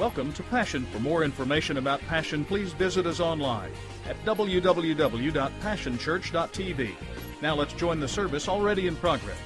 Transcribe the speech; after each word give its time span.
Welcome 0.00 0.32
to 0.32 0.42
Passion. 0.44 0.86
For 0.86 0.98
more 0.98 1.24
information 1.24 1.76
about 1.76 2.00
Passion, 2.08 2.42
please 2.42 2.72
visit 2.72 3.04
us 3.04 3.20
online 3.20 3.70
at 4.06 4.16
www.passionchurch.tv. 4.24 6.94
Now 7.42 7.54
let's 7.54 7.74
join 7.74 8.00
the 8.00 8.08
service 8.08 8.48
already 8.48 8.86
in 8.86 8.96
progress. 8.96 9.36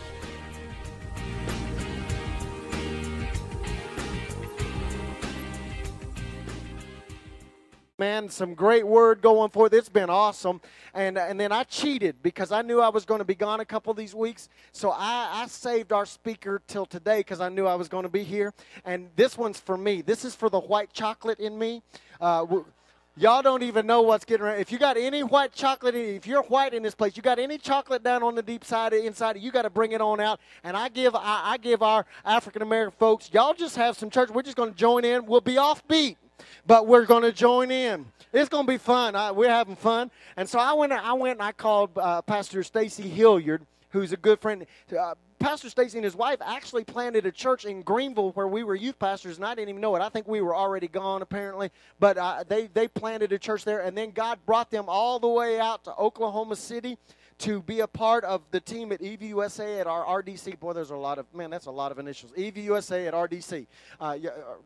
Man, 8.05 8.29
some 8.29 8.53
great 8.53 8.87
word 8.87 9.23
going 9.23 9.49
forth. 9.49 9.73
It's 9.73 9.89
been 9.89 10.11
awesome. 10.11 10.61
And, 10.93 11.17
and 11.17 11.41
then 11.41 11.53
I 11.53 11.65
cheated 11.65 12.17
because 12.23 12.53
I 12.53 12.61
knew 12.61 12.79
I 12.79 12.91
was 12.91 13.07
going 13.07 13.21
to 13.21 13.25
be 13.25 13.35
gone 13.35 13.61
a 13.61 13.65
couple 13.65 13.91
of 13.91 13.97
these 13.97 14.15
weeks. 14.15 14.51
So 14.73 14.91
I, 14.91 15.31
I 15.33 15.47
saved 15.47 15.91
our 15.91 16.05
speaker 16.05 16.61
till 16.67 16.85
today 16.85 17.21
because 17.21 17.41
I 17.41 17.49
knew 17.49 17.67
I 17.67 17.77
was 17.77 17.89
going 17.89 18.03
to 18.03 18.11
be 18.11 18.23
here. 18.23 18.53
And 18.85 19.09
this 19.17 19.39
one's 19.39 19.59
for 19.59 19.79
me. 19.79 20.03
This 20.03 20.23
is 20.23 20.35
for 20.35 20.51
the 20.51 20.61
white 20.61 20.93
chocolate 20.93 21.41
in 21.41 21.59
me. 21.59 21.83
Uh, 22.21 22.45
Y'all 23.17 23.43
don't 23.43 23.63
even 23.63 23.87
know 23.87 24.03
what's 24.03 24.25
getting 24.25 24.45
ready. 24.45 24.61
If 24.61 24.73
you 24.73 24.79
got 24.79 24.97
any 24.97 25.23
white 25.23 25.53
chocolate, 25.53 25.95
if 25.95 26.27
you're 26.27 26.43
white 26.43 26.75
in 26.75 26.83
this 26.83 26.97
place, 26.97 27.17
you 27.17 27.23
got 27.23 27.39
any 27.39 27.59
chocolate 27.59 28.03
down 28.03 28.25
on 28.25 28.35
the 28.35 28.43
deep 28.43 28.65
side, 28.65 28.93
inside, 28.93 29.39
you 29.39 29.53
got 29.53 29.63
to 29.63 29.71
bring 29.71 29.93
it 29.93 30.01
on 30.01 30.19
out. 30.19 30.41
And 30.65 30.77
I 30.77 30.89
give, 30.89 31.15
I, 31.15 31.53
I 31.53 31.57
give 31.59 31.81
our 31.81 32.05
African 32.25 32.61
American 32.61 32.97
folks, 32.99 33.31
y'all 33.33 33.55
just 33.55 33.77
have 33.77 33.97
some 33.97 34.11
church. 34.11 34.31
We're 34.31 34.43
just 34.43 34.57
going 34.57 34.73
to 34.73 34.77
join 34.77 35.05
in. 35.05 35.27
We'll 35.27 35.41
be 35.41 35.55
offbeat 35.55 36.17
but 36.67 36.87
we're 36.87 37.07
going 37.07 37.23
to 37.23 37.33
join 37.33 37.71
in. 37.71 38.07
It's 38.33 38.49
going 38.49 38.67
to 38.67 38.73
be 38.73 38.79
fun. 38.79 39.15
I, 39.15 39.31
we're 39.31 39.51
having 39.51 39.77
fun. 39.77 40.11
And 40.37 40.49
so 40.49 40.59
I 40.59 40.73
went, 40.73 40.93
I 40.93 41.13
went 41.13 41.39
and 41.39 41.43
I 41.43 41.53
called 41.53 41.97
uh, 41.97 42.23
Pastor 42.23 42.63
Stacy 42.63 43.09
Hilliard, 43.09 43.65
who's 43.91 44.13
a 44.13 44.17
good 44.17 44.41
friend. 44.41 44.67
Uh, 44.97 45.15
Pastor 45.39 45.69
Stacy 45.69 45.99
and 45.99 46.05
his 46.05 46.17
wife 46.17 46.39
actually 46.45 46.85
planted 46.85 47.27
a 47.27 47.31
church 47.31 47.67
in 47.67 47.83
Greenville 47.83 48.33
where 48.33 48.49
we 48.49 48.65
were 48.65 48.75
youth 48.75 48.99
pastors, 48.99 49.37
and 49.37 49.45
I 49.45 49.55
didn't 49.55 49.69
even 49.69 49.81
know 49.83 49.95
it. 49.95 50.01
I 50.01 50.09
think 50.09 50.27
we 50.27 50.41
were 50.41 50.57
already 50.57 50.89
gone, 50.89 51.21
apparently. 51.21 51.71
But 52.01 52.17
uh, 52.17 52.45
they, 52.49 52.69
they 52.69 52.89
planted 52.89 53.31
a 53.33 53.39
church 53.39 53.65
there, 53.65 53.81
and 53.81 53.97
then 53.97 54.11
God 54.13 54.39
brought 54.47 54.71
them 54.71 54.87
all 54.89 55.19
the 55.19 55.29
way 55.29 55.61
out 55.61 55.85
to 55.85 55.95
Oklahoma 55.97 56.57
City 56.57 56.97
to 57.45 57.61
be 57.61 57.81
a 57.81 57.87
part 57.87 58.25
of 58.25 58.41
the 58.53 58.61
team 58.61 58.91
at 58.91 59.03
EVUSA 59.03 59.81
at 59.81 59.87
our 59.87 60.23
RDC. 60.23 60.59
Boy, 60.59 60.73
there's 60.73 60.89
a 60.89 60.97
lot 60.97 61.19
of, 61.19 61.27
man, 61.35 61.51
that's 61.51 61.67
a 61.67 61.71
lot 61.71 61.93
of 61.93 61.99
initials. 61.99 62.33
EVUSA 62.33 63.09
at 63.09 63.13
RDC. 63.13 63.67
Uh, 64.01 64.05
uh 64.05 64.17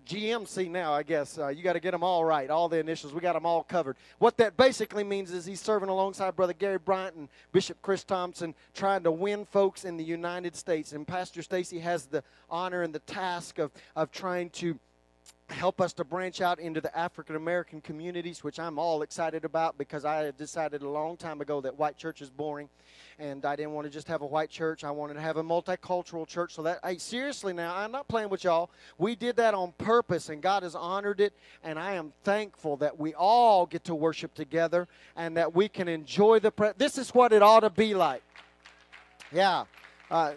GMC 0.06 0.70
now, 0.70 0.92
I 0.92 1.02
guess. 1.02 1.38
Uh, 1.38 1.48
you 1.48 1.64
got 1.64 1.72
to 1.72 1.80
get 1.80 1.90
them 1.90 2.04
all 2.04 2.24
right, 2.24 2.48
all 2.48 2.68
the 2.68 2.78
initials. 2.78 3.12
We 3.12 3.20
got 3.20 3.32
them 3.32 3.44
all 3.44 3.64
covered. 3.64 3.96
What 4.20 4.36
that 4.36 4.56
basically 4.56 5.02
means 5.02 5.32
is 5.32 5.44
he's 5.44 5.60
serving 5.60 5.88
alongside 5.88 6.36
Brother 6.36 6.52
Gary 6.52 6.78
Bryant 6.78 7.16
and 7.16 7.28
Bishop 7.50 7.82
Chris 7.82 8.04
Thompson, 8.04 8.54
trying 8.74 9.02
to 9.02 9.10
win 9.10 9.44
folks 9.44 9.84
in 9.84 9.96
the 9.96 10.04
United 10.04 10.54
States. 10.54 10.92
And 10.92 11.04
Pastor 11.04 11.42
Stacy 11.42 11.80
has 11.80 12.06
the 12.06 12.22
honor 12.48 12.82
and 12.82 12.94
the 12.94 13.00
task 13.00 13.58
of, 13.58 13.72
of 13.96 14.12
trying 14.12 14.50
to 14.50 14.78
help 15.50 15.80
us 15.80 15.92
to 15.94 16.04
branch 16.04 16.40
out 16.40 16.58
into 16.58 16.80
the 16.80 16.96
African 16.96 17.36
American 17.36 17.80
communities, 17.80 18.44
which 18.44 18.58
I'm 18.58 18.78
all 18.78 19.02
excited 19.02 19.44
about 19.44 19.78
because 19.78 20.04
I 20.04 20.30
decided 20.32 20.82
a 20.82 20.88
long 20.88 21.16
time 21.16 21.40
ago 21.40 21.60
that 21.62 21.78
white 21.78 21.96
church 21.96 22.20
is 22.20 22.30
boring. 22.30 22.68
And 23.18 23.44
I 23.44 23.56
didn't 23.56 23.72
want 23.72 23.86
to 23.86 23.90
just 23.90 24.06
have 24.08 24.22
a 24.22 24.26
white 24.26 24.50
church. 24.50 24.84
I 24.84 24.90
wanted 24.90 25.14
to 25.14 25.20
have 25.20 25.36
a 25.36 25.42
multicultural 25.42 26.26
church. 26.26 26.54
So 26.54 26.62
that, 26.62 26.80
hey, 26.84 26.98
seriously 26.98 27.52
now, 27.52 27.74
I'm 27.74 27.90
not 27.90 28.06
playing 28.08 28.28
with 28.28 28.44
y'all. 28.44 28.70
We 28.98 29.16
did 29.16 29.36
that 29.36 29.54
on 29.54 29.72
purpose, 29.78 30.28
and 30.28 30.40
God 30.40 30.62
has 30.62 30.74
honored 30.74 31.20
it. 31.20 31.32
And 31.64 31.78
I 31.78 31.94
am 31.94 32.12
thankful 32.22 32.76
that 32.78 32.98
we 32.98 33.14
all 33.14 33.66
get 33.66 33.84
to 33.84 33.94
worship 33.94 34.34
together 34.34 34.86
and 35.16 35.36
that 35.36 35.54
we 35.54 35.68
can 35.68 35.88
enjoy 35.88 36.38
the. 36.38 36.50
Pre- 36.50 36.72
this 36.76 36.98
is 36.98 37.10
what 37.10 37.32
it 37.32 37.42
ought 37.42 37.60
to 37.60 37.70
be 37.70 37.94
like. 37.94 38.22
Yeah. 39.32 39.64
Uh, 40.10 40.34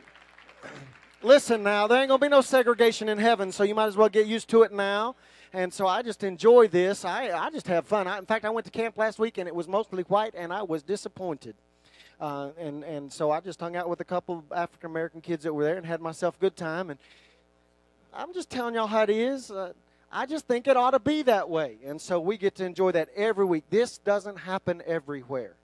listen 1.23 1.64
now, 1.64 1.88
there 1.88 2.00
ain't 2.00 2.09
going 2.09 2.19
to 2.19 2.25
be 2.25 2.30
no 2.30 2.41
segregation 2.41 3.09
in 3.09 3.17
heaven, 3.17 3.52
so 3.52 3.64
you 3.64 3.75
might 3.75 3.88
as 3.88 3.97
well 3.97 4.09
get 4.09 4.27
used 4.27 4.50
to 4.50 4.64
it 4.64 4.72
now. 4.72 5.16
And 5.53 5.73
so 5.73 5.86
I 5.86 6.02
just 6.02 6.23
enjoy 6.23 6.67
this. 6.67 7.03
I, 7.03 7.30
I 7.30 7.50
just 7.50 7.67
have 7.67 7.86
fun. 7.86 8.08
I, 8.08 8.17
in 8.17 8.25
fact, 8.25 8.45
I 8.45 8.50
went 8.50 8.66
to 8.66 8.72
camp 8.72 8.97
last 8.97 9.19
week 9.19 9.38
and 9.38 9.47
it 9.47 9.55
was 9.55 9.67
mostly 9.67 10.03
white, 10.03 10.33
and 10.36 10.53
I 10.53 10.63
was 10.63 10.81
disappointed. 10.83 11.55
Uh, 12.19 12.51
and, 12.57 12.84
and 12.84 13.12
so 13.12 13.31
I 13.31 13.40
just 13.40 13.59
hung 13.59 13.75
out 13.75 13.90
with 13.90 14.00
a 14.00 14.06
couple 14.06 14.40
of 14.40 14.57
African 14.57 14.91
American 14.91 15.22
kids 15.22 15.44
that 15.44 15.53
were 15.53 15.63
there 15.63 15.78
and 15.78 15.85
had 15.85 16.01
myself 16.01 16.38
a 16.38 16.40
good 16.40 16.56
time. 16.56 16.90
And 16.90 17.00
I'm 18.13 18.34
just 18.34 18.50
telling 18.50 18.75
y'all 18.75 18.88
how 18.88 19.03
it 19.03 19.09
is. 19.09 19.51
Uh, 19.51 19.73
I 20.12 20.25
just 20.25 20.47
think 20.47 20.67
it 20.67 20.78
ought 20.78 20.91
to 20.91 21.00
be 21.00 21.23
that 21.23 21.50
way. 21.50 21.78
And 21.85 22.00
so 22.00 22.19
we 22.19 22.38
get 22.38 22.56
to 22.56 22.66
enjoy 22.66 22.91
that 22.91 23.09
every 23.16 23.46
week. 23.46 23.63
This 23.69 23.97
doesn't 23.97 24.38
happen 24.38 24.84
everywhere. 24.85 25.56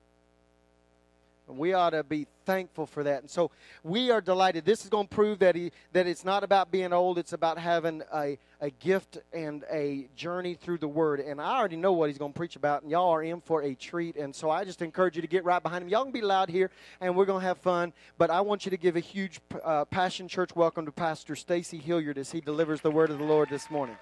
We 1.47 1.73
ought 1.73 1.91
to 1.91 2.03
be 2.03 2.27
thankful 2.45 2.85
for 2.85 3.03
that. 3.03 3.21
And 3.21 3.29
so 3.29 3.51
we 3.83 4.11
are 4.11 4.21
delighted. 4.21 4.65
This 4.65 4.83
is 4.83 4.89
going 4.89 5.07
to 5.07 5.15
prove 5.15 5.39
that 5.39 5.55
he 5.55 5.71
that 5.93 6.07
it's 6.07 6.25
not 6.25 6.43
about 6.43 6.71
being 6.71 6.93
old, 6.93 7.17
it's 7.17 7.33
about 7.33 7.57
having 7.57 8.03
a, 8.13 8.37
a 8.59 8.69
gift 8.69 9.19
and 9.33 9.63
a 9.71 10.07
journey 10.15 10.55
through 10.55 10.79
the 10.79 10.87
word. 10.87 11.19
And 11.19 11.39
I 11.39 11.57
already 11.57 11.77
know 11.77 11.93
what 11.93 12.09
he's 12.09 12.17
going 12.17 12.33
to 12.33 12.37
preach 12.37 12.55
about, 12.55 12.81
and 12.81 12.91
y'all 12.91 13.11
are 13.11 13.23
in 13.23 13.41
for 13.41 13.63
a 13.63 13.75
treat. 13.75 14.15
And 14.15 14.35
so 14.35 14.49
I 14.49 14.65
just 14.65 14.81
encourage 14.81 15.15
you 15.15 15.21
to 15.21 15.27
get 15.27 15.45
right 15.45 15.61
behind 15.61 15.83
him. 15.83 15.89
Y'all 15.89 16.03
can 16.03 16.11
be 16.11 16.21
loud 16.21 16.49
here 16.49 16.69
and 17.01 17.15
we're 17.15 17.25
going 17.25 17.41
to 17.41 17.47
have 17.47 17.57
fun, 17.59 17.93
but 18.17 18.29
I 18.29 18.41
want 18.41 18.65
you 18.65 18.71
to 18.71 18.77
give 18.77 18.95
a 18.95 19.01
huge 19.01 19.39
uh, 19.63 19.85
Passion 19.85 20.27
Church 20.27 20.55
welcome 20.55 20.85
to 20.85 20.91
Pastor 20.91 21.35
Stacy 21.35 21.77
Hilliard 21.77 22.17
as 22.17 22.31
he 22.31 22.41
delivers 22.41 22.81
the 22.81 22.91
word 22.91 23.09
of 23.09 23.19
the 23.19 23.25
Lord 23.25 23.49
this 23.49 23.69
morning. 23.71 23.95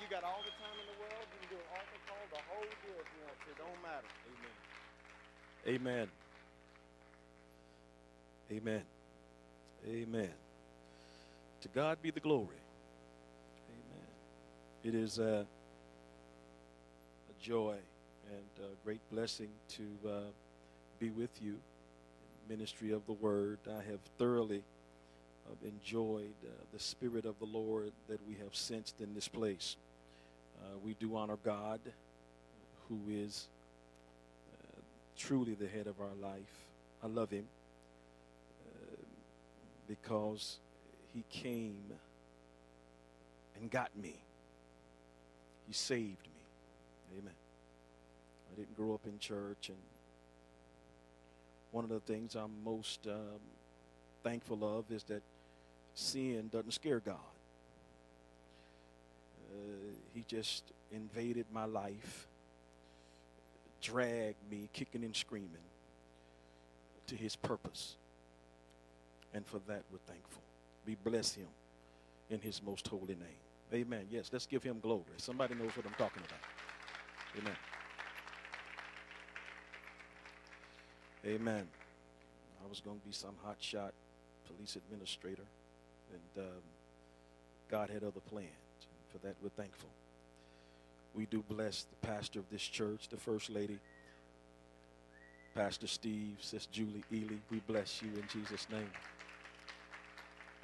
You 0.00 0.16
got 0.16 0.24
all 0.24 0.40
the 0.44 0.50
time 0.50 0.74
in 0.80 0.86
the 0.86 0.98
world. 0.98 1.26
You 1.30 1.46
can 1.46 1.56
do 1.56 1.62
an 1.62 1.70
altar 1.70 2.00
call, 2.08 2.16
the 2.32 2.42
whole 2.48 2.64
deal 2.82 2.98
if 2.98 3.06
you 3.14 3.20
want 3.22 3.38
to. 3.44 3.50
It 3.50 3.58
don't 3.58 3.82
matter. 3.82 4.08
Amen. 5.66 6.06
Amen. 6.06 6.19
Amen. 8.52 8.82
Amen. 9.88 10.30
To 11.62 11.68
God 11.68 11.98
be 12.02 12.10
the 12.10 12.18
glory. 12.18 12.48
Amen. 13.68 14.06
It 14.82 14.94
is 14.96 15.20
a, 15.20 15.46
a 17.30 17.42
joy 17.42 17.76
and 18.28 18.66
a 18.66 18.84
great 18.84 19.00
blessing 19.12 19.50
to 19.68 20.08
uh, 20.08 20.12
be 20.98 21.10
with 21.10 21.30
you 21.40 21.52
in 21.52 22.56
ministry 22.56 22.90
of 22.90 23.06
the 23.06 23.12
word. 23.12 23.58
I 23.68 23.88
have 23.88 24.00
thoroughly 24.18 24.64
uh, 25.48 25.68
enjoyed 25.68 26.34
uh, 26.44 26.50
the 26.72 26.80
spirit 26.80 27.26
of 27.26 27.38
the 27.38 27.46
Lord 27.46 27.92
that 28.08 28.18
we 28.26 28.34
have 28.42 28.56
sensed 28.56 29.00
in 29.00 29.14
this 29.14 29.28
place. 29.28 29.76
Uh, 30.60 30.76
we 30.84 30.94
do 30.94 31.16
honor 31.16 31.38
God, 31.44 31.78
who 32.88 32.98
is 33.08 33.46
uh, 34.52 34.80
truly 35.16 35.54
the 35.54 35.68
head 35.68 35.86
of 35.86 36.00
our 36.00 36.16
life. 36.20 36.66
I 37.04 37.06
love 37.06 37.30
him 37.30 37.44
because 39.90 40.58
he 41.12 41.24
came 41.30 41.82
and 43.60 43.70
got 43.70 43.90
me. 44.00 44.14
He 45.66 45.74
saved 45.74 46.22
me. 46.22 47.18
Amen. 47.18 47.34
I 48.52 48.60
didn't 48.60 48.76
grow 48.76 48.94
up 48.94 49.00
in 49.04 49.18
church, 49.18 49.68
and 49.68 49.78
one 51.72 51.82
of 51.82 51.90
the 51.90 52.00
things 52.00 52.36
I'm 52.36 52.52
most 52.64 53.00
um, 53.08 53.40
thankful 54.22 54.78
of 54.78 54.84
is 54.92 55.02
that 55.04 55.22
sin 55.94 56.48
doesn't 56.52 56.72
scare 56.72 57.00
God. 57.00 57.16
Uh, 59.52 59.56
he 60.14 60.24
just 60.28 60.62
invaded 60.92 61.46
my 61.52 61.64
life, 61.64 62.28
dragged 63.82 64.38
me 64.50 64.68
kicking 64.72 65.02
and 65.02 65.16
screaming 65.16 65.48
to 67.08 67.16
his 67.16 67.34
purpose. 67.34 67.96
And 69.34 69.46
for 69.46 69.60
that, 69.68 69.82
we're 69.90 69.98
thankful. 70.06 70.42
We 70.86 70.96
bless 71.04 71.34
him 71.34 71.46
in 72.30 72.40
his 72.40 72.62
most 72.62 72.88
holy 72.88 73.14
name. 73.14 73.40
Amen. 73.72 74.06
Yes, 74.10 74.30
let's 74.32 74.46
give 74.46 74.62
him 74.62 74.80
glory. 74.80 75.04
Somebody 75.16 75.54
knows 75.54 75.70
what 75.76 75.86
I'm 75.86 75.94
talking 75.94 76.22
about. 76.26 76.40
Amen. 77.38 77.56
Amen. 81.24 81.68
I 82.64 82.68
was 82.68 82.80
going 82.80 82.98
to 82.98 83.06
be 83.06 83.12
some 83.12 83.34
hotshot 83.46 83.92
police 84.46 84.76
administrator, 84.76 85.44
and 86.12 86.44
um, 86.44 86.62
God 87.70 87.90
had 87.90 88.02
other 88.02 88.20
plans. 88.28 88.48
And 88.48 89.20
for 89.20 89.26
that, 89.26 89.36
we're 89.42 89.50
thankful. 89.50 89.88
We 91.14 91.26
do 91.26 91.44
bless 91.48 91.84
the 91.84 92.06
pastor 92.06 92.38
of 92.38 92.46
this 92.50 92.62
church, 92.62 93.08
the 93.08 93.16
first 93.16 93.50
lady, 93.50 93.78
Pastor 95.60 95.86
Steve, 95.86 96.38
Sis 96.40 96.64
Julie 96.64 97.04
Ely. 97.12 97.34
We 97.50 97.60
bless 97.66 98.00
you 98.00 98.08
in 98.14 98.24
Jesus' 98.32 98.66
name. 98.72 98.88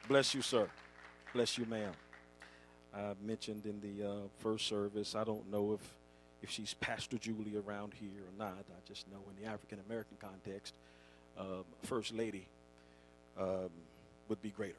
Bless 0.09 0.35
you, 0.35 0.41
sir. 0.41 0.71
Bless 1.35 1.59
you, 1.59 1.67
ma'am. 1.67 1.93
I 2.95 3.13
mentioned 3.23 3.67
in 3.67 3.79
the 3.83 4.09
uh, 4.09 4.15
first 4.39 4.67
service, 4.67 5.15
I 5.15 5.23
don't 5.23 5.53
know 5.53 5.75
if, 5.75 5.81
if 6.43 6.51
she's 6.51 6.73
Pastor 6.73 7.19
Julie 7.19 7.59
around 7.67 7.93
here 7.93 8.09
or 8.09 8.39
not. 8.39 8.57
I 8.71 8.89
just 8.89 9.07
know 9.11 9.19
in 9.37 9.45
the 9.45 9.51
African 9.51 9.81
American 9.87 10.17
context, 10.19 10.73
um, 11.39 11.65
First 11.83 12.15
Lady 12.15 12.47
um, 13.39 13.69
would 14.31 14.41
be 14.41 14.49
greater. 14.49 14.75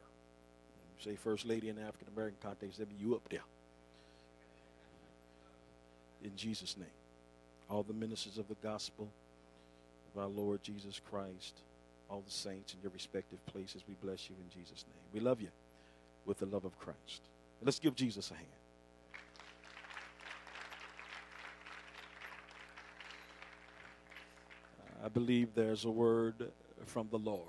say 0.99 1.15
First 1.15 1.45
Lady 1.45 1.69
in 1.69 1.75
the 1.75 1.83
African 1.83 2.07
American 2.15 2.39
context, 2.41 2.79
that'd 2.79 2.89
be 2.89 3.05
you 3.05 3.13
up 3.13 3.29
there. 3.29 3.45
In 6.23 6.35
Jesus' 6.35 6.75
name. 6.75 6.87
All 7.69 7.83
the 7.83 7.93
ministers 7.93 8.39
of 8.39 8.47
the 8.47 8.55
gospel 8.63 9.09
of 10.17 10.23
our 10.23 10.29
Lord 10.29 10.63
Jesus 10.63 10.99
Christ, 11.11 11.61
all 12.09 12.23
the 12.25 12.31
saints 12.31 12.73
in 12.73 12.79
your 12.81 12.91
respective 12.91 13.45
places. 13.45 13.83
We 13.87 13.95
bless 14.01 14.29
you 14.29 14.35
in 14.41 14.49
Jesus' 14.49 14.83
name. 14.87 15.03
We 15.13 15.19
love 15.19 15.41
you 15.41 15.49
with 16.25 16.39
the 16.39 16.47
love 16.47 16.65
of 16.65 16.77
Christ. 16.79 17.21
Let's 17.61 17.79
give 17.79 17.95
Jesus 17.95 18.31
a 18.31 18.33
hand. 18.33 18.47
I 25.05 25.09
believe 25.09 25.53
there's 25.53 25.85
a 25.85 25.91
word 25.91 26.51
from 26.85 27.07
the 27.11 27.19
Lord. 27.19 27.41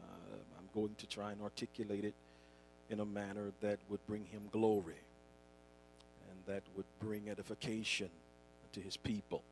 Uh, 0.00 0.36
I'm 0.58 0.68
going 0.72 0.94
to 0.98 1.06
try 1.06 1.32
and 1.32 1.42
articulate 1.42 2.04
it 2.04 2.14
in 2.90 3.00
a 3.00 3.04
manner 3.04 3.50
that 3.60 3.78
would 3.88 4.04
bring 4.06 4.24
him 4.26 4.42
glory 4.52 4.94
and 6.30 6.54
that 6.54 6.62
would 6.76 6.86
bring 7.00 7.28
edification 7.28 8.08
to 8.72 8.80
his 8.80 8.96
people. 8.96 9.42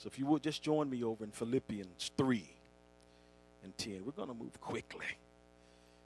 So 0.00 0.06
if 0.06 0.18
you 0.18 0.24
would 0.26 0.42
just 0.42 0.62
join 0.62 0.88
me 0.88 1.04
over 1.04 1.22
in 1.24 1.30
Philippians 1.30 2.10
3 2.16 2.48
and 3.62 3.76
10. 3.76 4.02
We're 4.04 4.12
going 4.12 4.28
to 4.28 4.34
move 4.34 4.58
quickly 4.58 5.04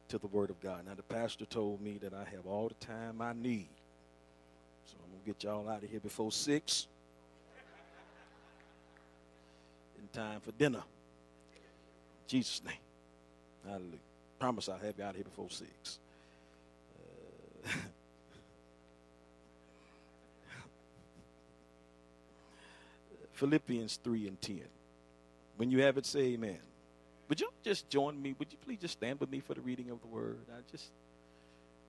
to 0.08 0.18
the 0.18 0.26
Word 0.26 0.50
of 0.50 0.60
God. 0.60 0.84
Now, 0.86 0.94
the 0.94 1.04
pastor 1.04 1.44
told 1.44 1.80
me 1.80 1.98
that 2.02 2.12
I 2.12 2.24
have 2.30 2.44
all 2.44 2.68
the 2.68 2.86
time 2.86 3.20
I 3.20 3.32
need. 3.32 3.68
So 4.86 4.96
I'm 5.02 5.10
going 5.10 5.22
to 5.22 5.26
get 5.26 5.44
y'all 5.44 5.68
out 5.68 5.84
of 5.84 5.90
here 5.90 6.00
before 6.00 6.32
6 6.32 6.86
in 9.98 10.08
time 10.20 10.40
for 10.40 10.50
dinner. 10.52 10.82
In 11.52 12.26
Jesus' 12.26 12.62
name. 12.64 12.74
Hallelujah. 13.64 13.98
Promise 14.40 14.68
I'll 14.70 14.78
have 14.78 14.94
you 14.98 15.04
out 15.04 15.10
of 15.10 15.16
here 15.16 15.24
before 15.24 15.50
6. 15.50 15.98
Uh, 17.64 17.68
Philippians 23.34 23.98
3 24.02 24.28
and 24.28 24.40
10. 24.40 24.60
When 25.56 25.70
you 25.70 25.82
have 25.82 25.98
it, 25.98 26.06
say 26.06 26.20
amen. 26.34 26.58
Would 27.28 27.40
you 27.40 27.48
just 27.62 27.88
join 27.88 28.20
me? 28.20 28.34
Would 28.38 28.52
you 28.52 28.58
please 28.64 28.78
just 28.80 28.94
stand 28.94 29.20
with 29.20 29.30
me 29.30 29.40
for 29.40 29.54
the 29.54 29.60
reading 29.60 29.90
of 29.90 30.00
the 30.00 30.06
word? 30.06 30.38
I 30.50 30.60
just, 30.70 30.90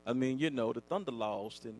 I 0.06 0.14
mean, 0.14 0.40
you 0.40 0.50
know, 0.50 0.74
the 0.74 0.82
Thunder 0.82 1.12
lost, 1.12 1.66
and 1.66 1.76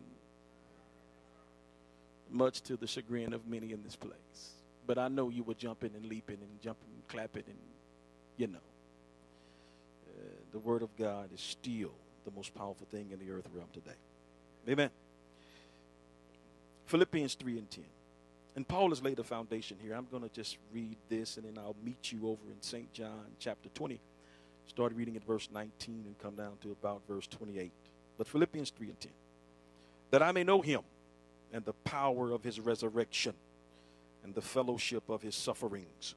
much 2.30 2.60
to 2.62 2.76
the 2.76 2.86
chagrin 2.86 3.32
of 3.32 3.46
many 3.46 3.72
in 3.72 3.82
this 3.82 3.96
place. 3.96 4.52
But 4.86 4.98
I 4.98 5.08
know 5.08 5.30
you 5.30 5.42
were 5.42 5.54
jumping 5.54 5.90
and 5.94 6.06
leaping 6.06 6.38
and 6.40 6.60
jumping 6.62 6.88
and 6.94 7.08
clapping, 7.08 7.44
and 7.46 7.58
you 8.36 8.48
know, 8.48 8.58
uh, 10.08 10.22
the 10.52 10.58
word 10.58 10.82
of 10.82 10.94
God 10.96 11.30
is 11.34 11.40
still 11.40 11.92
the 12.24 12.30
most 12.30 12.54
powerful 12.54 12.86
thing 12.90 13.08
in 13.12 13.18
the 13.18 13.32
earth 13.32 13.48
realm 13.54 13.68
today. 13.72 13.96
Amen. 14.68 14.90
Philippians 16.86 17.34
3 17.34 17.58
and 17.58 17.70
10. 17.70 17.84
And 18.56 18.66
Paul 18.66 18.88
has 18.88 19.02
laid 19.02 19.18
a 19.18 19.22
foundation 19.22 19.76
here. 19.82 19.94
I'm 19.94 20.06
going 20.10 20.22
to 20.22 20.30
just 20.30 20.56
read 20.72 20.96
this 21.10 21.36
and 21.36 21.46
then 21.46 21.62
I'll 21.62 21.76
meet 21.84 22.10
you 22.10 22.26
over 22.26 22.40
in 22.50 22.60
St. 22.62 22.90
John 22.92 23.26
chapter 23.38 23.68
20. 23.74 24.00
Start 24.66 24.94
reading 24.96 25.14
at 25.14 25.24
verse 25.24 25.48
19 25.52 26.04
and 26.06 26.18
come 26.18 26.34
down 26.34 26.52
to 26.62 26.72
about 26.72 27.02
verse 27.06 27.26
28. 27.26 27.70
But 28.16 28.26
Philippians 28.26 28.70
3 28.70 28.88
and 28.88 29.00
10. 29.00 29.12
That 30.10 30.22
I 30.22 30.32
may 30.32 30.42
know 30.42 30.62
him 30.62 30.80
and 31.52 31.64
the 31.64 31.74
power 31.84 32.32
of 32.32 32.42
his 32.42 32.58
resurrection 32.58 33.34
and 34.24 34.34
the 34.34 34.40
fellowship 34.40 35.08
of 35.08 35.22
his 35.22 35.34
sufferings, 35.34 36.14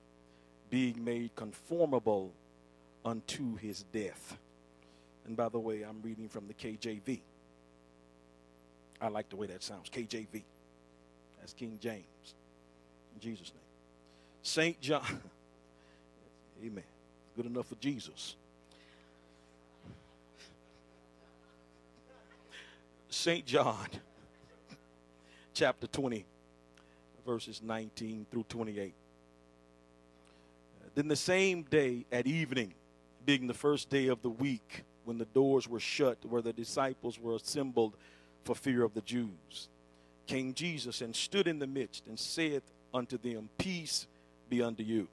being 0.70 1.04
made 1.04 1.36
conformable 1.36 2.32
unto 3.04 3.58
his 3.58 3.84
death. 3.92 4.38
And 5.26 5.36
by 5.36 5.50
the 5.50 5.60
way, 5.60 5.84
I'm 5.84 6.02
reading 6.02 6.30
from 6.30 6.48
the 6.48 6.54
KJV. 6.54 7.20
I 9.02 9.08
like 9.10 9.30
the 9.30 9.36
way 9.36 9.48
that 9.48 9.62
sounds 9.62 9.90
KJV. 9.90 10.42
That's 11.50 11.60
King 11.60 11.80
James. 11.82 12.36
In 13.16 13.22
Jesus' 13.22 13.52
name. 13.52 13.64
St. 14.44 14.80
John. 14.80 15.02
Amen. 16.64 16.84
Good 17.36 17.48
enough 17.48 17.66
for 17.66 17.76
Jesus. 17.76 18.36
St. 23.10 23.44
John, 23.48 23.88
chapter 25.56 25.88
20, 25.88 26.24
verses 27.26 27.62
19 27.64 28.28
through 28.30 28.46
28. 28.48 28.94
Then 30.94 31.08
the 31.08 31.16
same 31.16 31.64
day 31.64 32.06
at 32.12 32.28
evening, 32.28 32.76
being 33.26 33.48
the 33.48 33.56
first 33.56 33.90
day 33.90 34.06
of 34.10 34.22
the 34.22 34.30
week, 34.30 34.84
when 35.04 35.18
the 35.18 35.26
doors 35.26 35.68
were 35.68 35.80
shut, 35.80 36.20
where 36.30 36.44
the 36.44 36.54
disciples 36.54 37.20
were 37.20 37.34
assembled 37.34 37.96
for 38.44 38.54
fear 38.54 38.84
of 38.84 38.94
the 38.94 39.02
Jews 39.02 39.70
came 40.30 40.54
Jesus 40.54 41.02
and 41.02 41.16
stood 41.16 41.48
in 41.48 41.58
the 41.58 41.68
midst 41.68 42.06
and 42.08 42.18
said 42.18 42.62
unto 42.94 43.18
them, 43.18 43.50
Peace 43.58 44.06
be 44.48 44.62
unto 44.62 44.84
you. 44.84 45.08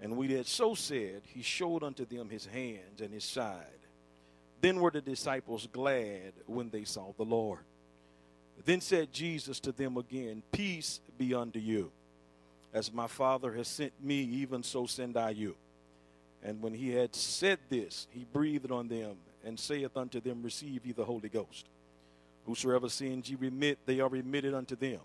And 0.00 0.16
when 0.16 0.28
he 0.28 0.36
had 0.36 0.46
so 0.46 0.74
said, 0.74 1.22
he 1.24 1.42
showed 1.42 1.82
unto 1.82 2.04
them 2.04 2.28
his 2.28 2.46
hands 2.46 3.00
and 3.00 3.12
his 3.12 3.24
side. 3.24 3.64
Then 4.60 4.80
were 4.80 4.90
the 4.90 5.00
disciples 5.00 5.66
glad 5.72 6.32
when 6.46 6.68
they 6.68 6.84
saw 6.84 7.12
the 7.16 7.24
Lord. 7.24 7.60
Then 8.64 8.80
said 8.80 9.12
Jesus 9.12 9.60
to 9.60 9.72
them 9.72 9.96
again, 9.96 10.42
Peace 10.52 11.00
be 11.16 11.32
unto 11.32 11.58
you. 11.58 11.90
As 12.74 12.92
my 12.92 13.06
Father 13.06 13.52
has 13.54 13.66
sent 13.66 13.92
me, 14.02 14.16
even 14.16 14.62
so 14.62 14.86
send 14.86 15.16
I 15.16 15.30
you. 15.30 15.56
And 16.42 16.60
when 16.60 16.74
he 16.74 16.90
had 16.90 17.14
said 17.14 17.58
this, 17.70 18.06
he 18.10 18.26
breathed 18.30 18.70
on 18.70 18.88
them 18.88 19.16
and 19.44 19.58
saith 19.58 19.96
unto 19.96 20.20
them, 20.20 20.42
Receive 20.42 20.84
ye 20.84 20.92
the 20.92 21.04
Holy 21.04 21.30
Ghost. 21.30 21.66
Whosoever 22.48 22.88
sins 22.88 23.28
ye 23.28 23.36
remit, 23.36 23.78
they 23.84 24.00
are 24.00 24.08
remitted 24.08 24.54
unto 24.54 24.74
them. 24.74 25.00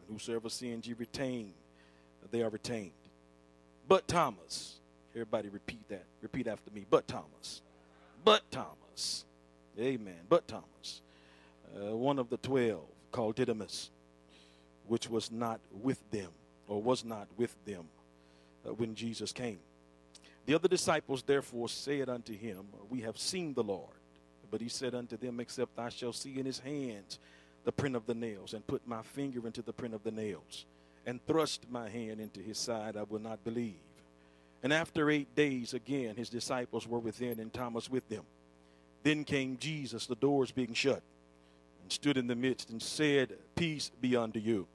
And 0.00 0.08
whosoever 0.08 0.48
sins 0.48 0.86
ye 0.88 0.94
retain, 0.94 1.52
they 2.30 2.42
are 2.42 2.48
retained. 2.48 2.92
But 3.86 4.08
Thomas, 4.08 4.76
everybody 5.14 5.50
repeat 5.50 5.86
that. 5.90 6.04
Repeat 6.22 6.48
after 6.48 6.70
me. 6.70 6.86
But 6.88 7.06
Thomas. 7.06 7.60
But 8.24 8.50
Thomas. 8.50 9.26
Amen. 9.78 10.20
But 10.26 10.48
Thomas. 10.48 11.02
Uh, 11.76 11.94
one 11.94 12.18
of 12.18 12.30
the 12.30 12.38
twelve 12.38 12.86
called 13.12 13.34
Didymus, 13.34 13.90
which 14.86 15.10
was 15.10 15.30
not 15.30 15.60
with 15.82 16.00
them, 16.10 16.30
or 16.66 16.80
was 16.80 17.04
not 17.04 17.28
with 17.36 17.54
them 17.66 17.84
uh, 18.66 18.72
when 18.72 18.94
Jesus 18.94 19.32
came. 19.32 19.58
The 20.46 20.54
other 20.54 20.68
disciples 20.68 21.22
therefore 21.22 21.68
said 21.68 22.08
unto 22.08 22.34
him, 22.34 22.68
We 22.88 23.02
have 23.02 23.18
seen 23.18 23.52
the 23.52 23.64
Lord. 23.64 23.95
But 24.50 24.60
he 24.60 24.68
said 24.68 24.94
unto 24.94 25.16
them, 25.16 25.40
Except 25.40 25.78
I 25.78 25.88
shall 25.88 26.12
see 26.12 26.38
in 26.38 26.46
his 26.46 26.58
hands 26.58 27.18
the 27.64 27.72
print 27.72 27.96
of 27.96 28.06
the 28.06 28.14
nails, 28.14 28.54
and 28.54 28.66
put 28.66 28.86
my 28.86 29.02
finger 29.02 29.46
into 29.46 29.62
the 29.62 29.72
print 29.72 29.94
of 29.94 30.04
the 30.04 30.10
nails, 30.10 30.66
and 31.04 31.24
thrust 31.26 31.66
my 31.70 31.88
hand 31.88 32.20
into 32.20 32.40
his 32.40 32.58
side, 32.58 32.96
I 32.96 33.02
will 33.02 33.18
not 33.18 33.44
believe. 33.44 33.74
And 34.62 34.72
after 34.72 35.10
eight 35.10 35.34
days, 35.34 35.74
again, 35.74 36.16
his 36.16 36.28
disciples 36.28 36.86
were 36.86 36.98
within, 36.98 37.40
and 37.40 37.52
Thomas 37.52 37.90
with 37.90 38.08
them. 38.08 38.24
Then 39.02 39.24
came 39.24 39.58
Jesus, 39.58 40.06
the 40.06 40.16
doors 40.16 40.50
being 40.50 40.74
shut, 40.74 41.02
and 41.82 41.92
stood 41.92 42.16
in 42.16 42.26
the 42.26 42.34
midst, 42.34 42.70
and 42.70 42.82
said, 42.82 43.36
Peace 43.54 43.90
be 44.00 44.16
unto 44.16 44.38
you. 44.38 44.66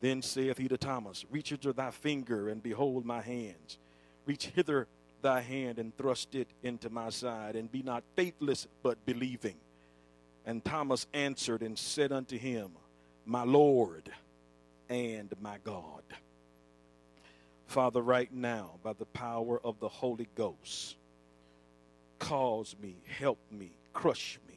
Then 0.00 0.20
saith 0.22 0.58
he 0.58 0.68
to 0.68 0.76
Thomas, 0.76 1.24
Reach 1.30 1.50
hither 1.50 1.72
thy 1.72 1.90
finger, 1.90 2.48
and 2.48 2.62
behold 2.62 3.04
my 3.04 3.20
hands. 3.20 3.78
Reach 4.26 4.46
hither 4.46 4.86
thy 5.22 5.40
hand 5.40 5.78
and 5.78 5.96
thrust 5.96 6.34
it 6.34 6.48
into 6.62 6.90
my 6.90 7.10
side, 7.10 7.56
and 7.56 7.70
be 7.70 7.82
not 7.82 8.02
faithless, 8.16 8.66
but 8.82 9.04
believing. 9.06 9.56
And 10.44 10.64
Thomas 10.64 11.06
answered 11.14 11.62
and 11.62 11.78
said 11.78 12.12
unto 12.12 12.36
him, 12.36 12.72
My 13.24 13.44
Lord 13.44 14.10
and 14.88 15.32
my 15.40 15.58
God. 15.64 16.02
Father, 17.66 18.02
right 18.02 18.32
now, 18.32 18.72
by 18.82 18.92
the 18.92 19.06
power 19.06 19.60
of 19.64 19.78
the 19.80 19.88
Holy 19.88 20.28
Ghost, 20.34 20.96
cause 22.18 22.76
me, 22.82 22.96
help 23.18 23.38
me, 23.50 23.70
crush 23.92 24.38
me, 24.48 24.56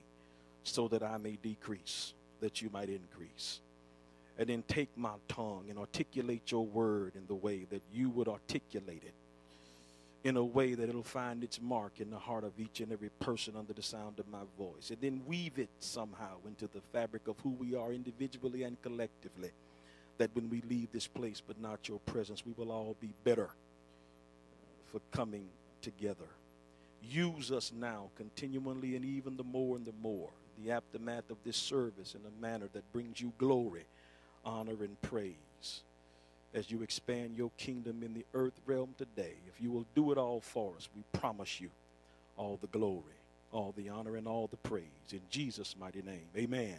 so 0.64 0.88
that 0.90 1.04
I 1.04 1.18
may 1.18 1.38
decrease, 1.42 2.14
that 2.42 2.62
you 2.62 2.70
might 2.74 2.90
increase. 2.90 3.62
And 4.38 4.50
then 4.50 4.64
take 4.68 4.90
my 4.98 5.14
tongue 5.30 5.68
and 5.70 5.80
articulate 5.80 6.52
your 6.52 6.66
word 6.66 7.14
in 7.16 7.26
the 7.28 7.36
way 7.36 7.66
that 7.70 7.82
you 7.94 8.10
would 8.10 8.28
articulate 8.28 9.04
it 9.06 9.14
in 10.25 10.38
a 10.38 10.44
way 10.44 10.74
that 10.74 10.89
it'll 10.89 11.03
find 11.03 11.44
its 11.44 11.62
mark 11.62 12.00
in 12.00 12.10
the 12.10 12.17
heart 12.17 12.44
of 12.44 12.60
each 12.60 12.79
and 12.79 12.91
every 12.91 13.10
person 13.20 13.53
under 13.55 13.74
the 13.74 13.84
sound 13.84 14.20
of 14.20 14.27
my 14.27 14.41
voice. 14.58 14.89
And 14.89 14.98
then 15.00 15.22
weave 15.27 15.60
it 15.60 15.70
somehow 15.79 16.38
into 16.48 16.65
the 16.65 16.82
fabric 16.91 17.27
of 17.27 17.36
who 17.44 17.51
we 17.51 17.75
are 17.75 17.94
individually 17.94 18.63
and 18.63 18.82
collectively. 18.82 19.51
That 20.17 20.32
when 20.34 20.50
we 20.50 20.63
leave 20.67 20.91
this 20.91 21.05
place, 21.05 21.44
but 21.46 21.62
not 21.62 21.88
your 21.88 22.00
presence, 22.08 22.44
we 22.44 22.53
will 22.58 22.72
all 22.72 22.96
be 23.00 23.13
better 23.24 23.50
for 24.91 25.00
coming 25.12 25.46
together. 25.84 26.27
Use 27.03 27.51
us 27.51 27.72
now 27.72 28.10
continually 28.17 28.96
and 28.96 29.05
even 29.05 29.38
the 29.38 29.44
more 29.44 29.75
and 29.75 29.86
the 29.86 29.94
more, 30.01 30.29
the 30.63 30.72
aftermath 30.72 31.29
of 31.29 31.38
this 31.46 31.58
service 31.58 32.15
in 32.15 32.22
a 32.25 32.41
manner 32.41 32.67
that 32.74 32.91
brings 32.91 33.22
you 33.22 33.32
glory, 33.38 33.86
honor, 34.44 34.82
and 34.82 35.00
praise 35.03 35.36
as 36.56 36.72
you 36.72 36.82
expand 36.82 37.36
your 37.36 37.52
kingdom 37.58 38.02
in 38.02 38.14
the 38.14 38.26
earth 38.34 38.60
realm 38.66 38.96
today. 38.98 39.34
If 39.48 39.62
you 39.62 39.72
will 39.72 39.86
do 39.94 40.12
it 40.12 40.18
all 40.18 40.40
for 40.40 40.74
us, 40.78 40.88
we 40.96 41.04
promise 41.20 41.60
you 41.60 41.70
all 42.38 42.58
the 42.62 42.68
glory, 42.68 43.20
all 43.52 43.74
the 43.76 43.90
honor, 43.90 44.16
and 44.16 44.28
all 44.28 44.48
the 44.48 44.70
praise. 44.70 45.12
In 45.12 45.22
Jesus' 45.30 45.76
mighty 45.80 46.02
name, 46.02 46.28
amen. 46.36 46.78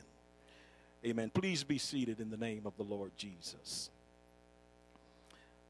Amen. 1.05 1.31
Please 1.33 1.63
be 1.63 1.79
seated 1.79 2.21
in 2.21 2.31
the 2.31 2.37
name 2.39 2.63
of 2.65 2.77
the 2.79 2.83
Lord 2.83 3.13
Jesus. 3.17 3.91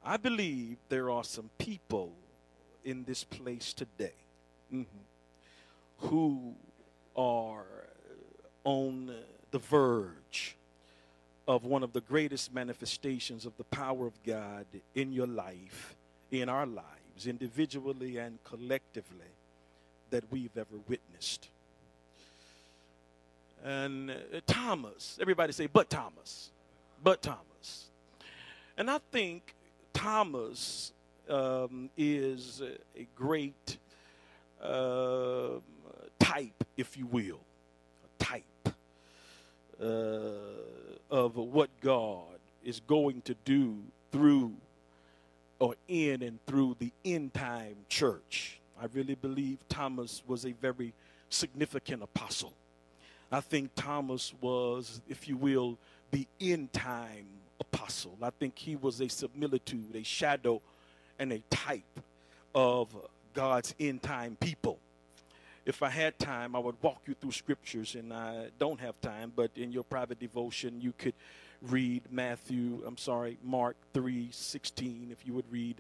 I 0.05 0.17
believe 0.17 0.77
there 0.89 1.11
are 1.11 1.25
some 1.25 1.51
people 1.59 2.13
in 2.85 3.03
this 3.05 3.25
place 3.25 3.73
today 3.73 4.15
mm-hmm, 4.73 6.07
who 6.07 6.55
are 7.17 7.65
on 8.63 9.13
the 9.51 9.59
verge 9.59 10.57
of 11.49 11.65
one 11.65 11.83
of 11.83 11.93
the 11.93 12.01
greatest 12.01 12.53
manifestations 12.53 13.47
of 13.47 13.57
the 13.57 13.65
power 13.65 14.07
of 14.07 14.13
God 14.25 14.67
in 14.95 15.13
your 15.13 15.27
life, 15.27 15.95
in 16.31 16.49
our 16.49 16.67
lives, 16.67 17.27
individually 17.27 18.19
and 18.19 18.39
collectively, 18.45 19.33
that 20.11 20.25
we've 20.31 20.57
ever 20.57 20.77
witnessed. 20.89 21.49
And 23.65 24.11
uh, 24.11 24.15
Thomas, 24.47 25.19
everybody 25.21 25.53
say, 25.53 25.67
but 25.67 25.89
Thomas, 25.89 26.51
but 27.03 27.23
Thomas. 27.23 27.87
And 28.77 28.91
I 28.91 28.99
think 29.11 29.55
Thomas 29.93 30.93
um, 31.29 31.91
is 31.97 32.63
a 32.97 33.07
great 33.17 33.79
uh, 34.63 35.49
type, 36.19 36.65
if 36.77 36.97
you 36.97 37.07
will, 37.07 37.41
Uh, 39.81 40.31
of 41.11 41.37
what 41.37 41.69
God 41.81 42.39
is 42.65 42.81
going 42.81 43.21
to 43.23 43.35
do 43.45 43.77
through 44.11 44.53
or 45.59 45.75
in 45.89 46.23
and 46.23 46.39
through 46.47 46.77
the 46.79 46.91
end 47.05 47.33
time 47.35 47.77
church. 47.89 48.59
I 48.81 48.87
really 48.93 49.15
believe 49.15 49.59
Thomas 49.69 50.23
was 50.27 50.45
a 50.45 50.53
very 50.53 50.93
significant 51.31 52.03
apostle. 52.03 52.53
I 53.31 53.41
think 53.41 53.71
Thomas 53.75 54.33
was, 54.41 55.01
if 55.09 55.29
you 55.29 55.37
will, 55.37 55.79
the 56.11 56.27
end 56.41 56.73
time 56.73 57.27
apostle. 57.61 58.17
I 58.23 58.31
think 58.31 58.59
he 58.59 58.77
was 58.77 59.01
a 59.01 59.09
similitude, 59.09 59.95
a 59.95 60.03
shadow, 60.03 60.61
and 61.19 61.33
a 61.33 61.39
type 61.51 62.01
of 62.55 62.89
God's 63.35 63.75
end 63.79 64.03
time 64.03 64.37
people. 64.41 64.79
If 65.67 65.83
I 65.83 65.91
had 65.91 66.17
time, 66.21 66.55
I 66.55 66.61
would 66.61 66.77
walk 66.81 67.03
you 67.07 67.15
through 67.15 67.33
scriptures, 67.33 67.97
and 67.97 68.13
I 68.13 68.51
don't 68.57 68.79
have 68.79 69.01
time, 69.01 69.33
but 69.35 69.51
in 69.57 69.73
your 69.73 69.83
private 69.83 70.21
devotion, 70.21 70.81
you 70.81 70.95
could 70.97 71.15
read 71.61 72.05
Matthew, 72.09 72.85
I'm 72.87 72.97
sorry, 72.97 73.37
Mark 73.43 73.75
3 73.93 74.29
16. 74.31 75.09
If 75.11 75.27
you 75.27 75.33
would 75.33 75.51
read, 75.51 75.75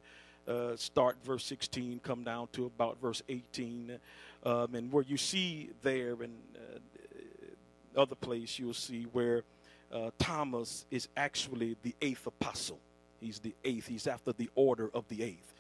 uh, 0.49 0.75
start 0.75 1.19
verse 1.25 1.45
16, 1.45 2.01
come 2.03 2.25
down 2.25 2.49
to 2.55 2.67
about 2.67 3.01
verse 3.01 3.23
18. 3.29 4.01
Um, 4.45 4.75
and 4.75 4.91
where 4.91 5.05
you 5.05 5.17
see 5.17 5.71
there 5.83 6.15
and 6.21 6.35
uh, 6.57 8.01
other 8.01 8.17
place, 8.17 8.59
you'll 8.59 8.75
see 8.75 9.07
where 9.13 9.45
uh, 9.93 10.11
Thomas 10.19 10.85
is 10.91 11.07
actually 11.17 11.77
the 11.85 11.95
eighth 12.03 12.27
apostle. 12.27 12.81
He's 13.21 13.39
the 13.39 13.55
eighth, 13.65 13.87
he's 13.87 14.09
after 14.09 14.33
the 14.33 14.51
order 14.57 14.91
of 14.93 15.07
the 15.07 15.23
eighth 15.23 15.55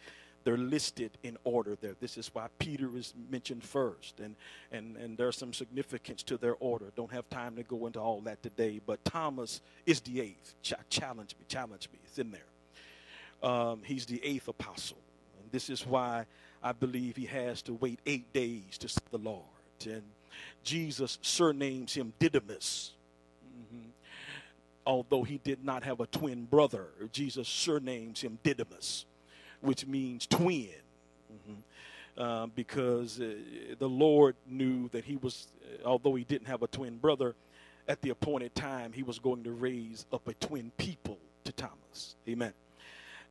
they're 0.46 0.56
listed 0.56 1.10
in 1.24 1.36
order 1.42 1.76
there. 1.80 1.96
This 1.98 2.16
is 2.16 2.30
why 2.32 2.46
Peter 2.60 2.88
is 2.96 3.12
mentioned 3.28 3.64
first, 3.64 4.20
and 4.20 4.36
and 4.70 4.96
and 4.96 5.18
there's 5.18 5.36
some 5.36 5.52
significance 5.52 6.22
to 6.22 6.36
their 6.36 6.54
order. 6.60 6.92
Don't 6.94 7.10
have 7.10 7.28
time 7.28 7.56
to 7.56 7.64
go 7.64 7.86
into 7.86 7.98
all 7.98 8.20
that 8.20 8.44
today, 8.44 8.80
but 8.86 9.04
Thomas 9.04 9.60
is 9.86 10.00
the 10.02 10.20
eighth. 10.20 10.54
Ch- 10.62 10.74
challenge 10.88 11.34
me, 11.36 11.46
challenge 11.48 11.88
me. 11.92 11.98
It's 12.04 12.18
in 12.18 12.30
there. 12.30 13.50
Um, 13.50 13.80
he's 13.84 14.06
the 14.06 14.24
eighth 14.24 14.46
apostle, 14.46 14.98
and 15.42 15.50
this 15.50 15.68
is 15.68 15.84
why 15.84 16.26
I 16.62 16.70
believe 16.70 17.16
he 17.16 17.26
has 17.26 17.60
to 17.62 17.74
wait 17.74 17.98
eight 18.06 18.32
days 18.32 18.78
to 18.78 18.88
see 18.88 19.00
the 19.10 19.18
Lord. 19.18 19.42
And 19.84 20.04
Jesus 20.62 21.18
surnames 21.22 21.92
him 21.92 22.12
Didymus. 22.20 22.92
Mm-hmm. 23.44 23.88
Although 24.86 25.24
he 25.24 25.38
did 25.42 25.64
not 25.64 25.82
have 25.82 25.98
a 25.98 26.06
twin 26.06 26.44
brother, 26.44 26.86
Jesus 27.10 27.48
surnames 27.48 28.20
him 28.20 28.38
Didymus 28.44 29.06
which 29.60 29.86
means 29.86 30.26
twin. 30.26 30.68
Uh, 32.16 32.46
because 32.54 33.20
uh, 33.20 33.34
the 33.78 33.88
Lord 33.88 34.36
knew 34.48 34.88
that 34.88 35.04
he 35.04 35.16
was, 35.16 35.48
uh, 35.62 35.86
although 35.86 36.14
he 36.14 36.24
didn't 36.24 36.46
have 36.46 36.62
a 36.62 36.66
twin 36.66 36.96
brother, 36.96 37.34
at 37.86 38.00
the 38.00 38.08
appointed 38.08 38.54
time, 38.54 38.92
he 38.92 39.02
was 39.02 39.18
going 39.18 39.44
to 39.44 39.52
raise 39.52 40.06
up 40.10 40.26
a 40.26 40.32
twin 40.34 40.72
people 40.78 41.18
to 41.44 41.52
Thomas. 41.52 42.16
Amen. 42.26 42.54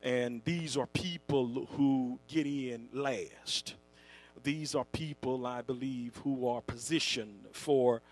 And 0.04 0.40
these 0.44 0.76
are 0.76 0.86
people 0.86 1.66
who 1.72 2.20
get 2.28 2.46
in 2.46 2.88
last. 2.92 3.74
These 4.44 4.76
are 4.76 4.84
people, 4.84 5.46
I 5.46 5.62
believe, 5.62 6.14
who 6.22 6.46
are 6.46 6.60
positioned 6.60 7.46
for 7.50 8.02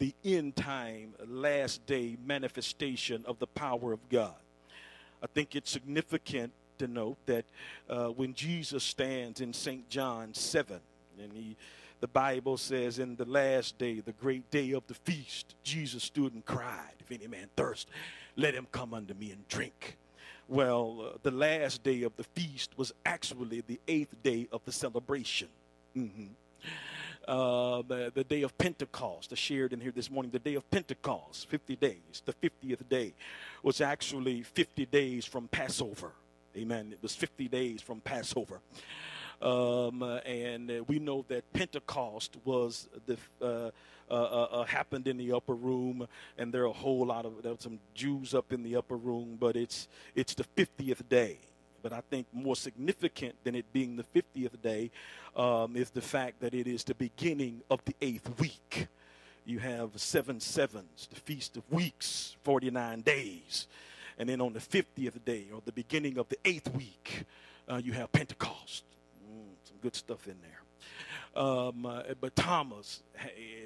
the 0.00 0.12
end 0.24 0.56
time, 0.56 1.14
last 1.28 1.86
day 1.86 2.16
manifestation 2.26 3.24
of 3.26 3.38
the 3.38 3.46
power 3.46 3.92
of 3.92 4.08
God. 4.08 4.34
I 5.22 5.26
think 5.28 5.54
it's 5.54 5.70
significant 5.70 6.52
note 6.80 7.16
that 7.26 7.44
uh, 7.88 8.08
when 8.08 8.34
Jesus 8.34 8.84
stands 8.84 9.40
in 9.40 9.52
St. 9.52 9.88
John 9.88 10.34
7, 10.34 10.80
and 11.22 11.32
he, 11.32 11.56
the 12.00 12.08
Bible 12.08 12.56
says, 12.56 12.98
in 12.98 13.16
the 13.16 13.24
last 13.24 13.78
day, 13.78 14.00
the 14.00 14.12
great 14.12 14.50
day 14.50 14.72
of 14.72 14.86
the 14.86 14.94
feast, 14.94 15.54
Jesus 15.62 16.02
stood 16.04 16.34
and 16.34 16.44
cried, 16.44 16.94
If 17.00 17.10
any 17.10 17.26
man 17.26 17.48
thirst, 17.56 17.88
let 18.36 18.54
him 18.54 18.66
come 18.72 18.92
unto 18.92 19.14
me 19.14 19.30
and 19.30 19.46
drink. 19.48 19.96
Well, 20.48 21.12
uh, 21.14 21.18
the 21.22 21.30
last 21.30 21.82
day 21.82 22.02
of 22.02 22.14
the 22.16 22.24
feast 22.24 22.76
was 22.76 22.92
actually 23.06 23.62
the 23.66 23.80
eighth 23.88 24.22
day 24.22 24.48
of 24.52 24.60
the 24.64 24.72
celebration. 24.72 25.48
Mm-hmm. 25.96 26.26
Uh, 27.26 27.80
the, 27.88 28.12
the, 28.14 28.24
day 28.24 28.42
of 28.42 28.56
Pentecost, 28.58 29.32
I 29.32 29.36
shared 29.36 29.72
in 29.72 29.80
here 29.80 29.92
this 29.92 30.10
morning, 30.10 30.30
the 30.30 30.38
day 30.38 30.56
of 30.56 30.70
Pentecost, 30.70 31.48
50 31.48 31.76
days, 31.76 32.22
the 32.26 32.34
50th 32.34 32.86
day, 32.90 33.14
was 33.62 33.80
actually 33.80 34.42
50 34.42 34.84
days 34.86 35.24
from 35.24 35.48
Passover. 35.48 36.12
Amen. 36.56 36.90
It 36.92 36.98
was 37.02 37.14
50 37.16 37.48
days 37.48 37.82
from 37.82 38.00
Passover. 38.00 38.60
Um, 39.42 40.02
uh, 40.02 40.18
and 40.18 40.70
uh, 40.70 40.84
we 40.86 41.00
know 41.00 41.24
that 41.28 41.52
Pentecost 41.52 42.36
was 42.44 42.88
the 43.06 43.18
uh, 43.42 43.70
uh, 44.10 44.14
uh, 44.14 44.42
uh, 44.60 44.64
happened 44.64 45.08
in 45.08 45.16
the 45.16 45.32
upper 45.32 45.54
room, 45.54 46.06
and 46.38 46.52
there 46.52 46.62
are 46.62 46.66
a 46.66 46.72
whole 46.72 47.06
lot 47.06 47.24
of 47.24 47.42
there 47.42 47.54
some 47.58 47.80
Jews 47.94 48.34
up 48.34 48.52
in 48.52 48.62
the 48.62 48.76
upper 48.76 48.96
room, 48.96 49.36
but 49.40 49.56
it's 49.56 49.88
it's 50.14 50.34
the 50.34 50.44
50th 50.56 51.08
day. 51.08 51.38
But 51.82 51.92
I 51.92 52.02
think 52.10 52.26
more 52.32 52.54
significant 52.54 53.34
than 53.44 53.54
it 53.54 53.66
being 53.72 53.96
the 53.96 54.04
50th 54.14 54.62
day 54.62 54.90
um, 55.36 55.76
is 55.76 55.90
the 55.90 56.00
fact 56.00 56.40
that 56.40 56.54
it 56.54 56.66
is 56.66 56.84
the 56.84 56.94
beginning 56.94 57.62
of 57.70 57.84
the 57.84 57.94
eighth 58.00 58.38
week. 58.38 58.88
You 59.44 59.58
have 59.58 59.90
seven 59.96 60.40
sevens, 60.40 61.08
the 61.12 61.20
feast 61.20 61.56
of 61.56 61.70
weeks, 61.70 62.36
49 62.44 63.00
days. 63.02 63.66
And 64.18 64.28
then 64.28 64.40
on 64.40 64.52
the 64.52 64.60
50th 64.60 65.24
day, 65.24 65.46
or 65.52 65.60
the 65.64 65.72
beginning 65.72 66.18
of 66.18 66.28
the 66.28 66.38
eighth 66.44 66.72
week, 66.74 67.24
uh, 67.68 67.80
you 67.82 67.92
have 67.92 68.12
Pentecost. 68.12 68.84
Mm, 69.26 69.54
some 69.64 69.76
good 69.80 69.94
stuff 69.94 70.26
in 70.28 70.36
there. 70.42 71.42
Um, 71.42 71.84
uh, 71.84 72.02
but 72.20 72.36
Thomas, 72.36 73.02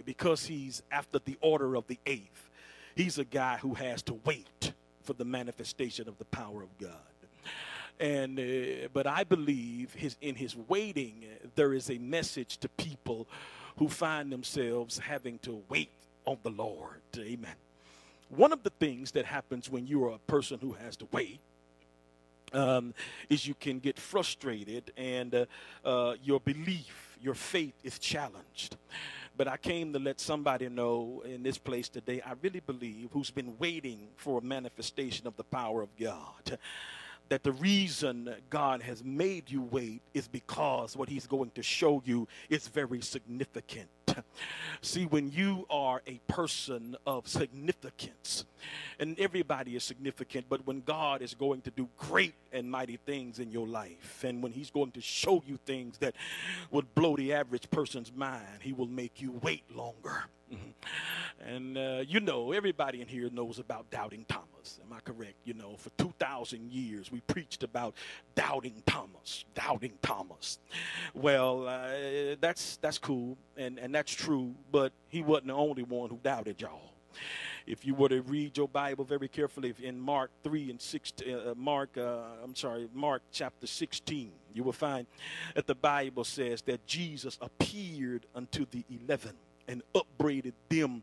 because 0.05 0.47
he's 0.47 0.83
after 0.91 1.19
the 1.19 1.37
order 1.41 1.75
of 1.75 1.87
the 1.87 1.99
eighth, 2.07 2.49
he's 2.95 3.19
a 3.19 3.25
guy 3.25 3.59
who 3.59 3.75
has 3.75 4.03
to 4.05 4.15
wait 4.25 4.73
for 5.03 5.13
the 5.13 5.25
manifestation 5.25 6.09
of 6.09 6.19
the 6.19 6.25
power 6.27 6.63
of 6.63 6.79
God. 6.79 6.93
And 8.01 8.39
uh, 8.39 8.89
but 8.93 9.07
I 9.07 9.25
believe 9.25 9.93
his 9.95 10.17
in 10.21 10.37
his 10.37 10.55
waiting 10.57 11.25
there 11.57 11.75
is 11.75 11.91
a 11.91 11.99
message 11.99 12.59
to 12.59 12.69
people 12.69 13.27
who 13.77 13.89
find 13.89 14.31
themselves 14.33 14.99
having 14.99 15.39
to 15.41 15.63
wait 15.69 15.91
on 16.25 16.39
the 16.43 16.51
Lord. 16.51 17.01
Amen. 17.19 17.55
One 18.29 18.53
of 18.53 18.63
the 18.63 18.71
things 18.71 19.13
that 19.13 19.25
happens 19.25 19.71
when 19.71 19.87
you 19.87 20.05
are 20.05 20.15
a 20.15 20.19
person 20.19 20.59
who 20.61 20.73
has 20.73 20.97
to 20.99 21.09
wait 21.13 21.41
um, 22.53 22.95
is 23.29 23.47
you 23.47 23.55
can 23.55 23.79
get 23.79 23.99
frustrated 23.99 24.93
and 24.97 25.35
uh, 25.35 25.47
uh, 25.85 26.15
your 26.23 26.41
belief, 26.41 27.19
your 27.23 27.35
faith 27.35 27.75
is 27.83 27.99
challenged. 27.99 28.77
But 29.37 29.49
I 29.49 29.57
came 29.57 29.93
to 29.93 29.99
let 29.99 30.21
somebody 30.21 30.69
know 30.69 31.23
in 31.25 31.43
this 31.43 31.59
place 31.59 31.89
today, 31.89 32.21
I 32.27 32.33
really 32.43 32.61
believe, 32.61 33.11
who's 33.13 33.31
been 33.31 33.57
waiting 33.59 34.09
for 34.17 34.39
a 34.39 34.43
manifestation 34.43 35.27
of 35.27 35.37
the 35.37 35.45
power 35.45 35.83
of 35.83 35.89
God 35.99 36.59
that 37.29 37.43
the 37.43 37.53
reason 37.53 38.35
God 38.51 38.83
has 38.83 39.05
made 39.05 39.51
you 39.51 39.63
wait 39.63 40.03
is 40.15 40.27
because 40.29 40.97
what 40.97 41.09
He's 41.09 41.27
going 41.27 41.51
to 41.53 41.63
show 41.63 42.03
you 42.05 42.27
is 42.49 42.69
very 42.69 43.01
significant. 43.01 43.89
See, 44.83 45.05
when 45.05 45.31
you 45.31 45.67
are 45.71 46.03
a 46.07 46.21
person 46.29 46.97
of 47.07 47.29
significance, 47.29 48.45
and 48.99 49.19
everybody 49.19 49.77
is 49.77 49.85
significant, 49.85 50.47
but 50.49 50.67
when 50.67 50.81
God 50.81 51.23
is 51.23 51.35
going 51.35 51.63
to 51.63 51.71
do 51.71 51.89
great 51.97 52.35
and 52.53 52.71
mighty 52.71 52.99
things 53.05 53.39
in 53.39 53.51
your 53.51 53.67
life, 53.67 54.25
and 54.25 54.43
when 54.43 54.53
He's 54.53 54.71
going 54.71 54.93
to 54.93 55.01
show 55.01 55.43
you 55.47 55.59
things 55.67 55.99
that 55.99 56.15
would 56.71 56.95
blow 56.95 57.17
the 57.17 57.33
average 57.33 57.71
person's 57.71 58.13
mind, 58.15 58.63
He 58.63 58.73
will 58.73 58.87
make 58.87 59.21
you 59.21 59.33
wait 59.43 59.65
longer. 59.75 60.25
And 61.47 61.79
uh, 61.79 62.03
you 62.07 62.19
know, 62.19 62.51
everybody 62.51 63.01
in 63.01 63.07
here 63.07 63.31
knows 63.31 63.61
about 63.61 63.91
doubting 63.91 64.25
Thomas. 64.29 64.48
Am 64.85 64.93
I 64.93 65.01
correct? 65.01 65.35
You 65.45 65.55
know, 65.55 65.77
for 65.77 65.91
2,000 65.99 66.73
years 66.73 67.11
we 67.13 67.21
preached 67.21 67.63
about 67.63 67.95
doubting 68.35 68.83
Thomas, 68.87 69.45
doubting 69.55 69.93
Thomas. 70.03 70.59
Well, 71.15 71.67
uh, 71.67 72.37
that's 72.41 72.77
that's 72.79 72.99
cool 72.99 73.37
and 73.57 73.79
and 73.79 73.95
that's 73.95 74.13
true, 74.13 74.55
but 74.71 74.93
he 75.09 75.23
wasn't 75.23 75.49
the 75.49 75.55
only 75.55 75.83
one 75.83 76.11
who 76.11 76.19
doubted 76.23 76.61
y'all. 76.61 76.93
If 77.67 77.85
you 77.85 77.95
were 77.95 78.09
to 78.09 78.23
read 78.23 78.57
your 78.57 78.69
Bible 78.69 79.05
very 79.05 79.29
carefully 79.29 79.75
in 79.83 80.01
Mark 80.01 80.31
3 80.43 80.71
and 80.71 80.81
6, 80.81 81.13
uh, 81.21 81.53
Mark, 81.55 81.99
uh, 81.99 82.21
I'm 82.43 82.57
sorry, 82.57 82.89
Mark 82.95 83.23
chapter 83.31 83.67
16, 83.67 84.33
you 84.55 84.65
will 84.65 84.73
find 84.73 85.07
that 85.55 85.67
the 85.67 85.75
Bible 85.75 86.25
says 86.25 86.63
that 86.63 86.87
Jesus 86.87 87.37
appeared 87.43 88.25
unto 88.35 88.65
the 88.71 88.85
eleven 88.91 89.35
and 89.69 89.83
upbraided 89.95 90.55
them 90.71 91.03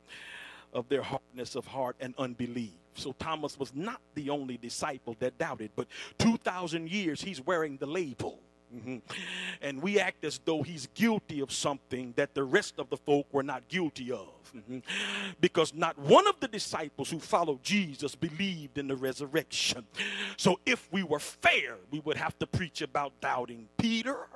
of 0.74 0.90
their 0.90 1.02
hardness 1.02 1.56
of 1.56 1.66
heart 1.66 1.96
and 2.00 2.14
unbelief. 2.18 2.74
So 2.96 3.14
Thomas 3.20 3.60
was 3.60 3.74
not 3.76 4.00
the 4.14 4.30
only 4.30 4.58
disciple 4.58 5.16
that 5.20 5.38
doubted, 5.38 5.72
but 5.76 5.88
2,000 6.20 6.90
years 6.90 7.22
he's 7.22 7.42
wearing 7.46 7.78
the 7.78 7.86
label. 7.86 8.40
Mhm. 8.74 9.02
And 9.62 9.82
we 9.82 10.00
act 10.00 10.24
as 10.26 10.40
though 10.44 10.64
he's 10.64 10.88
guilty 10.94 11.40
of 11.40 11.52
something 11.52 12.14
that 12.18 12.34
the 12.34 12.44
rest 12.44 12.80
of 12.80 12.90
the 12.90 12.98
folk 12.98 13.28
were 13.32 13.44
not 13.44 13.68
guilty 13.68 14.12
of. 14.12 14.28
Mhm. 14.54 14.82
Because 15.40 15.74
not 15.74 15.98
one 15.98 16.28
of 16.28 16.40
the 16.40 16.48
disciples 16.48 17.10
who 17.10 17.20
followed 17.20 17.62
Jesus 17.64 18.16
believed 18.16 18.78
in 18.78 18.88
the 18.88 18.96
resurrection. 18.96 19.86
So 20.38 20.60
if 20.66 20.92
we 20.92 21.04
were 21.04 21.20
fair, 21.20 21.78
we 21.92 22.00
would 22.00 22.18
have 22.18 22.38
to 22.40 22.48
preach 22.48 22.82
about 22.82 23.20
doubting 23.22 23.70
Peter 23.78 24.28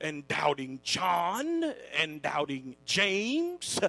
and 0.00 0.26
doubting 0.28 0.80
John 0.82 1.64
and 1.96 2.22
doubting 2.22 2.76
James 2.84 3.80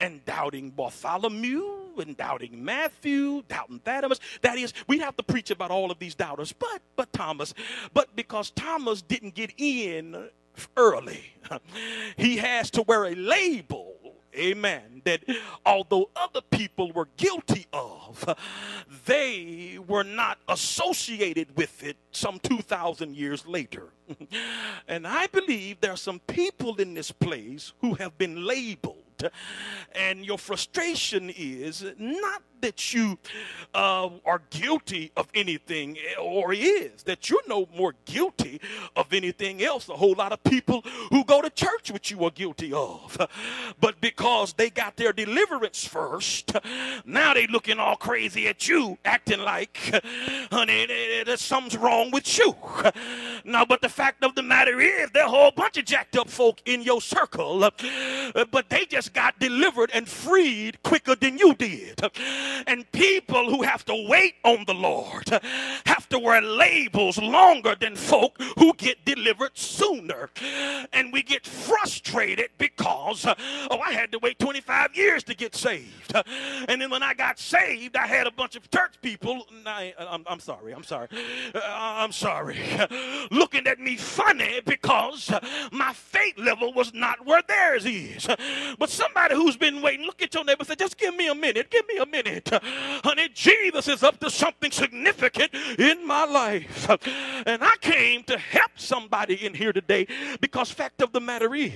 and 0.00 0.24
doubting 0.24 0.70
Bartholomew 0.70 1.83
and 1.98 2.16
doubting 2.16 2.64
Matthew, 2.64 3.42
doubting 3.48 3.80
Thaddeus. 3.80 4.20
That 4.42 4.58
is, 4.58 4.72
we'd 4.86 5.00
have 5.00 5.16
to 5.16 5.22
preach 5.22 5.50
about 5.50 5.70
all 5.70 5.90
of 5.90 5.98
these 5.98 6.14
doubters, 6.14 6.52
but 6.52 6.80
but 6.96 7.12
Thomas, 7.12 7.54
but 7.92 8.14
because 8.16 8.50
Thomas 8.50 9.02
didn't 9.02 9.34
get 9.34 9.52
in 9.56 10.28
early, 10.76 11.34
he 12.16 12.36
has 12.38 12.70
to 12.72 12.82
wear 12.82 13.04
a 13.04 13.14
label. 13.14 13.92
Amen. 14.36 15.02
That 15.04 15.22
although 15.64 16.10
other 16.16 16.40
people 16.50 16.90
were 16.92 17.08
guilty 17.16 17.66
of, 17.72 18.34
they 19.06 19.78
were 19.86 20.02
not 20.02 20.38
associated 20.48 21.56
with 21.56 21.84
it 21.84 21.96
some 22.10 22.40
2,000 22.40 23.16
years 23.16 23.46
later. 23.46 23.88
And 24.86 25.06
I 25.06 25.28
believe 25.28 25.80
there 25.80 25.92
are 25.92 25.96
some 25.96 26.18
people 26.26 26.76
in 26.76 26.94
this 26.94 27.10
place 27.10 27.72
who 27.80 27.94
have 27.94 28.18
been 28.18 28.44
labeled 28.44 29.03
and 29.94 30.24
your 30.24 30.38
frustration 30.38 31.30
is 31.30 31.84
not 31.98 32.42
that 32.60 32.94
you 32.94 33.18
uh, 33.74 34.08
are 34.24 34.42
guilty 34.50 35.12
of 35.16 35.28
anything 35.34 35.96
eh, 35.98 36.20
or 36.20 36.52
is 36.52 37.02
that 37.04 37.28
you're 37.28 37.46
no 37.48 37.68
more 37.76 37.94
guilty 38.04 38.60
of 38.96 39.12
anything 39.12 39.62
else. 39.62 39.88
A 39.88 39.96
whole 39.96 40.14
lot 40.14 40.32
of 40.32 40.42
people 40.44 40.82
who 41.10 41.24
go 41.24 41.42
to 41.42 41.50
church 41.50 41.90
with 41.90 42.10
you 42.10 42.24
are 42.24 42.30
guilty 42.30 42.72
of. 42.72 43.16
But 43.80 44.00
because 44.00 44.54
they 44.54 44.70
got 44.70 44.96
their 44.96 45.12
deliverance 45.12 45.84
first 45.84 46.52
now 47.04 47.34
they 47.34 47.46
looking 47.46 47.78
all 47.78 47.96
crazy 47.96 48.46
at 48.48 48.68
you 48.68 48.96
acting 49.04 49.40
like 49.40 49.78
honey 50.50 50.86
eh, 50.88 51.20
eh, 51.20 51.24
there's 51.24 51.40
something's 51.40 51.76
wrong 51.76 52.10
with 52.10 52.38
you. 52.38 52.54
Now 53.44 53.64
but 53.64 53.82
the 53.82 53.88
fact 53.88 54.24
of 54.24 54.34
the 54.34 54.42
matter 54.42 54.80
is 54.80 55.10
there 55.10 55.26
a 55.26 55.28
whole 55.28 55.50
bunch 55.50 55.76
of 55.76 55.84
jacked 55.84 56.16
up 56.16 56.30
folk 56.30 56.60
in 56.64 56.82
your 56.82 57.00
circle 57.00 57.58
but 58.50 58.68
they 58.70 58.86
just 58.86 59.12
got 59.12 59.38
delivered 59.38 59.90
and 59.92 60.08
freed 60.08 60.82
quicker 60.82 61.14
than 61.14 61.38
you 61.38 61.54
did. 61.54 62.00
And 62.66 62.90
people 62.92 63.50
who 63.50 63.62
have 63.62 63.84
to 63.86 64.06
wait 64.08 64.34
on 64.44 64.64
the 64.66 64.74
Lord 64.74 65.28
have 65.86 66.08
to 66.10 66.18
wear 66.18 66.40
labels 66.40 67.18
longer 67.18 67.74
than 67.78 67.96
folk 67.96 68.40
who 68.58 68.72
get 68.74 69.04
delivered 69.04 69.56
sooner. 69.56 70.30
And 70.92 71.12
we 71.12 71.22
get 71.22 71.46
frustrated 71.46 72.50
because, 72.58 73.26
oh, 73.26 73.78
I 73.78 73.92
had 73.92 74.12
to 74.12 74.18
wait 74.18 74.38
25 74.38 74.96
years 74.96 75.22
to 75.24 75.34
get 75.34 75.54
saved. 75.54 76.14
And 76.68 76.80
then 76.80 76.90
when 76.90 77.02
I 77.02 77.14
got 77.14 77.38
saved, 77.38 77.96
I 77.96 78.06
had 78.06 78.26
a 78.26 78.30
bunch 78.30 78.56
of 78.56 78.70
church 78.70 78.94
people. 79.02 79.46
I, 79.66 79.94
am 79.98 80.24
I'm 80.26 80.40
sorry, 80.40 80.72
I'm 80.72 80.84
sorry. 80.84 81.08
Uh, 81.54 81.60
I'm 81.64 82.12
sorry. 82.12 82.58
Looking 83.30 83.66
at 83.66 83.78
me 83.78 83.96
funny 83.96 84.60
because 84.64 85.30
my 85.72 85.92
faith 85.92 86.38
level 86.38 86.72
was 86.72 86.92
not 86.94 87.24
where 87.26 87.42
theirs 87.46 87.86
is. 87.86 88.26
But 88.78 88.90
somebody 88.90 89.34
who's 89.34 89.56
been 89.56 89.82
waiting, 89.82 90.06
look 90.06 90.22
at 90.22 90.34
your 90.34 90.44
neighbor 90.44 90.64
say, 90.64 90.74
just 90.74 90.98
give 90.98 91.14
me 91.14 91.28
a 91.28 91.34
minute, 91.34 91.70
give 91.70 91.86
me 91.86 91.98
a 91.98 92.06
minute. 92.06 92.33
Honey, 93.04 93.28
Jesus 93.34 93.88
is 93.88 94.02
up 94.02 94.18
to 94.20 94.30
something 94.30 94.70
significant 94.70 95.54
in 95.78 96.06
my 96.06 96.24
life. 96.24 96.88
And 97.46 97.62
I 97.62 97.74
came 97.80 98.22
to 98.24 98.38
help 98.38 98.72
somebody 98.76 99.44
in 99.44 99.54
here 99.54 99.72
today 99.72 100.06
because 100.40 100.70
fact 100.70 101.02
of 101.02 101.12
the 101.12 101.20
matter 101.20 101.54
is, 101.54 101.72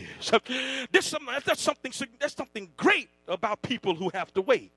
there's, 0.92 1.14
there's, 1.44 1.61
something, 1.61 1.92
there's 2.18 2.35
something 2.35 2.71
great 2.77 3.09
about 3.27 3.62
people 3.62 3.94
who 3.94 4.11
have 4.14 4.33
to 4.35 4.42
wait. 4.42 4.73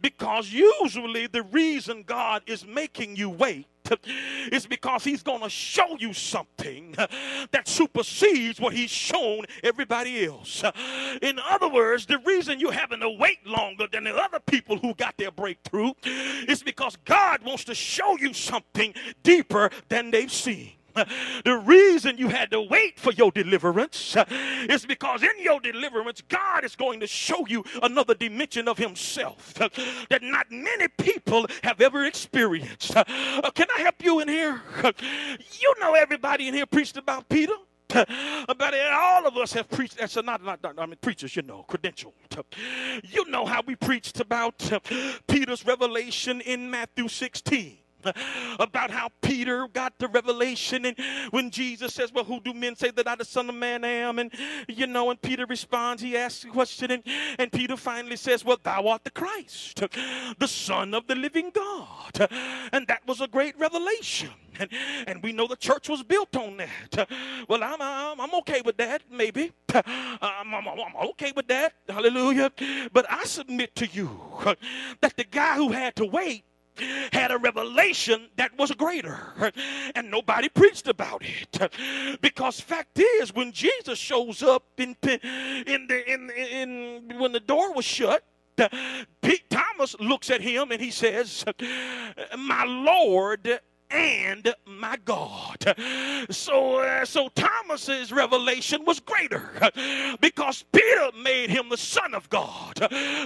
Because 0.00 0.50
usually 0.50 1.26
the 1.26 1.42
reason 1.42 2.02
God 2.02 2.42
is 2.46 2.66
making 2.66 3.16
you 3.16 3.30
wait 3.30 3.66
is 4.52 4.66
because 4.66 5.04
he's 5.04 5.22
going 5.22 5.42
to 5.42 5.50
show 5.50 5.96
you 5.98 6.12
something 6.12 6.94
that 7.50 7.66
supersedes 7.66 8.60
what 8.60 8.74
he's 8.74 8.90
shown 8.90 9.44
everybody 9.62 10.24
else. 10.24 10.62
In 11.22 11.38
other 11.48 11.68
words, 11.68 12.06
the 12.06 12.18
reason 12.18 12.60
you're 12.60 12.72
having 12.72 13.00
to 13.00 13.10
wait 13.10 13.46
longer 13.46 13.86
than 13.90 14.04
the 14.04 14.14
other 14.14 14.40
people 14.40 14.76
who 14.78 14.94
got 14.94 15.16
their 15.16 15.30
breakthrough 15.30 15.92
is 16.48 16.62
because 16.62 16.96
God 17.04 17.42
wants 17.44 17.64
to 17.64 17.74
show 17.74 18.16
you 18.18 18.32
something 18.32 18.94
deeper 19.22 19.70
than 19.88 20.10
they've 20.10 20.32
seen. 20.32 20.77
The 21.44 21.56
reason 21.64 22.18
you 22.18 22.28
had 22.28 22.50
to 22.50 22.60
wait 22.60 22.98
for 22.98 23.12
your 23.12 23.30
deliverance 23.30 24.16
uh, 24.16 24.24
is 24.68 24.86
because 24.86 25.22
in 25.22 25.30
your 25.40 25.60
deliverance, 25.60 26.22
God 26.28 26.64
is 26.64 26.76
going 26.76 27.00
to 27.00 27.06
show 27.06 27.46
you 27.46 27.64
another 27.82 28.14
dimension 28.14 28.68
of 28.68 28.78
Himself 28.78 29.60
uh, 29.60 29.68
that 30.10 30.22
not 30.22 30.50
many 30.50 30.88
people 30.88 31.46
have 31.62 31.80
ever 31.80 32.04
experienced. 32.04 32.96
Uh, 32.96 33.04
uh 33.42 33.50
can 33.50 33.66
I 33.76 33.82
help 33.82 34.02
you 34.02 34.20
in 34.20 34.28
here? 34.28 34.60
You 35.60 35.74
know, 35.80 35.94
everybody 35.94 36.48
in 36.48 36.54
here 36.54 36.66
preached 36.66 36.96
about 36.96 37.28
Peter. 37.28 37.54
About 37.90 38.74
it, 38.74 38.82
all 38.92 39.26
of 39.26 39.34
us 39.38 39.54
have 39.54 39.70
preached. 39.70 39.96
That's 39.96 40.14
not, 40.16 40.44
not, 40.44 40.62
not, 40.62 40.78
I 40.78 40.84
mean, 40.84 40.98
preachers, 41.00 41.34
you 41.34 41.40
know, 41.40 41.64
credentialed. 41.66 42.12
You 43.02 43.24
know 43.30 43.46
how 43.46 43.62
we 43.66 43.76
preached 43.76 44.20
about 44.20 44.70
Peter's 45.26 45.64
revelation 45.64 46.42
in 46.42 46.70
Matthew 46.70 47.08
16 47.08 47.78
about 48.58 48.90
how 48.90 49.08
Peter 49.20 49.66
got 49.68 49.98
the 49.98 50.08
revelation 50.08 50.84
and 50.84 50.96
when 51.30 51.50
Jesus 51.50 51.94
says, 51.94 52.12
Well, 52.12 52.24
who 52.24 52.40
do 52.40 52.54
men 52.54 52.76
say 52.76 52.90
that 52.90 53.08
I 53.08 53.14
the 53.16 53.24
Son 53.24 53.48
of 53.48 53.54
Man 53.54 53.84
am? 53.84 54.18
And 54.18 54.32
you 54.68 54.86
know, 54.86 55.10
and 55.10 55.20
Peter 55.20 55.46
responds, 55.46 56.02
he 56.02 56.16
asks 56.16 56.44
a 56.44 56.48
question, 56.48 56.90
and, 56.90 57.02
and 57.38 57.50
Peter 57.50 57.76
finally 57.76 58.16
says, 58.16 58.44
Well, 58.44 58.58
thou 58.62 58.88
art 58.88 59.04
the 59.04 59.10
Christ, 59.10 59.82
the 60.38 60.48
Son 60.48 60.94
of 60.94 61.06
the 61.06 61.14
living 61.14 61.50
God. 61.52 62.28
And 62.72 62.86
that 62.86 63.06
was 63.06 63.20
a 63.20 63.28
great 63.28 63.58
revelation. 63.58 64.30
And, 64.58 64.70
and 65.06 65.22
we 65.22 65.32
know 65.32 65.46
the 65.46 65.56
church 65.56 65.88
was 65.88 66.02
built 66.02 66.36
on 66.36 66.56
that. 66.56 67.08
Well, 67.48 67.62
I'm, 67.62 67.80
I'm, 67.80 68.20
I'm 68.20 68.34
okay 68.40 68.60
with 68.64 68.76
that, 68.78 69.02
maybe. 69.10 69.52
I'm, 69.72 70.54
I'm, 70.54 70.68
I'm 70.68 71.08
okay 71.10 71.32
with 71.34 71.46
that. 71.48 71.74
Hallelujah. 71.88 72.50
But 72.92 73.06
I 73.08 73.24
submit 73.24 73.74
to 73.76 73.86
you 73.86 74.10
that 75.00 75.16
the 75.16 75.24
guy 75.24 75.56
who 75.56 75.70
had 75.70 75.94
to 75.96 76.04
wait 76.06 76.44
had 77.12 77.30
a 77.30 77.38
revelation 77.38 78.28
that 78.36 78.56
was 78.58 78.70
greater. 78.72 79.52
And 79.94 80.10
nobody 80.10 80.48
preached 80.48 80.88
about 80.88 81.22
it. 81.24 82.20
Because 82.20 82.60
fact 82.60 82.98
is 82.98 83.34
when 83.34 83.52
jesus 83.52 83.98
shows 83.98 84.42
up 84.42 84.64
in 84.78 84.96
in 85.02 85.86
the 85.86 86.12
in, 86.12 86.30
in 86.30 87.18
when 87.18 87.32
the 87.32 87.40
door 87.40 87.72
was 87.72 87.84
shut 87.84 88.24
Thomas 89.78 89.94
looks 90.00 90.30
at 90.30 90.40
him 90.40 90.72
and 90.72 90.80
he 90.80 90.90
says, 90.90 91.44
My 92.36 92.64
Lord 92.64 93.60
and 93.90 94.54
my 94.66 94.96
God. 95.04 95.74
So, 96.30 96.80
uh, 96.80 97.04
so 97.04 97.28
Thomas's 97.34 98.12
revelation 98.12 98.84
was 98.84 99.00
greater 99.00 99.50
because 100.20 100.64
Peter 100.72 101.10
made 101.22 101.50
him 101.50 101.68
the 101.68 101.76
Son 101.76 102.14
of 102.14 102.28
God, 102.28 102.74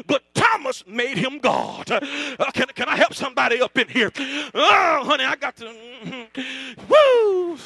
but 0.07 0.23
Thomas 0.35 0.85
made 0.87 1.19
him 1.19 1.39
God. 1.39 1.91
Uh, 1.91 2.51
can, 2.53 2.67
can 2.75 2.89
I 2.89 2.97
help 2.97 3.15
somebody 3.15 3.61
up 3.61 3.77
in 3.79 3.89
here? 3.89 4.11
Oh, 4.55 5.03
honey, 5.05 5.25
I 5.25 5.37
got 5.37 5.57
to. 5.57 5.65
Mm-hmm. 5.65 6.87
Woo! 6.89 7.57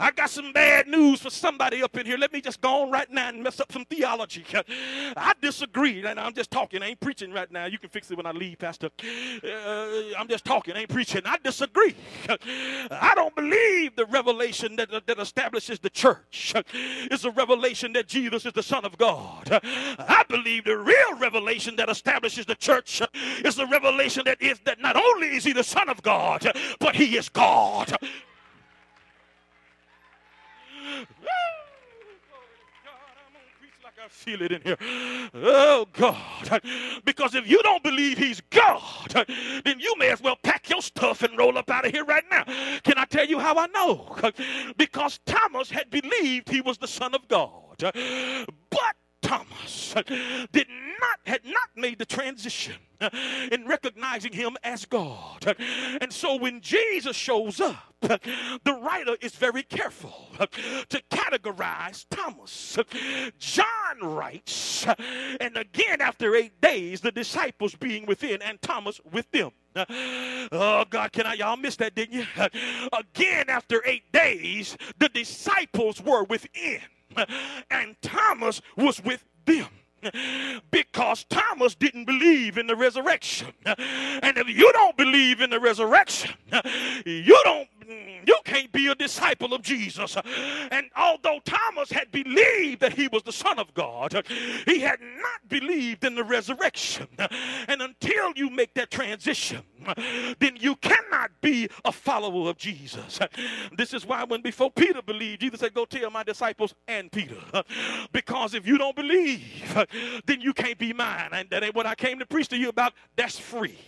I 0.00 0.10
got 0.14 0.30
some 0.30 0.52
bad 0.52 0.88
news 0.88 1.20
for 1.20 1.30
somebody 1.30 1.82
up 1.82 1.96
in 1.96 2.06
here. 2.06 2.18
Let 2.18 2.32
me 2.32 2.40
just 2.40 2.60
go 2.60 2.82
on 2.82 2.90
right 2.90 3.10
now 3.10 3.28
and 3.28 3.42
mess 3.42 3.60
up 3.60 3.72
some 3.72 3.84
theology. 3.84 4.44
I 5.16 5.32
disagree, 5.40 6.04
and 6.04 6.18
I'm 6.18 6.34
just 6.34 6.50
talking. 6.50 6.82
I 6.82 6.88
ain't 6.88 7.00
preaching 7.00 7.32
right 7.32 7.50
now. 7.50 7.66
You 7.66 7.78
can 7.78 7.90
fix 7.90 8.10
it 8.10 8.16
when 8.16 8.26
I 8.26 8.32
leave, 8.32 8.58
Pastor. 8.58 8.90
Uh, 9.44 9.86
I'm 10.18 10.28
just 10.28 10.44
talking. 10.44 10.74
I 10.74 10.80
ain't 10.80 10.88
preaching. 10.88 11.22
I 11.24 11.38
disagree. 11.42 11.94
I 12.28 13.12
don't 13.14 13.34
believe 13.34 13.96
the 13.96 14.06
revelation 14.06 14.76
that, 14.76 14.90
that 15.06 15.18
establishes 15.18 15.78
the 15.78 15.90
church 15.90 16.54
is 17.10 17.24
a 17.24 17.30
revelation 17.30 17.92
that 17.94 18.08
Jesus 18.08 18.46
is 18.46 18.52
the 18.52 18.62
Son 18.62 18.84
of 18.84 18.96
God. 18.98 19.48
I 19.62 20.24
believe 20.28 20.64
the 20.64 20.78
real 20.78 21.18
revelation 21.18 21.76
that 21.76 21.88
establishes 21.88 22.46
the 22.46 22.54
church 22.54 23.02
is 23.44 23.56
the 23.56 23.66
revelation 23.66 24.22
that 24.26 24.40
is 24.40 24.60
that 24.64 24.80
not 24.80 24.96
only 24.96 25.28
is 25.28 25.44
he 25.44 25.52
the 25.52 25.64
Son 25.64 25.88
of 25.88 26.02
God, 26.02 26.50
but 26.78 26.96
he 26.96 27.16
is 27.16 27.28
God. 27.28 27.96
Feel 34.08 34.42
it 34.42 34.52
in 34.52 34.62
here. 34.62 34.76
Oh, 35.34 35.86
God. 35.92 36.62
Because 37.04 37.34
if 37.34 37.48
you 37.48 37.62
don't 37.62 37.82
believe 37.82 38.18
he's 38.18 38.40
God, 38.50 39.26
then 39.64 39.80
you 39.80 39.94
may 39.98 40.10
as 40.10 40.20
well 40.20 40.36
pack 40.42 40.68
your 40.68 40.82
stuff 40.82 41.22
and 41.22 41.36
roll 41.38 41.56
up 41.56 41.70
out 41.70 41.86
of 41.86 41.92
here 41.92 42.04
right 42.04 42.24
now. 42.30 42.44
Can 42.82 42.98
I 42.98 43.04
tell 43.04 43.26
you 43.26 43.38
how 43.38 43.56
I 43.56 43.66
know? 43.68 44.16
Because 44.76 45.18
Thomas 45.24 45.70
had 45.70 45.90
believed 45.90 46.48
he 46.48 46.60
was 46.60 46.78
the 46.78 46.88
Son 46.88 47.14
of 47.14 47.26
God. 47.28 47.76
But 47.78 48.96
Thomas 49.32 49.96
uh, 49.96 50.02
did 50.52 50.66
not 51.00 51.18
had 51.24 51.40
not 51.46 51.70
made 51.74 51.98
the 51.98 52.04
transition 52.04 52.74
uh, 53.00 53.08
in 53.50 53.66
recognizing 53.66 54.32
him 54.32 54.58
as 54.62 54.84
God. 54.84 55.56
And 56.02 56.12
so 56.12 56.36
when 56.36 56.60
Jesus 56.60 57.16
shows 57.16 57.58
up, 57.58 57.94
uh, 58.02 58.18
the 58.64 58.74
writer 58.74 59.16
is 59.22 59.34
very 59.36 59.62
careful 59.62 60.28
to 60.38 61.02
categorize 61.10 62.04
Thomas. 62.10 62.78
John 63.38 64.00
writes, 64.02 64.86
and 65.40 65.56
again 65.56 66.02
after 66.02 66.34
eight 66.36 66.60
days, 66.60 67.00
the 67.00 67.12
disciples 67.12 67.74
being 67.74 68.04
within 68.04 68.42
and 68.42 68.60
Thomas 68.60 69.00
with 69.12 69.30
them. 69.30 69.52
Oh 69.74 70.84
God, 70.90 71.10
can 71.12 71.24
I 71.24 71.34
y'all 71.34 71.56
miss 71.56 71.76
that, 71.76 71.94
didn't 71.94 72.14
you? 72.18 72.26
Again 72.92 73.48
after 73.48 73.82
eight 73.86 74.12
days, 74.12 74.76
the 74.98 75.08
disciples 75.08 76.02
were 76.02 76.24
within, 76.24 76.80
and 77.70 77.96
Thomas 78.02 78.60
was 78.76 79.02
with 79.02 79.24
them 79.44 79.68
because 80.70 81.24
Thomas 81.24 81.74
didn't 81.74 82.06
believe 82.06 82.58
in 82.58 82.66
the 82.66 82.76
resurrection. 82.76 83.52
And 83.64 84.36
if 84.36 84.48
you 84.48 84.72
don't 84.72 84.96
believe 84.96 85.40
in 85.40 85.50
the 85.50 85.60
resurrection, 85.60 86.34
you 87.04 87.40
don't 87.44 87.68
you 87.88 88.36
can't 88.44 88.72
be 88.72 88.88
a 88.88 88.94
disciple 88.94 89.54
of 89.54 89.62
Jesus. 89.62 90.16
And 90.70 90.86
although 90.96 91.40
Thomas 91.44 91.90
had 91.90 92.10
believed 92.10 92.80
that 92.80 92.92
he 92.92 93.08
was 93.08 93.22
the 93.22 93.32
Son 93.32 93.58
of 93.58 93.72
God, 93.74 94.24
he 94.66 94.80
had 94.80 95.00
not 95.00 95.48
believed 95.48 96.04
in 96.04 96.14
the 96.14 96.24
resurrection. 96.24 97.08
And 97.68 97.82
until 97.82 98.32
you 98.36 98.50
make 98.50 98.74
that 98.74 98.90
transition, 98.90 99.62
then 100.38 100.56
you 100.58 100.76
cannot 100.76 101.30
be 101.40 101.68
a 101.84 101.92
follower 101.92 102.50
of 102.50 102.56
Jesus. 102.56 103.18
This 103.76 103.94
is 103.94 104.06
why 104.06 104.24
when 104.24 104.42
before 104.42 104.70
Peter 104.70 105.02
believed, 105.02 105.40
Jesus 105.40 105.60
said, 105.60 105.74
Go 105.74 105.84
tell 105.84 106.10
my 106.10 106.22
disciples 106.22 106.74
and 106.88 107.10
Peter. 107.10 107.36
Because 108.12 108.54
if 108.54 108.66
you 108.66 108.78
don't 108.78 108.96
believe, 108.96 109.86
then 110.26 110.40
you 110.40 110.52
can't 110.52 110.78
be 110.78 110.92
mine. 110.92 111.30
And 111.32 111.48
that 111.50 111.62
ain't 111.62 111.74
what 111.74 111.86
I 111.86 111.94
came 111.94 112.18
to 112.18 112.26
preach 112.26 112.48
to 112.48 112.56
you 112.56 112.68
about. 112.68 112.92
That's 113.16 113.38
free. 113.38 113.78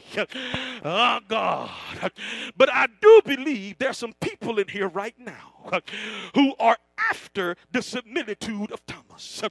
Oh 0.85 1.21
God. 1.29 1.71
But 2.57 2.73
I 2.73 2.87
do 3.01 3.23
believe 3.25 3.79
there's 3.85 3.99
some 3.99 4.15
people 4.15 4.59
in 4.59 4.67
here 4.67 4.89
right 4.89 5.15
now 5.19 5.71
who 6.35 6.55
are 6.59 6.79
after 7.11 7.55
the 7.71 7.83
similitude 7.83 8.73
of 8.73 8.81
Thomas. 8.87 9.43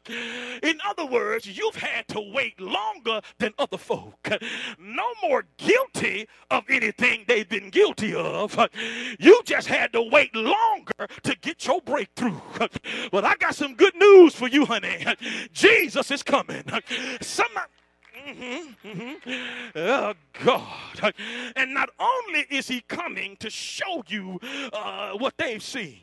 In 0.64 0.80
other 0.84 1.06
words, 1.06 1.46
you've 1.46 1.76
had 1.76 2.08
to 2.08 2.32
wait 2.34 2.60
longer 2.60 3.22
than 3.38 3.54
other 3.60 3.78
folk. 3.78 4.28
No 4.80 5.06
more 5.22 5.46
guilty 5.58 6.28
of 6.50 6.64
anything 6.68 7.26
they've 7.28 7.48
been 7.48 7.70
guilty 7.70 8.16
of. 8.16 8.58
You 9.20 9.40
just 9.46 9.68
had 9.68 9.94
to 9.94 10.02
wait 10.02 10.36
longer 10.36 11.08
to 11.22 11.36
get 11.40 11.68
your 11.68 11.82
breakthrough. 11.82 12.42
But 13.12 13.26
I 13.26 13.36
got 13.36 13.54
some 13.54 13.76
good 13.76 13.96
news 13.96 14.34
for 14.34 14.48
you, 14.48 14.66
honey. 14.66 15.06
Jesus 15.54 16.10
is 16.10 16.24
coming. 16.24 16.64
Somebody 17.22 17.68
Mm-hmm, 18.28 18.88
mm-hmm. 18.88 19.32
Oh, 19.76 20.14
God. 20.44 21.14
And 21.56 21.74
not 21.74 21.90
only 22.00 22.46
is 22.50 22.68
he 22.68 22.82
coming 22.82 23.36
to 23.38 23.50
show 23.50 24.04
you 24.08 24.40
uh, 24.72 25.12
what 25.14 25.38
they've 25.38 25.64
seen, 25.64 26.00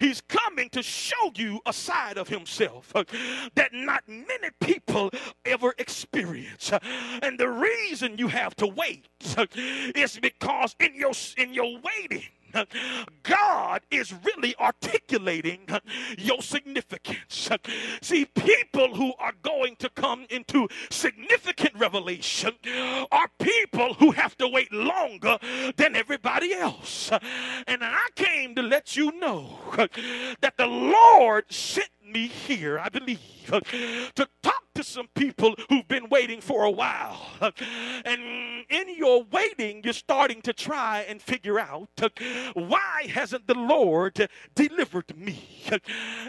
He's 0.00 0.20
coming 0.20 0.68
to 0.70 0.82
show 0.82 1.32
you 1.34 1.60
a 1.66 1.72
side 1.72 2.18
of 2.18 2.28
himself 2.28 2.92
that 3.54 3.70
not 3.72 4.04
many 4.06 4.50
people 4.60 5.10
ever 5.44 5.74
experience. 5.78 6.72
And 7.22 7.38
the 7.38 7.48
reason 7.48 8.18
you 8.18 8.28
have 8.28 8.54
to 8.56 8.66
wait 8.66 9.08
is 9.94 10.18
because 10.18 10.76
in 10.78 10.94
your 10.94 11.12
in 11.36 11.52
your 11.54 11.78
waiting 11.80 12.28
God 13.22 13.82
is 13.90 14.12
really 14.24 14.54
articulating 14.58 15.60
your 16.18 16.42
significance. 16.42 17.50
See, 18.00 18.24
people 18.24 18.94
who 18.94 19.14
are 19.18 19.32
going 19.42 19.76
to 19.76 19.88
come 19.90 20.26
into 20.30 20.68
significant 20.90 21.74
revelation 21.78 22.52
are 23.10 23.28
people 23.38 23.94
who 23.94 24.10
have 24.12 24.36
to 24.38 24.48
wait 24.48 24.72
longer 24.72 25.38
than 25.76 25.96
everybody 25.96 26.52
else. 26.54 27.10
And 27.66 27.82
I 27.82 28.08
came 28.14 28.54
to 28.54 28.62
let 28.62 28.96
you 28.96 29.12
know 29.12 29.58
that 30.40 30.56
the 30.56 30.66
Lord 30.66 31.52
sent 31.52 31.90
me 32.04 32.26
here, 32.26 32.78
I 32.78 32.88
believe, 32.88 33.18
to 33.46 34.28
talk 34.42 34.61
to 34.74 34.82
some 34.84 35.08
people 35.14 35.54
who've 35.68 35.86
been 35.88 36.08
waiting 36.08 36.40
for 36.40 36.64
a 36.64 36.70
while. 36.70 37.20
And 38.04 38.64
in 38.68 38.96
your 38.96 39.24
waiting, 39.24 39.82
you're 39.84 39.92
starting 39.92 40.42
to 40.42 40.52
try 40.52 41.04
and 41.08 41.20
figure 41.20 41.58
out 41.58 41.88
why 42.54 43.06
hasn't 43.08 43.46
the 43.46 43.54
Lord 43.54 44.28
delivered 44.54 45.16
me? 45.16 45.64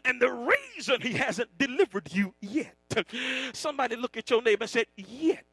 And 0.05 0.21
the 0.21 0.31
reason 0.31 1.01
he 1.01 1.13
hasn't 1.13 1.57
delivered 1.57 2.13
you 2.13 2.33
yet. 2.41 2.75
Somebody 3.53 3.95
look 3.95 4.17
at 4.17 4.29
your 4.29 4.41
neighbor 4.41 4.63
and 4.63 4.69
said, 4.69 4.85
yet. 4.95 5.45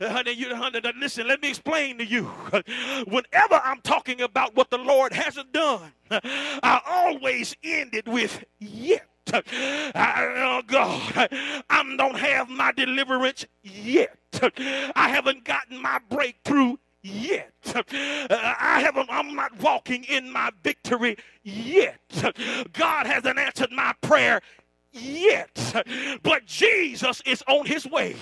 honey, 0.00 0.32
you, 0.32 0.54
honey, 0.54 0.80
listen, 1.00 1.26
let 1.26 1.40
me 1.40 1.48
explain 1.48 1.98
to 1.98 2.04
you. 2.04 2.24
Whenever 3.06 3.54
I'm 3.64 3.80
talking 3.80 4.20
about 4.20 4.54
what 4.54 4.70
the 4.70 4.78
Lord 4.78 5.12
hasn't 5.12 5.52
done, 5.52 5.92
I 6.10 6.80
always 6.86 7.56
end 7.62 7.94
it 7.94 8.06
with 8.06 8.44
yet. 8.58 9.06
I, 9.32 10.32
oh 10.36 10.62
God, 10.66 11.28
I 11.70 11.96
don't 11.96 12.18
have 12.18 12.48
my 12.48 12.72
deliverance 12.72 13.44
yet. 13.62 14.16
I 14.94 15.08
haven't 15.08 15.44
gotten 15.44 15.80
my 15.80 16.00
breakthrough 16.08 16.76
yet. 17.02 17.52
I 17.64 18.80
haven't, 18.82 19.08
I'm 19.10 19.34
not 19.34 19.60
walking 19.60 20.04
in 20.04 20.30
my 20.32 20.50
victory 20.62 21.16
yet. 21.42 22.00
God 22.72 23.06
hasn't 23.06 23.38
answered 23.38 23.72
my 23.72 23.94
prayer 24.00 24.40
yet. 25.00 25.74
But 26.22 26.46
Jesus 26.46 27.22
is 27.26 27.42
on 27.48 27.66
his 27.66 27.86
way 27.86 28.16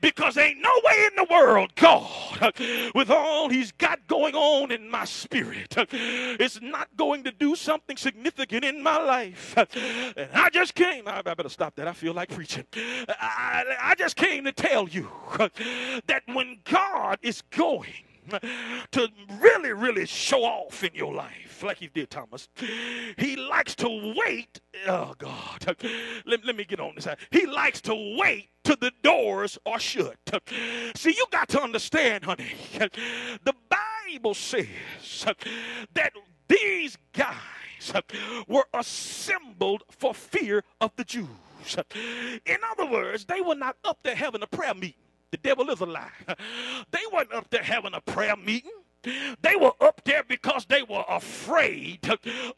because 0.00 0.36
ain't 0.36 0.60
no 0.60 0.70
way 0.84 1.06
in 1.06 1.16
the 1.16 1.26
world, 1.30 1.74
God, 1.74 2.52
with 2.94 3.10
all 3.10 3.48
he's 3.48 3.72
got 3.72 4.06
going 4.06 4.34
on 4.34 4.70
in 4.70 4.88
my 4.88 5.04
spirit, 5.04 5.74
is 5.92 6.60
not 6.62 6.88
going 6.96 7.24
to 7.24 7.32
do 7.32 7.56
something 7.56 7.96
significant 7.96 8.64
in 8.64 8.82
my 8.82 8.98
life. 8.98 9.56
And 9.56 10.30
I 10.34 10.50
just 10.50 10.74
came, 10.74 11.04
I 11.06 11.22
better 11.22 11.48
stop 11.48 11.76
that. 11.76 11.88
I 11.88 11.92
feel 11.92 12.14
like 12.14 12.30
preaching. 12.30 12.66
I, 13.08 13.64
I 13.80 13.94
just 13.94 14.16
came 14.16 14.44
to 14.44 14.52
tell 14.52 14.88
you 14.88 15.08
that 16.06 16.22
when 16.26 16.58
God 16.64 17.18
is 17.22 17.42
going, 17.50 17.92
to 18.90 19.08
really, 19.40 19.72
really 19.72 20.06
show 20.06 20.42
off 20.42 20.82
in 20.82 20.90
your 20.94 21.14
life, 21.14 21.45
like 21.62 21.78
he 21.78 21.88
did 21.88 22.10
Thomas. 22.10 22.48
He 23.18 23.36
likes 23.36 23.74
to 23.76 24.14
wait. 24.16 24.60
Oh, 24.86 25.14
God. 25.18 25.76
Let, 26.26 26.44
let 26.44 26.56
me 26.56 26.64
get 26.64 26.80
on 26.80 26.94
this. 26.96 27.06
He 27.30 27.46
likes 27.46 27.80
to 27.82 28.16
wait 28.18 28.48
till 28.64 28.76
the 28.80 28.92
doors 29.02 29.58
are 29.64 29.78
shut. 29.78 30.16
See, 30.96 31.14
you 31.16 31.26
got 31.30 31.48
to 31.50 31.62
understand, 31.62 32.24
honey. 32.24 32.52
The 32.78 33.54
Bible 33.68 34.34
says 34.34 34.66
that 35.94 36.12
these 36.48 36.96
guys 37.12 37.92
were 38.48 38.64
assembled 38.72 39.82
for 39.90 40.14
fear 40.14 40.64
of 40.80 40.92
the 40.96 41.04
Jews. 41.04 41.28
In 42.44 42.58
other 42.70 42.86
words, 42.86 43.24
they 43.24 43.40
were 43.40 43.54
not 43.54 43.76
up 43.84 43.98
there 44.02 44.14
having 44.14 44.42
a 44.42 44.46
prayer 44.46 44.74
meeting. 44.74 44.94
The 45.32 45.38
devil 45.38 45.68
is 45.70 45.80
a 45.80 45.86
lie. 45.86 46.10
They 46.92 47.00
weren't 47.12 47.32
up 47.32 47.50
there 47.50 47.62
having 47.62 47.94
a 47.94 48.00
prayer 48.00 48.36
meeting. 48.36 48.70
They 49.42 49.56
were 49.56 49.72
up 49.80 50.02
there 50.04 50.22
because 50.24 50.66
they 50.66 50.82
were 50.82 51.04
afraid 51.08 52.08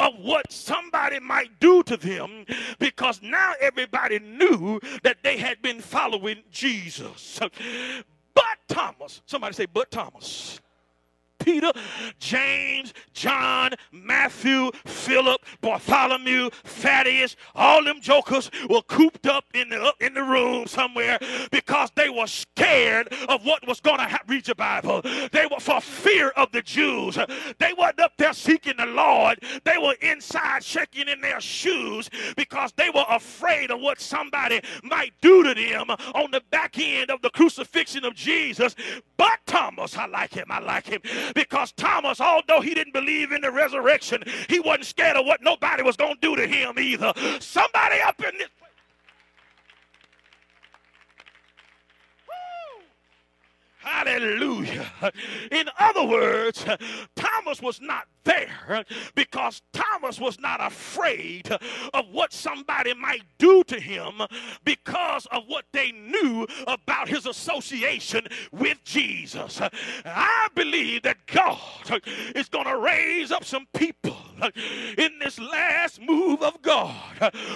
of 0.01 0.13
what 0.19 0.51
somebody 0.53 1.21
might 1.21 1.59
do 1.61 1.83
to 1.85 1.97
them 1.97 2.45
because 2.79 3.21
now 3.23 3.53
everybody 3.61 4.19
knew 4.19 4.81
that 5.03 5.19
they 5.23 5.37
had 5.37 5.61
been 5.63 5.81
following 5.81 6.43
Jesus. 6.51 7.41
But 8.35 8.59
Thomas, 8.69 9.23
somebody 9.27 9.55
say, 9.55 9.67
but 9.67 9.91
Thomas. 9.91 10.61
Peter, 11.49 11.73
James, 12.19 12.93
John, 13.15 13.71
Matthew, 13.91 14.71
Philip, 14.85 15.41
Bartholomew, 15.63 16.51
Thaddeus, 16.63 17.37
all 17.55 17.83
them 17.83 18.03
jokers 18.03 18.51
were 18.69 18.83
cooped 18.83 19.27
up 19.27 19.47
in 19.55 19.71
the, 19.71 19.95
in 19.99 20.13
the 20.13 20.23
room 20.23 20.67
somewhere 20.67 21.19
because 21.51 21.91
they 21.95 22.11
were 22.11 22.27
scared 22.27 23.11
of 23.31 23.47
what 23.47 23.67
was 23.67 23.81
going 23.81 23.97
to 23.97 24.05
ha- 24.05 24.21
read 24.27 24.47
your 24.47 24.57
Bible. 24.57 25.01
They 25.33 25.47
were 25.51 25.59
for 25.59 25.81
fear 25.81 26.29
of 26.37 26.53
the 26.53 26.61
Jews. 26.61 27.17
They 27.59 27.73
weren't 27.79 27.99
up 27.99 28.13
there 28.19 28.35
seeking 28.35 28.77
the 28.77 28.85
Lord. 28.85 29.39
They 29.65 29.79
were 29.79 29.95
inside 30.03 30.63
shaking 30.63 31.09
in 31.09 31.23
their 31.23 31.41
shoes 31.41 32.11
because 32.37 32.73
they 32.73 32.91
were 32.91 33.07
afraid 33.09 33.71
of 33.71 33.81
what 33.81 34.03
somebody 34.03 34.61
might 34.83 35.15
do 35.23 35.43
to 35.45 35.55
them 35.55 35.89
on 36.15 36.31
the 36.31 36.43
back 36.51 36.79
end 36.79 37.11
of 37.11 37.23
the 37.23 37.31
crucifixion 37.31 38.05
of 38.05 38.15
Jesus. 38.15 38.75
But 39.17 39.39
Thomas, 39.47 39.97
I 39.97 40.05
like 40.07 40.35
him, 40.35 40.49
I 40.51 40.59
like 40.59 40.87
him 40.87 41.01
because 41.39 41.71
Thomas, 41.73 42.21
although 42.21 42.61
he 42.61 42.75
didn't 42.75 42.93
believe 42.93 43.31
in 43.31 43.43
the 43.43 43.53
resurrection, 43.53 44.25
he 44.49 44.59
wasn't 44.59 44.87
scared 44.87 45.17
of 45.17 45.25
what 45.25 45.41
nobody 45.41 45.85
was 45.85 45.97
going 45.97 46.15
to 46.15 46.21
do 46.21 46.35
to 46.35 46.49
him 46.49 46.77
either. 46.79 47.13
Somebody 47.39 48.01
up 48.05 48.21
in 48.21 48.37
this 48.39 48.49
Hallelujah. 53.89 54.91
In 55.51 55.69
other 55.79 56.05
words, 56.05 56.65
Thomas 57.17 57.63
was 57.63 57.81
not 57.81 58.07
there 58.23 58.85
because 59.15 59.63
Thomas 59.73 60.21
was 60.21 60.39
not 60.39 60.65
afraid 60.65 61.51
of 61.51 62.05
what 62.13 62.33
somebody 62.33 62.93
might 62.93 63.23
do 63.39 63.65
to 63.65 63.81
him 63.81 64.21
because 64.65 65.27
of 65.33 65.45
what 65.47 65.65
they 65.73 65.93
knew 65.93 66.47
about 66.67 67.09
his 67.09 67.25
association 67.25 68.27
with 68.53 68.85
Jesus. 68.85 69.61
I 70.05 70.49
believe 70.55 71.03
that 71.03 71.27
God 71.27 72.03
is 72.37 72.51
going 72.51 72.67
to 72.67 72.79
raise 72.79 73.33
up 73.33 73.45
some 73.45 73.67
people 73.75 74.17
in 74.99 75.19
this 75.19 75.39
last 75.39 76.01
move 76.03 76.43
of 76.43 76.61
God 76.61 76.95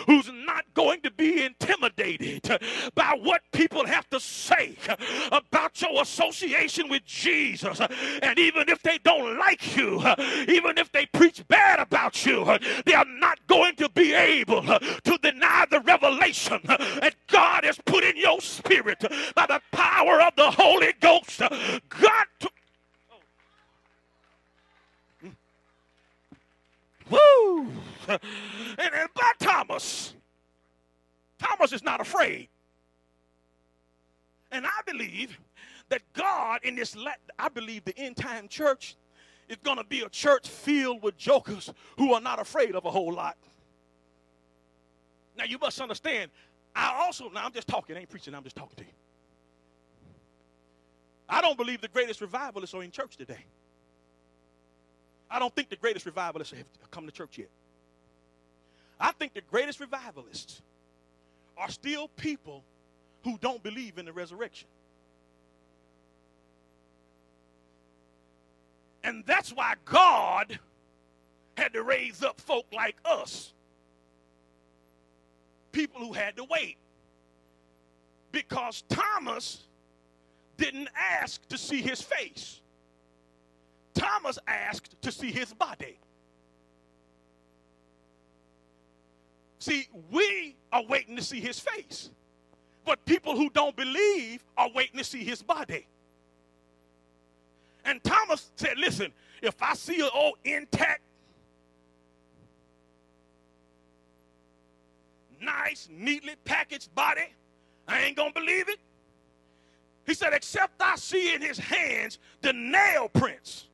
who's 0.07 0.31
not 0.47 0.65
going 0.73 1.03
to 1.03 1.11
be 1.11 1.45
intimidated 1.45 2.59
by 2.95 3.19
what 3.23 3.43
people 3.53 3.87
have 3.87 4.09
to 4.11 4.19
say 4.19 4.77
about 5.31 5.81
your 5.83 6.01
association 6.01 6.22
with 6.89 7.05
Jesus. 7.05 7.81
And 8.23 8.39
even 8.39 8.69
if 8.69 8.83
they 8.83 8.99
don't 8.99 9.39
like 9.39 9.77
you, 9.77 10.01
even 10.49 10.79
if 10.79 10.91
they 10.93 11.07
preach 11.07 11.47
bad 11.49 11.81
about 11.81 12.25
you, 12.25 12.45
they 12.85 12.95
are 12.95 13.07
not 13.19 13.39
going 13.47 13.77
to 13.77 13.89
be 13.91 14.15
able 14.15 14.63
to 14.63 15.19
deny 15.23 15.67
the 15.71 15.81
revelation 15.81 16.61
that 16.65 17.15
God 17.29 17.65
has 17.65 17.79
put 17.85 18.05
in 18.05 18.17
your 18.17 18.41
spirit 18.41 19.01
by 19.35 19.47
the 19.47 19.61
power 19.73 20.21
of 20.23 20.35
the 20.37 20.51
Holy 20.51 20.93
Ghost. 21.01 21.41
God 21.41 22.27
to 22.41 22.51
Woo! 27.11 27.69
And, 28.09 28.21
and 28.79 29.09
by 29.15 29.33
Thomas, 29.39 30.15
Thomas 31.39 31.73
is 31.73 31.83
not 31.83 32.01
afraid. 32.01 32.49
And 34.51 34.67
I 34.67 34.81
believe 34.87 35.39
that 35.93 36.01
God 36.15 36.61
in 36.63 36.75
this, 36.75 36.97
I 37.39 37.51
believe 37.51 37.85
the 37.85 37.97
end 37.99 38.17
time 38.17 38.49
church 38.49 38.97
is 39.47 39.59
going 39.63 39.77
to 39.77 39.85
be 39.85 40.01
a 40.01 40.09
church 40.09 40.49
filled 40.49 41.03
with 41.03 41.19
jokers 41.19 41.71
who 41.99 42.15
are 42.15 42.21
not 42.21 42.41
afraid 42.41 42.75
of 42.75 42.87
a 42.87 42.91
whole 42.91 43.13
lot. 43.13 43.37
Now 45.37 45.45
you 45.45 45.59
must 45.59 45.79
understand, 45.83 46.31
I 46.75 46.99
also, 47.05 47.29
now 47.29 47.45
I'm 47.45 47.53
just 47.53 47.69
talking, 47.69 47.95
I 47.95 48.01
ain't 48.01 48.09
preaching, 48.09 48.35
I'm 48.35 48.43
just 48.43 48.57
talking 48.57 48.77
to 48.77 48.85
you. 48.85 48.91
I 51.29 51.43
don't 51.43 51.59
believe 51.59 51.83
the 51.83 51.89
greatest 51.89 52.23
revivalists 52.23 52.75
are 52.75 52.83
in 52.83 52.91
church 52.91 53.19
today. 53.19 53.45
I 55.31 55.39
don't 55.39 55.55
think 55.55 55.69
the 55.69 55.77
greatest 55.77 56.07
revivalists 56.07 56.55
have 56.57 56.91
come 56.91 57.05
to 57.05 57.13
church 57.13 57.37
yet. 57.37 57.51
I 58.99 59.13
think 59.13 59.35
the 59.35 59.43
greatest 59.51 59.79
revivalists 59.79 60.63
are 61.59 61.69
still 61.69 62.09
people 62.17 62.65
who 63.25 63.37
don't 63.43 63.63
believe 63.63 63.99
in 63.99 64.07
the 64.07 64.13
resurrection. 64.13 64.69
And 69.05 69.25
that's 69.27 69.51
why 69.51 69.75
God 69.85 70.59
had 71.57 71.73
to 71.73 71.83
raise 71.83 72.23
up 72.23 72.41
folk 72.41 72.67
like 72.73 72.97
us, 73.05 73.53
people 75.73 76.01
who 76.01 76.13
had 76.13 76.37
to 76.37 76.45
wait. 76.45 76.77
Because 78.31 78.83
Thomas 78.89 79.65
didn't 80.57 80.89
ask 80.97 81.47
to 81.49 81.59
see 81.59 81.83
his 81.83 82.01
face. 82.01 82.61
Thomas 83.95 84.39
asked 84.47 85.01
to 85.03 85.13
see 85.13 85.31
his 85.31 85.53
body. 85.53 85.99
See, 89.59 89.89
we 90.11 90.57
are 90.73 90.83
waiting 90.89 91.17
to 91.17 91.23
see 91.23 91.41
his 91.41 91.61
face. 91.61 92.11
But 92.85 93.05
people 93.05 93.37
who 93.37 93.49
don't 93.51 93.77
believe 93.77 94.43
are 94.57 94.69
waiting 94.75 94.99
to 94.99 95.05
see 95.05 95.23
his 95.23 95.43
body. 95.43 95.87
And 97.85 98.03
Thomas 98.03 98.51
said, 98.57 98.79
Listen, 98.79 99.13
if 99.43 99.61
I 99.61 99.75
see 99.75 100.01
an 100.01 100.11
old 100.15 100.37
intact, 100.45 101.03
nice, 105.41 105.89
neatly 105.91 106.37
packaged 106.45 106.95
body, 106.95 107.35
I 107.89 108.03
ain't 108.03 108.17
gonna 108.17 108.33
believe 108.33 108.69
it. 108.69 108.79
He 110.07 110.15
said, 110.15 110.33
Except 110.33 110.81
I 110.81 110.97
see 110.97 111.35
in 111.35 111.43
his 111.43 111.59
hands 111.59 112.19
the 112.41 112.53
nail 112.53 113.09
prints 113.09 113.67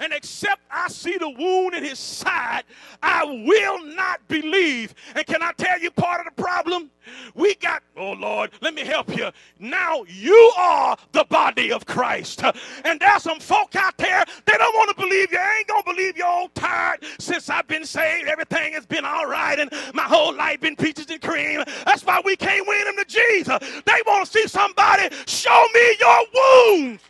and 0.00 0.12
except 0.12 0.62
I 0.70 0.88
see 0.88 1.16
the 1.18 1.30
wound 1.30 1.74
in 1.74 1.84
his 1.84 1.98
side, 1.98 2.64
I 3.02 3.24
will 3.24 3.84
not 3.94 4.26
believe. 4.28 4.94
And 5.14 5.26
can 5.26 5.42
I 5.42 5.52
tell 5.52 5.78
you 5.80 5.90
part 5.90 6.26
of 6.26 6.34
the 6.34 6.42
problem? 6.42 6.90
We 7.34 7.54
got, 7.56 7.82
oh 7.96 8.12
Lord, 8.12 8.50
let 8.60 8.74
me 8.74 8.82
help 8.82 9.14
you. 9.16 9.30
Now 9.58 10.04
you 10.08 10.52
are 10.56 10.96
the 11.12 11.24
body 11.24 11.72
of 11.72 11.84
Christ. 11.86 12.42
And 12.84 12.98
there's 12.98 13.22
some 13.22 13.40
folk 13.40 13.76
out 13.76 13.96
there, 13.98 14.24
they 14.46 14.54
don't 14.54 14.74
want 14.74 14.90
to 14.90 14.96
believe 14.96 15.30
you. 15.32 15.38
Ain't 15.38 15.68
going 15.68 15.82
to 15.82 15.90
believe 15.90 16.16
you're 16.16 16.26
all 16.26 16.48
tired 16.48 17.04
since 17.18 17.50
I've 17.50 17.66
been 17.66 17.84
saved. 17.84 18.28
Everything 18.28 18.72
has 18.72 18.86
been 18.86 19.04
all 19.04 19.26
right, 19.26 19.58
and 19.58 19.72
my 19.92 20.02
whole 20.02 20.34
life 20.34 20.60
been 20.60 20.76
peaches 20.76 21.06
and 21.10 21.20
cream. 21.20 21.62
That's 21.84 22.04
why 22.04 22.20
we 22.24 22.36
can't 22.36 22.66
win 22.66 22.84
them 22.84 22.96
to 22.96 23.04
Jesus. 23.04 23.58
They 23.84 24.00
want 24.06 24.26
to 24.26 24.32
see 24.32 24.48
somebody 24.48 25.14
show 25.26 25.66
me 25.74 25.96
your 26.00 26.24
wounds. 26.34 27.02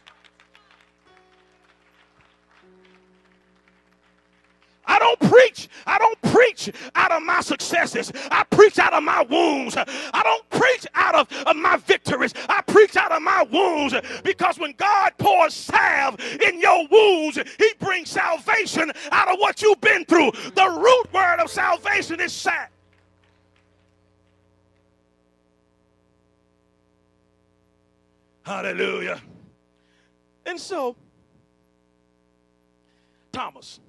I 4.86 4.98
don't 4.98 5.20
preach. 5.30 5.68
I 5.86 5.98
don't 5.98 6.20
preach 6.22 6.70
out 6.94 7.12
of 7.12 7.22
my 7.22 7.40
successes. 7.40 8.12
I 8.30 8.44
preach 8.44 8.78
out 8.78 8.92
of 8.92 9.02
my 9.02 9.22
wounds. 9.22 9.76
I 9.76 10.22
don't 10.22 10.50
preach 10.50 10.86
out 10.94 11.14
of, 11.14 11.32
of 11.46 11.56
my 11.56 11.76
victories. 11.78 12.34
I 12.48 12.62
preach 12.62 12.96
out 12.96 13.12
of 13.12 13.22
my 13.22 13.44
wounds 13.50 13.94
because 14.22 14.58
when 14.58 14.72
God 14.76 15.12
pours 15.18 15.54
salve 15.54 16.20
in 16.20 16.60
your 16.60 16.86
wounds, 16.88 17.38
He 17.58 17.72
brings 17.78 18.10
salvation 18.10 18.92
out 19.10 19.28
of 19.32 19.38
what 19.38 19.62
you've 19.62 19.80
been 19.80 20.04
through. 20.04 20.32
The 20.54 20.68
root 20.70 21.12
word 21.12 21.40
of 21.40 21.50
salvation 21.50 22.20
is 22.20 22.32
sat. 22.32 22.70
Hallelujah. 28.44 29.20
And 30.44 30.60
so, 30.60 30.96
Thomas 33.32 33.80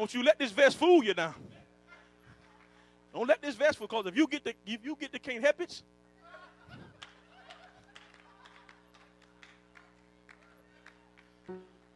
Don't 0.00 0.14
you 0.14 0.22
let 0.22 0.38
this 0.38 0.50
vest 0.50 0.78
fool 0.78 1.04
you 1.04 1.12
now. 1.12 1.34
Don't 3.12 3.26
let 3.26 3.42
this 3.42 3.54
vest 3.54 3.76
fool, 3.76 3.86
because 3.86 4.06
if 4.06 4.16
you 4.16 4.26
get 4.26 4.42
the 4.42 4.54
if 4.64 4.82
you 4.82 4.96
get 4.98 5.12
the 5.12 5.18
can't 5.18 5.44
help 5.44 5.60
it. 5.60 5.82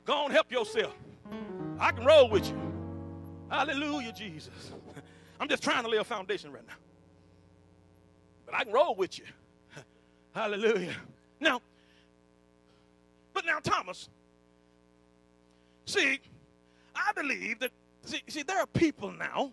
Go 0.05 0.13
on, 0.13 0.31
help 0.31 0.53
yourself. 0.53 0.95
I 1.79 1.93
can 1.93 2.05
roll 2.05 2.29
with 2.29 2.47
you. 2.47 2.61
Hallelujah, 3.51 4.13
Jesus. 4.13 4.73
I'm 5.41 5.49
just 5.49 5.63
trying 5.63 5.85
to 5.85 5.89
lay 5.89 5.97
a 5.97 6.05
foundation 6.05 6.53
right 6.53 6.67
now. 6.67 6.75
But 8.45 8.55
I 8.55 8.65
can 8.65 8.73
roll 8.75 8.95
with 8.97 9.19
you. 9.19 9.25
Hallelujah. 10.35 10.95
Now, 11.41 11.63
but 13.33 13.47
now, 13.47 13.61
Thomas, 13.61 14.11
see, 15.87 16.21
I 16.95 17.11
believe 17.15 17.61
that 17.61 17.71
See, 18.05 18.23
see, 18.29 18.43
there 18.43 18.59
are 18.59 18.67
people 18.67 19.11
now, 19.13 19.53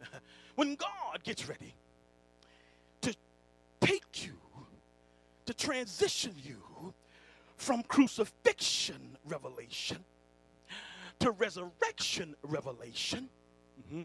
when 0.54 0.74
God 0.76 1.22
gets 1.24 1.48
ready 1.48 1.74
to 3.02 3.14
take 3.80 4.24
you, 4.24 4.34
to 5.46 5.54
transition 5.54 6.34
you 6.42 6.94
from 7.56 7.82
crucifixion 7.82 9.16
revelation 9.24 10.04
to 11.20 11.30
resurrection 11.32 12.34
revelation. 12.42 13.28
Mm-hmm. 13.80 14.02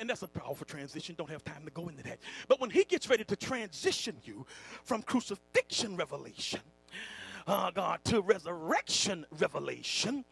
And 0.00 0.08
that's 0.08 0.22
a 0.22 0.28
powerful 0.28 0.64
transition. 0.64 1.14
Don't 1.16 1.30
have 1.30 1.44
time 1.44 1.64
to 1.64 1.70
go 1.70 1.88
into 1.88 2.02
that. 2.04 2.18
But 2.48 2.60
when 2.60 2.70
he 2.70 2.84
gets 2.84 3.08
ready 3.08 3.24
to 3.24 3.36
transition 3.36 4.16
you 4.24 4.46
from 4.82 5.02
crucifixion 5.02 5.96
revelation 5.96 6.60
uh, 7.46 7.70
God, 7.70 8.00
to 8.04 8.20
resurrection 8.20 9.26
revelation, 9.38 10.24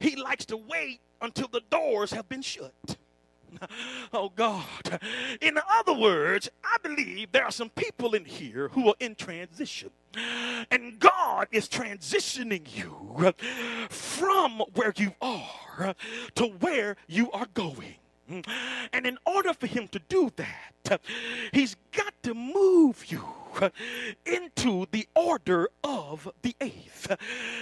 he 0.00 0.16
likes 0.16 0.44
to 0.46 0.56
wait 0.56 1.00
until 1.20 1.48
the 1.48 1.62
doors 1.70 2.12
have 2.12 2.28
been 2.28 2.42
shut. 2.42 2.72
Oh 4.12 4.30
God. 4.34 5.00
In 5.40 5.58
other 5.70 5.94
words, 5.94 6.48
I 6.64 6.76
believe 6.82 7.32
there 7.32 7.44
are 7.44 7.50
some 7.50 7.70
people 7.70 8.14
in 8.14 8.24
here 8.24 8.68
who 8.68 8.88
are 8.88 8.94
in 9.00 9.14
transition. 9.14 9.90
And 10.70 10.98
God 10.98 11.48
is 11.52 11.68
transitioning 11.68 12.66
you 12.76 13.32
from 13.88 14.62
where 14.74 14.92
you 14.96 15.14
are 15.20 15.94
to 16.34 16.46
where 16.46 16.96
you 17.06 17.30
are 17.32 17.46
going. 17.54 17.94
And 18.92 19.06
in 19.06 19.18
order 19.26 19.54
for 19.54 19.66
him 19.66 19.88
to 19.88 20.00
do 20.08 20.30
that, 20.36 21.00
he's 21.52 21.76
got 21.92 22.14
to 22.22 22.34
move 22.34 23.10
you 23.10 23.24
into 24.26 24.86
the 24.90 25.08
order 25.14 25.68
of 25.84 26.28
the 26.42 26.54
eighth 26.60 27.14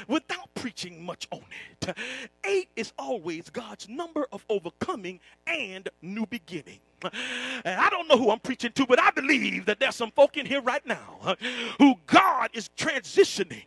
without 0.09 0.55
preaching 0.55 1.05
much 1.05 1.29
on 1.31 1.43
it. 1.81 1.97
Eight 2.45 2.69
is 2.77 2.93
always 2.99 3.51
God's 3.51 3.89
number 3.89 4.27
of 4.33 4.45
overcoming 4.49 5.21
and 5.47 5.89
new 6.03 6.27
beginning. 6.27 6.81
And 7.03 7.81
I 7.81 7.91
don't 7.91 8.09
know 8.09 8.17
who 8.17 8.31
I'm 8.31 8.41
preaching 8.41 8.73
to, 8.73 8.87
but 8.87 8.99
I 9.01 9.11
believe 9.11 9.67
that 9.67 9.79
there's 9.79 9.97
some 9.97 10.11
folk 10.11 10.37
in 10.37 10.47
here 10.47 10.63
right 10.63 10.85
now 10.87 11.37
who 11.79 11.95
God 12.07 12.51
is 12.55 12.71
transitioning 12.77 13.65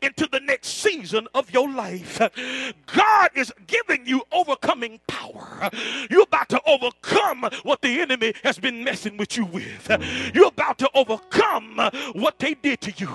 into 0.00 0.28
the 0.30 0.40
next 0.40 0.68
season 0.68 1.28
of 1.34 1.50
your 1.50 1.68
life. 1.70 2.20
God 2.86 3.30
is 3.34 3.52
giving 3.66 4.06
you 4.06 4.22
overcoming 4.32 5.00
power. 5.06 5.70
You're 6.10 6.22
about 6.22 6.48
to 6.50 6.60
overcome 6.66 7.48
what 7.62 7.82
the 7.82 8.00
enemy 8.00 8.34
has 8.42 8.58
been 8.58 8.84
messing 8.84 9.16
with 9.16 9.36
you 9.36 9.44
with. 9.46 9.90
You're 10.34 10.48
about 10.48 10.78
to 10.78 10.90
overcome 10.94 11.78
what 12.14 12.38
they 12.38 12.54
did 12.54 12.80
to 12.82 12.92
you. 12.96 13.08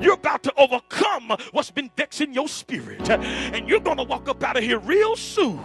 You're 0.00 0.14
about 0.14 0.42
to 0.44 0.52
overcome 0.56 1.36
what's 1.52 1.70
been 1.70 1.90
vexing 1.96 2.34
your 2.34 2.48
spirit. 2.48 3.08
And 3.10 3.68
you're 3.68 3.80
going 3.80 3.98
to 3.98 4.04
walk 4.04 4.28
up 4.28 4.42
out 4.42 4.56
of 4.56 4.62
here 4.62 4.78
real 4.78 5.16
soon, 5.16 5.60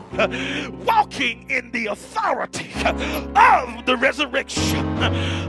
walking 0.85 1.49
in 1.49 1.71
the 1.71 1.87
authority 1.87 2.71
of 2.85 3.85
the 3.85 3.97
resurrection. 3.97 4.85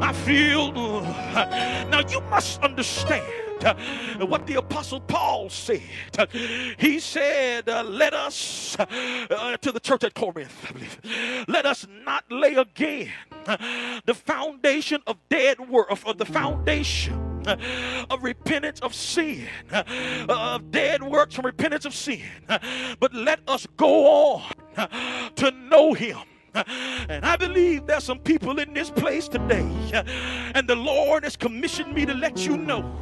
I 0.03 0.13
feel. 0.13 0.73
Now 0.73 2.01
you 2.09 2.21
must 2.23 2.61
understand 2.63 3.25
Uh, 3.63 3.75
what 4.27 4.47
the 4.47 4.55
Apostle 4.55 5.01
Paul 5.01 5.49
said. 5.49 5.81
Uh, 6.19 6.27
he 6.79 6.99
said, 6.99 7.69
uh, 7.69 7.83
Let 7.83 8.15
us, 8.15 8.77
uh, 8.79 9.57
to 9.59 9.73
the 9.73 9.81
church 9.81 10.05
at 10.05 10.15
Corinth, 10.15 10.53
I 10.69 10.73
believe, 10.73 11.47
let 11.49 11.67
us 11.67 11.87
not 12.05 12.25
lay 12.31 12.55
again 12.55 13.11
uh, 13.47 13.57
the 14.05 14.15
foundation 14.15 15.01
of 15.07 15.17
dead 15.29 15.61
work, 15.69 15.91
of 15.91 16.19
the 16.19 16.25
foundation 16.25 17.21
of 17.47 18.23
repentance 18.23 18.81
of 18.81 18.95
sin, 18.95 19.47
of 20.29 20.71
dead 20.71 21.03
works 21.03 21.35
from 21.35 21.47
repentance 21.47 21.85
of 21.85 21.95
sin. 21.95 22.23
But 22.49 23.13
let 23.13 23.41
us 23.47 23.67
go 23.77 24.07
on 24.35 24.53
to 25.37 25.51
know 25.51 25.95
Him 25.95 26.19
and 26.55 27.25
I 27.25 27.37
believe 27.37 27.87
there's 27.87 28.05
some 28.05 28.19
people 28.19 28.59
in 28.59 28.73
this 28.75 28.91
place 28.91 29.29
today. 29.29 29.69
And 30.55 30.69
the 30.69 30.77
Lord 30.77 31.25
has 31.25 31.37
commissioned 31.37 31.95
me 31.95 32.07
to 32.07 32.15
let 32.15 32.47
you 32.47 32.57
know 32.57 32.95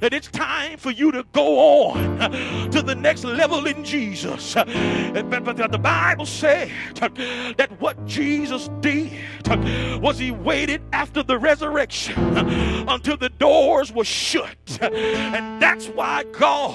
that 0.00 0.12
it's 0.14 0.28
time 0.28 0.78
for 0.78 0.90
you 0.90 1.10
to 1.12 1.24
go 1.32 1.88
on 1.90 2.70
to 2.70 2.82
the 2.82 2.94
next 2.94 3.24
level 3.24 3.66
in 3.66 3.84
Jesus. 3.84 4.54
But 4.54 5.56
the 5.72 5.80
Bible 5.80 6.26
said 6.26 6.70
that 6.94 7.80
what 7.80 8.06
Jesus 8.06 8.70
did 8.80 9.12
was 10.00 10.18
he 10.18 10.30
waited 10.30 10.82
after 10.92 11.22
the 11.22 11.38
resurrection 11.38 12.14
until 12.88 13.16
the 13.16 13.28
doors 13.28 13.92
were 13.92 14.04
shut. 14.04 14.56
And 14.80 15.60
that's 15.60 15.88
why 15.88 16.24
God 16.32 16.74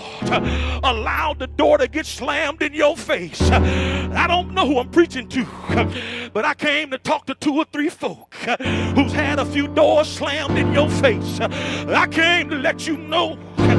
allowed 0.84 1.40
the 1.40 1.48
door 1.48 1.78
to 1.78 1.88
get 1.88 2.06
slammed 2.06 2.62
in 2.62 2.74
your 2.74 2.98
face. 2.98 3.42
I 3.42 4.28
don't 4.28 4.54
know 4.54 4.66
who 4.66 4.80
I'm 4.80 4.90
preaching 4.90 5.28
to. 5.30 6.09
But 6.34 6.46
I 6.46 6.54
came 6.54 6.92
to 6.92 6.98
talk 6.98 7.26
to 7.28 7.36
two 7.36 7.56
or 7.56 7.66
three 7.66 7.90
folk 7.90 8.36
uh, 8.48 8.58
who's 8.96 9.12
had 9.12 9.40
a 9.40 9.46
few 9.46 9.68
doors 9.68 10.08
slammed 10.08 10.58
in 10.58 10.74
your 10.74 10.90
face. 10.90 11.40
Uh, 11.40 11.48
I 11.96 12.08
came 12.08 12.50
to 12.50 12.56
let 12.56 12.88
you 12.88 12.98
know 12.98 13.38
uh, 13.58 13.76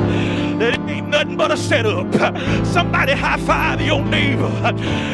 that 0.58 0.74
it 0.74 0.80
ain't 0.90 1.08
nothing 1.08 1.36
but 1.36 1.50
a 1.50 1.56
setup. 1.56 2.12
Somebody 2.66 3.12
high 3.12 3.38
five 3.38 3.80
your 3.80 4.04
neighbor 4.04 4.50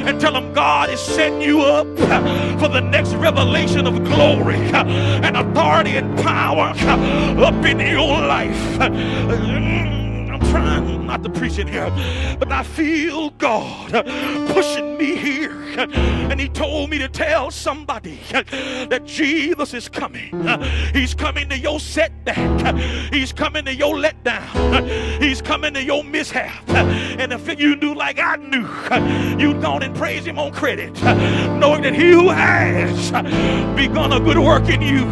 and 0.07 0.21
tell 0.21 0.33
them 0.33 0.53
God 0.53 0.91
is 0.91 1.01
setting 1.01 1.41
you 1.41 1.61
up 1.61 1.87
for 2.59 2.69
the 2.69 2.81
next 2.81 3.15
revelation 3.15 3.87
of 3.87 4.03
glory 4.05 4.57
and 4.57 5.37
authority 5.37 5.97
and 5.97 6.19
power 6.19 6.73
up 6.77 7.65
in 7.65 7.81
your 7.81 8.21
life 8.21 8.57
mm. 8.79 10.06
Trying 10.41 11.07
not 11.07 11.23
to 11.23 11.31
preach 11.31 11.59
in 11.59 11.67
here, 11.69 11.91
but 12.39 12.51
I 12.51 12.63
feel 12.63 13.31
God 13.31 13.93
pushing 14.49 14.97
me 14.99 15.17
here. 15.17 15.53
And 15.79 16.41
He 16.41 16.49
told 16.49 16.91
me 16.91 16.99
to 16.99 17.09
tell 17.09 17.51
somebody 17.51 18.21
that 18.31 19.05
Jesus 19.05 19.75
is 19.75 19.89
coming. 19.89 20.33
He's 20.93 21.15
coming 21.15 21.49
to 21.49 21.59
your 21.59 21.81
setback, 21.81 22.77
He's 23.13 23.33
coming 23.33 23.65
to 23.67 23.75
your 23.75 23.97
letdown, 23.97 25.21
He's 25.21 25.43
coming 25.43 25.75
to 25.75 25.83
your 25.83 26.03
mishap. 26.03 26.69
And 26.69 27.33
if 27.33 27.59
you 27.59 27.77
do 27.77 27.95
like 27.95 28.19
I 28.19 28.37
knew, 28.37 28.69
you'd 29.39 29.61
go 29.61 29.77
and 29.77 29.95
praise 29.95 30.25
Him 30.25 30.39
on 30.39 30.53
credit, 30.53 30.95
knowing 31.03 31.83
that 31.83 31.95
He 31.95 32.11
who 32.11 32.31
has 32.31 33.11
begun 33.77 34.13
a 34.13 34.21
good 34.21 34.39
work 34.39 34.69
in 34.69 34.83
you. 34.83 35.05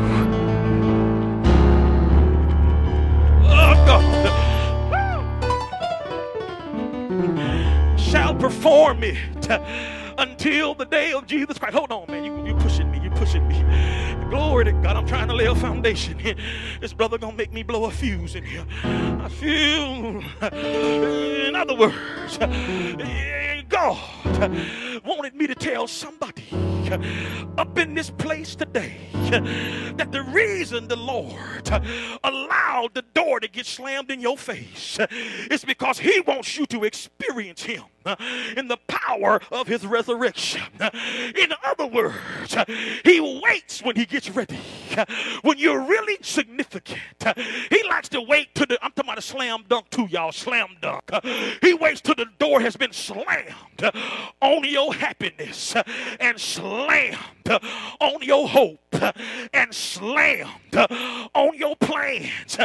Oh, 3.47 3.75
God. 3.87 4.34
Shall 8.15 8.33
perform 8.33 9.03
it 9.03 9.19
until 10.19 10.73
the 10.73 10.85
day 10.85 11.13
of 11.13 11.27
Jesus 11.27 11.59
Christ. 11.59 11.75
Hold 11.75 11.91
on, 11.91 12.09
man. 12.09 12.23
You, 12.23 12.47
you 12.47 12.55
pushing 12.55 12.89
me. 12.93 13.01
You're 13.03 13.17
pushing 13.17 13.49
me. 13.49 13.61
Glory 14.31 14.67
to 14.67 14.73
God. 14.73 14.97
I'm 14.97 15.05
trying 15.05 15.27
to 15.27 15.35
lay 15.35 15.47
a 15.47 15.55
foundation 15.57 16.17
here. 16.21 16.37
This 16.81 16.93
brother 16.93 17.19
gonna 17.19 17.37
make 17.37 17.53
me 17.53 17.65
blow 17.65 17.87
a 17.87 17.91
fuse 17.91 18.37
in 18.37 18.45
here. 18.45 18.65
I 18.85 19.29
feel, 19.29 20.23
in 21.49 21.57
other 21.57 21.75
words, 21.75 22.39
God 23.69 25.03
wanted 25.05 25.35
me 25.35 25.49
to 25.49 25.57
tell 25.57 25.89
somebody 25.89 26.45
up 27.59 27.77
in 27.79 27.95
this 27.95 28.11
place 28.11 28.55
today 28.55 28.97
that 29.97 30.13
the 30.13 30.23
reason 30.23 30.87
the 30.87 30.95
Lord 30.95 31.69
allowed 32.23 32.91
the 32.95 33.03
door 33.13 33.41
to 33.41 33.49
get 33.49 33.67
slammed 33.67 34.13
in 34.13 34.21
your 34.21 34.39
face 34.39 35.01
is 35.51 35.65
because 35.65 35.99
He 35.99 36.21
wants 36.21 36.57
you 36.57 36.65
to 36.67 36.85
experience 36.85 37.65
Him 37.65 37.83
in 38.57 38.69
the 38.69 38.79
power 38.87 39.41
of 39.51 39.67
His 39.67 39.87
resurrection. 39.87 40.63
In 40.81 41.53
other 41.65 41.87
words, 41.87 42.57
He 43.05 43.41
waits 43.43 43.83
when 43.83 43.97
He 43.97 44.07
gets 44.07 44.31
ready. 44.31 44.59
When 45.43 45.59
you're 45.59 45.81
really 45.81 46.17
significant, 46.23 47.01
He 47.71 47.83
likes 47.89 48.09
to 48.11 48.21
wait 48.21 48.55
to 48.55 48.67
the, 48.67 48.79
I'm 48.83 48.93
talking 48.93 49.11
about 49.11 49.19
a 49.19 49.23
slam 49.23 49.65
dunk 49.69 49.91
too, 49.91 50.07
y'all, 50.07 50.33
slam 50.33 50.77
dunk. 50.81 51.11
He 51.61 51.75
waits 51.75 52.01
till 52.01 52.15
the 52.15 52.27
door 52.39 52.61
has 52.61 52.77
been 52.77 52.93
slammed 52.93 53.55
on 54.41 54.65
your 54.65 54.95
happiness 54.95 55.75
and 56.21 56.41
slammed 56.41 57.19
on 58.01 58.23
your 58.23 58.49
hope 58.49 58.81
and 59.53 59.75
slammed 59.75 60.77
on 61.35 61.57
your 61.57 61.77
plans 61.77 62.59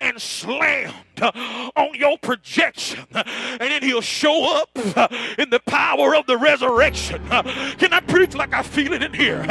and 0.00 0.20
slammed 0.20 0.94
on 1.22 1.94
your 1.94 2.18
projection. 2.18 3.06
And 3.12 3.60
then 3.60 3.82
he'll 3.82 4.00
show 4.00 4.60
up 4.60 4.70
in 5.38 5.50
the 5.50 5.60
power 5.66 6.14
of 6.14 6.26
the 6.26 6.36
resurrection. 6.36 7.26
Can 7.28 7.92
I 7.92 8.00
preach 8.00 8.34
like 8.34 8.52
I 8.52 8.62
feel 8.62 8.92
it 8.92 9.02
in 9.02 9.14
here? 9.14 9.44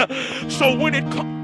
So 0.50 0.78
when 0.78 0.93
it 0.93 1.04
comes, 1.12 1.41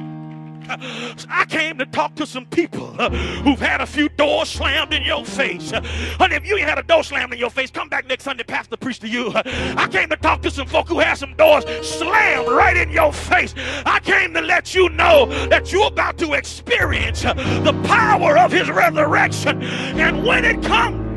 I 1.29 1.45
came 1.45 1.79
to 1.79 1.85
talk 1.87 2.13
to 2.15 2.27
some 2.27 2.45
people 2.45 2.87
who've 2.87 3.59
had 3.59 3.81
a 3.81 3.87
few 3.87 4.07
doors 4.09 4.49
slammed 4.49 4.93
in 4.93 5.03
your 5.03 5.25
face. 5.25 5.71
Honey, 5.71 6.35
if 6.35 6.45
you 6.45 6.57
ain't 6.57 6.69
had 6.69 6.77
a 6.77 6.83
door 6.83 7.03
slammed 7.03 7.33
in 7.33 7.39
your 7.39 7.49
face, 7.49 7.71
come 7.71 7.89
back 7.89 8.07
next 8.07 8.25
Sunday, 8.25 8.43
Pastor, 8.43 8.77
preach 8.77 8.99
to 8.99 9.07
you. 9.07 9.31
I 9.35 9.87
came 9.87 10.09
to 10.09 10.17
talk 10.17 10.43
to 10.43 10.51
some 10.51 10.67
folk 10.67 10.87
who 10.87 10.99
had 10.99 11.15
some 11.15 11.33
doors 11.35 11.65
slammed 11.85 12.49
right 12.49 12.77
in 12.77 12.91
your 12.91 13.11
face. 13.11 13.55
I 13.85 13.99
came 13.99 14.33
to 14.35 14.41
let 14.41 14.75
you 14.75 14.89
know 14.89 15.25
that 15.47 15.71
you're 15.71 15.87
about 15.87 16.19
to 16.19 16.33
experience 16.33 17.23
the 17.23 17.81
power 17.85 18.37
of 18.37 18.51
his 18.51 18.69
resurrection. 18.69 19.63
And 19.63 20.23
when 20.23 20.45
it 20.45 20.61
comes, 20.61 21.08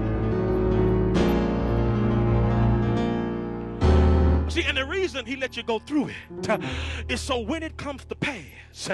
See, 4.52 4.64
and 4.64 4.76
the 4.76 4.84
reason 4.84 5.24
he 5.24 5.34
let 5.34 5.56
you 5.56 5.62
go 5.62 5.78
through 5.78 6.10
it 6.10 6.60
is 7.08 7.22
so 7.22 7.38
when 7.38 7.62
it 7.62 7.78
comes 7.78 8.04
to 8.04 8.14
pass, 8.14 8.90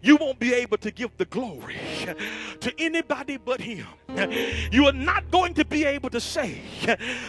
you 0.00 0.14
won't 0.14 0.38
be 0.38 0.54
able 0.54 0.76
to 0.76 0.92
give 0.92 1.10
the 1.16 1.24
glory 1.24 1.74
to 2.60 2.72
anybody 2.78 3.36
but 3.36 3.60
him. 3.60 3.84
You 4.70 4.86
are 4.86 4.92
not 4.92 5.28
going 5.32 5.54
to 5.54 5.64
be 5.64 5.84
able 5.84 6.08
to 6.10 6.20
say 6.20 6.60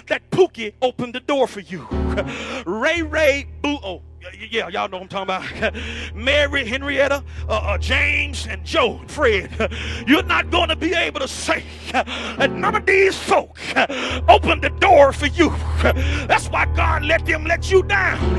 that 0.06 0.30
Pookie 0.30 0.74
opened 0.84 1.16
the 1.16 1.20
door 1.20 1.48
for 1.48 1.62
you. 1.62 1.88
Ray 2.68 3.02
Ray 3.02 3.48
Boo. 3.64 4.04
Yeah, 4.50 4.70
y'all 4.70 4.88
know 4.88 5.00
I'm 5.00 5.08
talking 5.08 5.24
about. 5.24 5.76
Mary, 6.16 6.66
Henrietta, 6.66 7.24
uh, 7.50 7.52
uh, 7.52 7.78
James, 7.78 8.48
and 8.48 8.64
Joe, 8.64 9.00
and 9.00 9.10
Fred. 9.10 9.50
You're 10.08 10.24
not 10.24 10.50
going 10.50 10.70
to 10.70 10.76
be 10.76 10.94
able 10.94 11.20
to 11.20 11.28
say 11.28 11.64
that 11.92 12.52
none 12.52 12.76
of 12.76 12.86
these 12.86 13.18
folk 13.18 13.58
opened 14.28 14.64
the 14.64 14.74
door 14.80 15.12
for 15.14 15.28
you. 15.28 15.54
That's 16.28 16.48
why 16.50 16.66
God 16.76 17.04
let 17.04 17.26
them 17.26 17.46
let 17.46 17.72
you 17.72 17.84
down. 17.84 18.38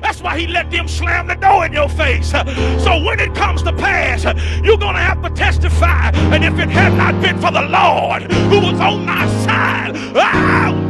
That's 0.00 0.20
why 0.22 0.38
He 0.38 0.46
let 0.46 0.70
them 0.70 0.88
slam 0.88 1.26
the 1.26 1.34
door 1.34 1.66
in 1.66 1.72
your 1.72 1.88
face. 1.88 2.30
So 2.30 3.02
when 3.02 3.20
it 3.20 3.34
comes 3.34 3.62
to 3.64 3.72
pass, 3.72 4.24
you're 4.62 4.78
going 4.78 4.94
to 4.94 5.00
have 5.00 5.22
to 5.22 5.30
testify. 5.30 6.10
And 6.32 6.44
if 6.44 6.58
it 6.58 6.68
had 6.68 6.94
not 6.96 7.20
been 7.20 7.40
for 7.40 7.50
the 7.50 7.62
Lord 7.62 8.30
who 8.50 8.60
was 8.60 8.80
on 8.80 9.04
my 9.06 9.26
side, 9.44 9.92
ah, 10.16 10.83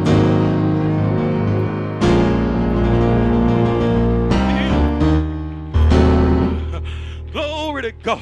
to 7.85 7.91
God. 7.91 8.19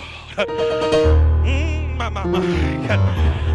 Mm, 1.46 1.96
my, 1.96 2.10
my, 2.10 2.26
my. 2.26 2.40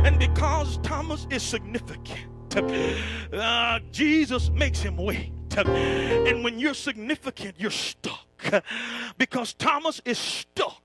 And 0.07 0.19
because 0.19 0.79
Thomas 0.79 1.27
is 1.31 1.43
significant, 1.43 2.57
uh, 3.35 3.81
Jesus 3.93 4.49
makes 4.51 4.81
him 4.81 4.97
wait. 4.97 5.33
And 5.57 6.45
when 6.45 6.59
you're 6.59 6.73
significant, 6.73 7.57
you're 7.59 7.71
stuck. 7.71 8.27
because 9.19 9.53
Thomas 9.53 10.01
is 10.05 10.17
stuck 10.17 10.83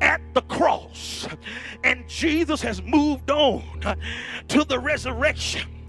at 0.00 0.20
the 0.34 0.42
cross 0.42 1.26
and 1.84 2.06
Jesus 2.08 2.60
has 2.60 2.82
moved 2.82 3.30
on 3.30 3.62
to 4.48 4.64
the 4.64 4.78
resurrection. 4.78 5.86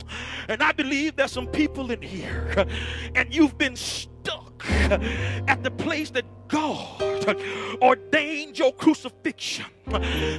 And 0.48 0.64
I 0.64 0.72
believe 0.72 1.16
there's 1.16 1.32
some 1.32 1.48
people 1.48 1.92
in 1.92 2.02
here 2.02 2.68
and 3.16 3.34
you've 3.34 3.58
been 3.58 3.76
stuck 3.76 4.49
at 5.48 5.64
the 5.64 5.72
place 5.72 6.10
that 6.12 6.26
God 6.48 7.38
ordained 7.82 8.58
your 8.58 8.74
crucifixion. 8.74 9.66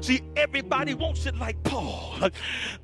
See, 0.02 0.22
everybody 0.36 0.94
wants 0.94 1.26
it 1.26 1.36
like 1.36 1.62
Paul. 1.62 2.30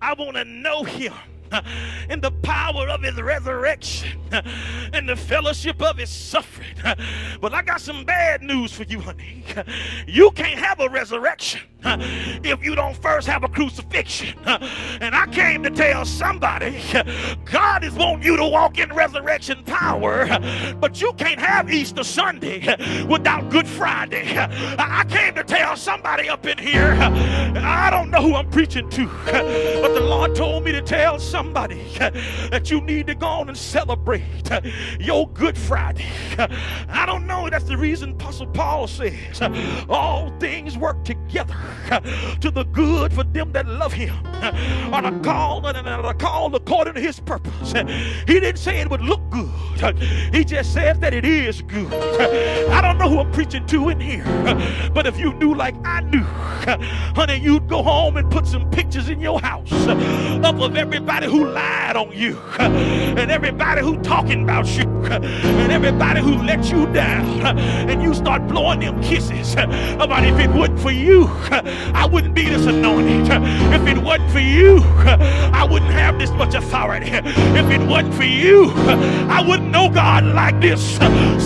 I 0.00 0.14
want 0.14 0.36
to 0.36 0.44
know 0.44 0.82
him 0.84 1.12
in 2.10 2.20
the 2.20 2.30
power 2.42 2.88
of 2.88 3.02
his 3.02 3.20
resurrection 3.20 4.18
and 4.92 5.08
the 5.08 5.16
fellowship 5.16 5.80
of 5.82 5.98
his 5.98 6.10
suffering. 6.10 6.74
But 7.40 7.52
I 7.52 7.62
got 7.62 7.80
some 7.80 8.04
bad 8.04 8.42
news 8.42 8.72
for 8.72 8.84
you, 8.84 8.98
honey. 8.98 9.44
You 10.06 10.30
can't 10.32 10.58
have 10.58 10.80
a 10.80 10.88
resurrection 10.88 11.60
if 11.84 12.64
you 12.64 12.74
don't 12.74 12.96
first 12.96 13.28
have 13.28 13.44
a 13.44 13.48
crucifixion. 13.48 14.38
And 15.00 15.14
I 15.14 15.26
came 15.26 15.62
to 15.62 15.70
tell 15.70 16.04
somebody 16.04 16.82
God 17.44 17.84
is 17.84 17.92
wanting 17.92 18.24
you 18.24 18.36
to 18.38 18.46
walk 18.46 18.78
in 18.78 18.92
resurrection 18.92 19.62
power, 19.64 20.26
but 20.80 21.00
you 21.00 21.12
can't 21.14 21.38
have 21.38 21.70
Easter 21.70 22.02
Sunday 22.02 23.04
without 23.06 23.50
Good 23.50 23.68
Friday. 23.68 24.34
I 24.36 25.04
came 25.08 25.34
to 25.34 25.44
tell 25.44 25.76
somebody 25.76 26.28
up 26.28 26.46
in 26.46 26.58
here, 26.58 26.96
I 26.98 27.90
don't 27.90 28.10
know 28.10 28.22
who 28.22 28.34
I'm 28.34 28.50
preaching 28.50 28.88
to, 28.90 29.06
but 29.26 29.94
the 29.94 30.00
Lord 30.00 30.34
told 30.34 30.64
me 30.64 30.72
to 30.72 30.82
tell 30.82 31.18
somebody 31.18 31.35
that 31.36 32.70
you 32.70 32.80
need 32.80 33.06
to 33.06 33.14
go 33.14 33.26
on 33.26 33.48
and 33.48 33.56
celebrate 33.56 34.22
your 34.98 35.28
Good 35.30 35.58
Friday. 35.58 36.06
I 36.88 37.04
don't 37.06 37.26
know, 37.26 37.48
that's 37.50 37.64
the 37.64 37.76
reason 37.76 38.12
Apostle 38.12 38.46
Paul 38.48 38.86
says 38.86 39.40
all 39.88 40.32
things 40.38 40.78
work 40.78 41.04
together 41.04 41.56
to 42.40 42.50
the 42.50 42.64
good 42.64 43.12
for 43.12 43.24
them 43.24 43.52
that 43.52 43.66
love 43.66 43.92
him 43.92 44.14
are 44.92 45.02
the 45.02 45.18
called 45.20 45.66
and 45.66 45.88
are 45.88 46.14
called 46.14 46.54
according 46.54 46.94
to 46.94 47.00
his 47.00 47.20
purpose. 47.20 47.72
He 47.72 48.40
didn't 48.40 48.58
say 48.58 48.80
it 48.80 48.90
would 48.90 49.02
look 49.02 49.20
good. 49.30 49.50
He 50.32 50.44
just 50.44 50.72
said 50.72 51.00
that 51.02 51.12
it 51.12 51.24
is 51.24 51.62
good. 51.62 51.92
I 52.70 52.80
don't 52.80 52.98
know 52.98 53.08
who 53.08 53.20
I'm 53.20 53.30
preaching 53.32 53.66
to 53.66 53.88
in 53.90 54.00
here, 54.00 54.24
but 54.94 55.06
if 55.06 55.18
you 55.18 55.32
knew 55.34 55.54
like 55.54 55.74
I 55.84 56.00
knew, 56.00 56.24
honey, 57.14 57.36
you'd 57.36 57.68
go 57.68 57.82
home 57.82 58.16
and 58.16 58.30
put 58.30 58.46
some 58.46 58.70
pictures 58.70 59.08
in 59.08 59.20
your 59.20 59.40
house 59.40 59.72
up 59.86 60.60
of 60.60 60.76
everybody 60.76 61.25
who 61.26 61.48
lied 61.48 61.96
on 61.96 62.12
you 62.12 62.38
and 62.58 63.30
everybody 63.30 63.80
who 63.80 64.00
talking 64.02 64.42
about 64.42 64.66
you 64.76 64.84
and 65.06 65.72
everybody 65.72 66.20
who 66.20 66.36
let 66.42 66.70
you 66.70 66.86
down 66.92 67.58
and 67.58 68.02
you 68.02 68.14
start 68.14 68.46
blowing 68.48 68.80
them 68.80 69.00
kisses 69.02 69.52
about 69.54 70.24
if 70.24 70.38
it 70.38 70.50
wasn't 70.50 70.80
for 70.80 70.90
you 70.90 71.26
I 71.94 72.08
wouldn't 72.10 72.34
be 72.34 72.44
this 72.44 72.66
anointed. 72.66 73.26
If 73.72 73.86
it 73.86 74.02
wasn't 74.02 74.30
for 74.30 74.40
you, 74.40 74.80
I 75.52 75.66
wouldn't 75.68 75.90
have 75.92 76.18
this 76.18 76.30
much 76.30 76.54
authority. 76.54 77.10
If 77.10 77.70
it 77.70 77.80
wasn't 77.80 78.14
for 78.14 78.24
you, 78.24 78.70
I 79.28 79.44
wouldn't 79.46 79.70
know 79.70 79.88
God 79.88 80.24
like 80.24 80.60
this. 80.60 80.96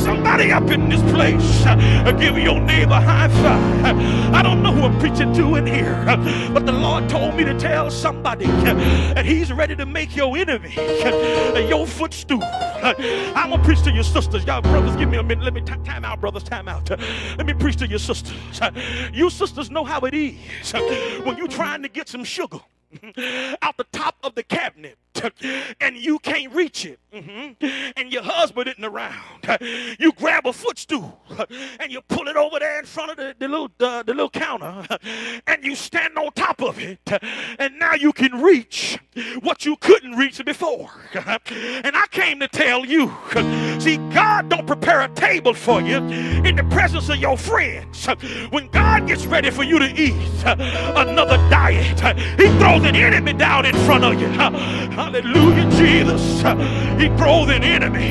Somebody 0.05 0.53
up 0.53 0.71
in 0.71 0.89
this 0.89 1.03
place, 1.13 1.65
uh, 1.67 2.13
give 2.13 2.39
your 2.39 2.61
neighbor 2.61 2.93
a 2.93 3.01
high 3.01 3.29
five. 3.29 3.97
I 4.35 4.43
don't 4.43 4.63
know 4.63 4.73
who 4.73 4.83
I'm 4.83 4.99
preaching 4.99 5.33
to 5.35 5.57
in 5.57 5.67
here, 5.67 6.03
but 6.53 6.67
the 6.67 6.73
Lord 6.73 7.09
told 7.09 7.35
me 7.37 7.45
to 7.45 7.59
tell 7.59 7.91
somebody 7.91 8.47
that 8.47 9.25
He's 9.25 9.53
ready 9.53 9.70
to 9.77 9.87
make 9.87 10.17
your 10.17 10.37
enemy 10.37 10.75
your 11.69 11.87
footstool. 11.87 12.43
I'm 12.83 13.51
gonna 13.51 13.63
preach 13.63 13.83
to 13.83 13.93
your 13.93 14.05
sisters. 14.05 14.45
Y'all 14.45 14.63
brothers, 14.63 14.97
give 14.97 15.09
me 15.09 15.19
a 15.19 15.23
minute. 15.23 15.45
Let 15.45 15.55
me 15.55 15.61
time 15.63 16.05
out, 16.05 16.21
brothers. 16.21 16.43
Time 16.43 16.69
out. 16.69 16.91
Let 17.37 17.47
me 17.47 17.55
preach 17.55 17.77
to 17.77 17.87
your 17.87 17.99
sisters. 17.99 18.37
You 19.13 19.31
sisters 19.31 19.71
know 19.71 19.85
how 19.85 20.01
it 20.01 20.15
is 20.15 20.37
when 21.25 21.37
you're 21.37 21.49
trying 21.49 21.83
to 21.83 21.89
get 21.89 22.09
some 22.09 22.25
sugar 22.25 22.61
out 23.63 23.77
the 23.77 23.87
top 23.93 24.17
of 24.25 24.35
the 24.35 24.43
cabinet 24.43 24.99
and 25.81 25.97
you 25.97 26.19
can't 26.19 26.53
reach 26.53 26.85
it 26.85 26.99
mm-hmm. 27.13 27.53
Your 28.23 28.33
husband 28.33 28.69
isn't 28.69 28.85
around. 28.85 29.59
You 29.99 30.13
grab 30.13 30.47
a 30.47 30.53
footstool 30.53 31.21
and 31.81 31.91
you 31.91 32.01
pull 32.03 32.29
it 32.29 32.37
over 32.37 32.59
there 32.59 32.79
in 32.79 32.85
front 32.85 33.11
of 33.13 33.17
the, 33.17 33.35
the 33.39 33.49
little 33.49 33.71
uh, 33.81 34.03
the 34.03 34.13
little 34.13 34.31
counter 34.31 34.87
and 35.47 35.65
you 35.65 35.75
stand 35.75 36.17
on 36.17 36.31
top 36.33 36.63
of 36.63 36.79
it. 36.79 37.01
And 37.59 37.79
now 37.79 37.95
you 37.95 38.13
can 38.13 38.41
reach 38.43 38.99
what 39.41 39.65
you 39.65 39.77
couldn't 39.77 40.13
reach 40.13 40.45
before. 40.45 40.91
And 41.15 41.97
i 41.97 42.07
came 42.11 42.41
to 42.41 42.49
tell 42.49 42.85
you 42.85 43.13
see 43.81 43.97
god 44.13 44.49
don't 44.49 44.67
prepare 44.67 45.01
a 45.03 45.09
table 45.09 45.55
for 45.55 45.81
you 45.81 45.97
in 45.97 46.57
the 46.57 46.67
presence 46.71 47.09
of 47.09 47.17
your 47.17 47.37
friends. 47.37 48.07
When 48.51 48.69
god 48.69 49.07
gets 49.07 49.27
ready 49.27 49.51
for 49.51 49.65
you 49.65 49.79
to 49.79 49.89
eat 50.01 50.15
another 50.45 51.37
diet 51.51 52.01
he 52.39 52.47
throws 52.59 52.85
an 52.85 52.97
enemy 52.97 53.33
down 53.33 53.67
in 53.67 53.75
front 53.87 54.05
of 54.05 54.21
you. 54.21 54.29
Hallelujah, 54.29 55.71
Jesus. 55.71 56.43
He 57.01 57.09
throws 57.17 57.51
an 57.51 57.65
enemy 57.65 58.10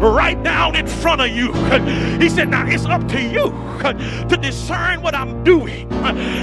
right 0.00 0.40
down 0.42 0.76
in 0.76 0.86
front 0.86 1.20
of 1.20 1.28
you. 1.28 1.52
He 2.18 2.28
said, 2.28 2.48
Now 2.48 2.66
it's 2.66 2.84
up 2.86 3.06
to 3.08 3.20
you 3.20 3.50
to 4.28 4.36
discern 4.36 5.02
what 5.02 5.14
I'm 5.14 5.42
doing. 5.44 5.88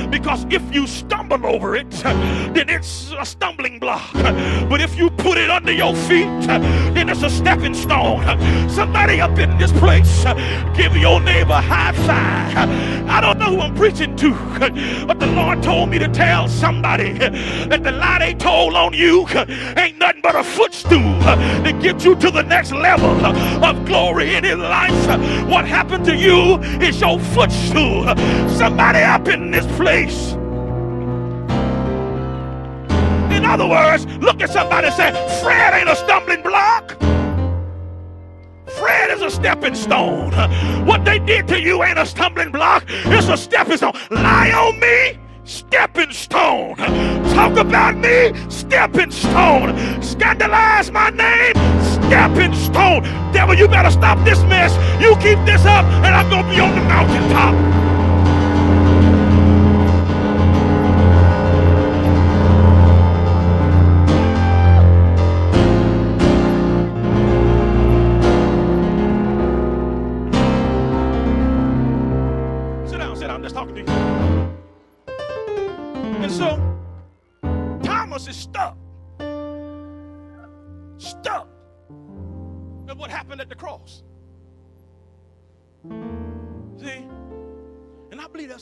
Because 0.09 0.45
if 0.49 0.63
you 0.73 0.87
stumble 0.87 1.45
over 1.45 1.75
it, 1.75 1.89
then 1.91 2.69
it's 2.69 3.13
a 3.17 3.25
stumbling 3.25 3.79
block. 3.79 4.13
But 4.69 4.81
if 4.81 4.97
you 4.97 5.09
put 5.09 5.37
it 5.37 5.49
under 5.49 5.71
your 5.71 5.95
feet, 5.95 6.27
then 6.47 7.09
it's 7.09 7.23
a 7.23 7.29
stepping 7.29 7.73
stone. 7.73 8.23
Somebody 8.69 9.21
up 9.21 9.37
in 9.37 9.57
this 9.57 9.71
place, 9.73 10.23
give 10.75 10.95
your 10.95 11.19
neighbor 11.21 11.53
a 11.53 11.61
high 11.61 11.93
five. 11.93 13.07
I 13.09 13.21
don't 13.21 13.37
know 13.39 13.55
who 13.55 13.61
I'm 13.61 13.75
preaching 13.75 14.15
to, 14.17 14.31
but 15.07 15.19
the 15.19 15.27
Lord 15.27 15.63
told 15.63 15.89
me 15.89 15.99
to 15.99 16.07
tell 16.07 16.47
somebody 16.47 17.13
that 17.13 17.83
the 17.83 17.91
lie 17.91 18.19
they 18.19 18.33
told 18.33 18.75
on 18.75 18.93
you 18.93 19.27
ain't 19.77 19.97
nothing 19.97 20.21
but 20.21 20.35
a 20.35 20.43
footstool 20.43 21.19
to 21.21 21.77
get 21.81 22.03
you 22.03 22.15
to 22.15 22.31
the 22.31 22.43
next 22.43 22.71
level 22.71 22.86
of 22.89 23.85
glory 23.85 24.35
in 24.35 24.43
his 24.43 24.57
life. 24.57 24.93
What 25.47 25.65
happened 25.67 26.05
to 26.05 26.15
you 26.15 26.57
is 26.81 26.99
your 27.01 27.19
footstool. 27.19 28.05
Somebody 28.49 28.99
up 28.99 29.27
in 29.27 29.51
this 29.51 29.65
place. 29.77 30.33
In 33.35 33.45
other 33.45 33.67
words, 33.67 34.05
look 34.17 34.41
at 34.41 34.49
somebody 34.49 34.87
and 34.87 34.95
say, 34.95 35.11
Fred 35.43 35.73
ain't 35.73 35.89
a 35.89 35.95
stumbling 35.95 36.41
block. 36.41 36.97
Fred 38.77 39.11
is 39.11 39.21
a 39.21 39.29
stepping 39.29 39.75
stone. 39.75 40.31
What 40.85 41.05
they 41.05 41.19
did 41.19 41.47
to 41.49 41.61
you 41.61 41.83
ain't 41.83 41.99
a 41.99 42.05
stumbling 42.05 42.51
block, 42.51 42.85
it's 42.87 43.27
a 43.27 43.37
stepping 43.37 43.77
stone. 43.77 43.93
Lie 44.09 44.51
on 44.51 44.79
me 44.79 45.19
stepping 45.47 46.11
stone. 46.11 46.75
Talk 47.33 47.57
about 47.57 47.95
me, 47.95 48.33
stepping 48.49 49.11
stone. 49.11 50.01
Scandalize 50.01 50.91
my 50.91 51.09
name, 51.09 51.53
stepping 52.07 52.53
stone. 52.53 53.03
Devil, 53.31 53.55
you 53.55 53.67
better 53.67 53.91
stop 53.91 54.17
this 54.25 54.41
mess. 54.43 54.73
You 55.01 55.15
keep 55.17 55.39
this 55.45 55.65
up, 55.65 55.85
and 56.05 56.15
I'm 56.15 56.29
going 56.29 56.45
to 56.45 56.49
be 56.49 56.59
on 56.59 56.73
the 56.73 56.81
mountaintop. 56.81 57.96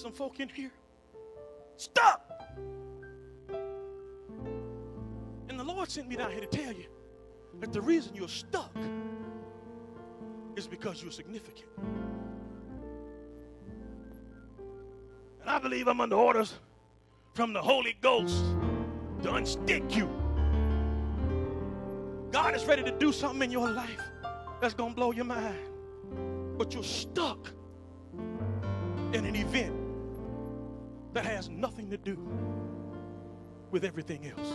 Some 0.05 0.13
folk 0.13 0.39
in 0.39 0.47
here 0.49 0.69
stuck. 1.77 2.21
And 5.49 5.59
the 5.59 5.63
Lord 5.63 5.89
sent 5.89 6.07
me 6.07 6.15
down 6.15 6.29
here 6.29 6.41
to 6.41 6.45
tell 6.45 6.71
you 6.71 6.85
that 7.59 7.73
the 7.73 7.81
reason 7.81 8.13
you're 8.13 8.27
stuck 8.27 8.69
is 10.55 10.67
because 10.67 11.01
you're 11.01 11.11
significant. 11.11 11.69
And 15.41 15.49
I 15.49 15.57
believe 15.57 15.87
I'm 15.87 15.99
under 15.99 16.17
orders 16.17 16.53
from 17.33 17.51
the 17.51 17.61
Holy 17.63 17.97
Ghost 17.99 18.43
to 19.23 19.29
unstick 19.29 19.95
you. 19.95 20.07
God 22.31 22.53
is 22.53 22.63
ready 22.65 22.83
to 22.83 22.91
do 22.91 23.11
something 23.11 23.41
in 23.41 23.51
your 23.51 23.71
life 23.71 24.03
that's 24.61 24.75
going 24.75 24.91
to 24.91 24.95
blow 24.95 25.11
your 25.13 25.25
mind. 25.25 25.57
But 26.59 26.75
you're 26.75 26.83
stuck 26.83 27.51
in 29.11 29.25
an 29.25 29.35
event 29.35 29.74
that 31.15 31.25
has 31.25 31.49
nothing 31.49 31.89
to 31.89 31.97
do 31.97 32.17
with 33.71 33.85
everything 33.85 34.29
else. 34.37 34.51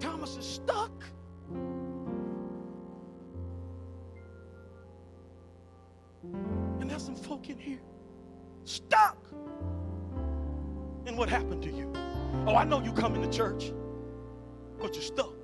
Thomas 0.00 0.34
is 0.38 0.46
stuck. 0.46 1.04
And 6.80 6.90
there's 6.90 7.04
some 7.04 7.16
folk 7.16 7.50
in 7.50 7.58
here 7.58 7.80
stuck 8.64 9.18
in 11.04 11.16
what 11.16 11.28
happened 11.28 11.62
to 11.64 11.70
you. 11.70 11.92
Oh, 12.46 12.54
I 12.54 12.64
know 12.64 12.82
you 12.82 12.92
come 12.92 13.14
into 13.14 13.28
church, 13.28 13.74
but 14.80 14.94
you're 14.94 15.02
stuck. 15.02 15.34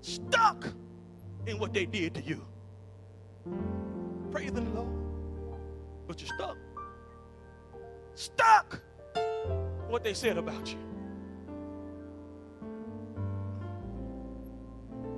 Stuck 0.00 0.64
in 1.44 1.58
what 1.58 1.74
they 1.74 1.86
did 1.86 2.14
to 2.14 2.22
you. 2.22 2.46
They 10.06 10.14
said 10.14 10.38
about 10.38 10.72
you. 10.72 10.78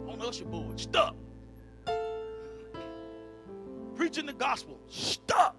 On 0.09 0.19
usher 0.23 0.47
board, 0.47 0.81
stuck. 0.81 1.15
Preaching 3.95 4.25
the 4.25 4.33
gospel, 4.33 4.81
stuck. 4.89 5.57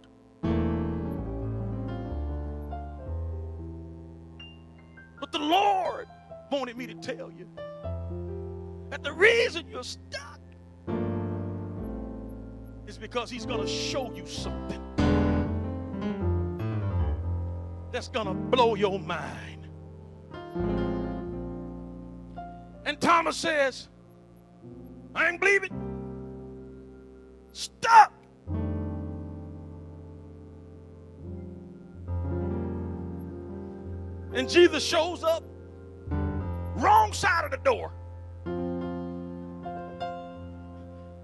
But 5.20 5.32
the 5.32 5.38
Lord 5.38 6.08
wanted 6.52 6.76
me 6.76 6.88
to 6.88 6.96
tell 6.96 7.32
you 7.32 7.48
that 8.90 9.04
the 9.04 9.14
reason 9.14 9.68
you're 9.70 9.84
stuck 9.84 10.40
is 12.88 12.98
because 12.98 13.30
He's 13.30 13.46
going 13.46 13.62
to 13.62 13.68
show 13.68 14.12
you 14.12 14.26
something 14.26 14.89
that's 18.00 18.08
going 18.08 18.28
to 18.28 18.34
blow 18.34 18.76
your 18.76 18.97
mind. 18.97 19.68
And 22.86 22.97
Thomas 23.02 23.36
says, 23.36 23.89
I 25.14 25.28
ain't 25.28 25.41
believe 25.41 25.66
it. 25.66 25.72
Stop. 27.52 28.14
And 34.32 34.47
Jesus 34.47 34.82
shows 34.82 35.26
up, 35.26 35.43
wrong 36.78 37.12
side 37.12 37.43
of 37.43 37.52
the 37.52 37.58
door. 37.58 37.91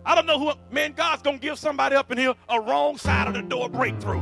I 0.06 0.14
don't 0.14 0.26
know 0.26 0.40
who, 0.40 0.52
man, 0.70 0.92
God's 0.92 1.22
gonna 1.22 1.38
give 1.38 1.58
somebody 1.58 1.96
up 1.96 2.12
in 2.12 2.18
here 2.18 2.34
a 2.50 2.60
wrong 2.60 2.98
side 2.98 3.30
of 3.30 3.34
the 3.34 3.44
door 3.44 3.70
breakthrough. 3.70 4.22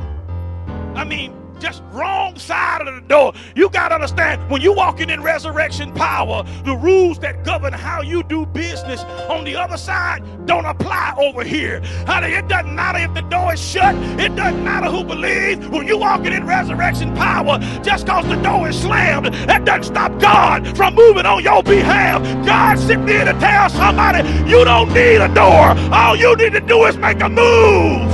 I 0.94 1.02
mean, 1.02 1.43
just 1.64 1.82
wrong 1.92 2.36
side 2.36 2.86
of 2.86 2.94
the 2.94 3.00
door. 3.08 3.32
You 3.56 3.70
got 3.70 3.88
to 3.88 3.94
understand 3.94 4.50
when 4.50 4.60
you're 4.60 4.74
walking 4.74 5.08
in 5.08 5.22
resurrection 5.22 5.92
power, 5.94 6.44
the 6.62 6.76
rules 6.76 7.18
that 7.20 7.42
govern 7.42 7.72
how 7.72 8.02
you 8.02 8.22
do 8.22 8.44
business 8.44 9.02
on 9.30 9.44
the 9.44 9.56
other 9.56 9.78
side 9.78 10.22
don't 10.44 10.66
apply 10.66 11.14
over 11.16 11.42
here. 11.42 11.80
Honey, 12.06 12.34
it 12.34 12.48
doesn't 12.48 12.74
matter 12.74 12.98
if 12.98 13.14
the 13.14 13.22
door 13.22 13.54
is 13.54 13.66
shut, 13.66 13.94
it 14.20 14.36
doesn't 14.36 14.62
matter 14.62 14.90
who 14.90 15.04
believes. 15.04 15.66
When 15.68 15.86
you're 15.86 15.96
walking 15.96 16.34
in 16.34 16.46
resurrection 16.46 17.14
power, 17.14 17.58
just 17.82 18.04
because 18.04 18.28
the 18.28 18.36
door 18.42 18.68
is 18.68 18.78
slammed, 18.78 19.32
that 19.48 19.64
doesn't 19.64 19.84
stop 19.84 20.20
God 20.20 20.76
from 20.76 20.94
moving 20.94 21.24
on 21.24 21.42
your 21.42 21.62
behalf. 21.62 22.22
God's 22.44 22.82
sitting 22.82 23.06
there 23.06 23.24
to 23.24 23.32
tell 23.40 23.70
somebody 23.70 24.28
you 24.46 24.66
don't 24.66 24.92
need 24.92 25.16
a 25.16 25.34
door. 25.34 25.74
All 25.94 26.14
you 26.14 26.36
need 26.36 26.52
to 26.52 26.60
do 26.60 26.84
is 26.84 26.98
make 26.98 27.22
a 27.22 27.28
move. 27.30 28.13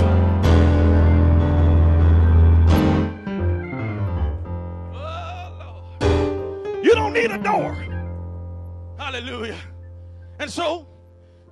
And 10.51 10.57
so 10.57 10.88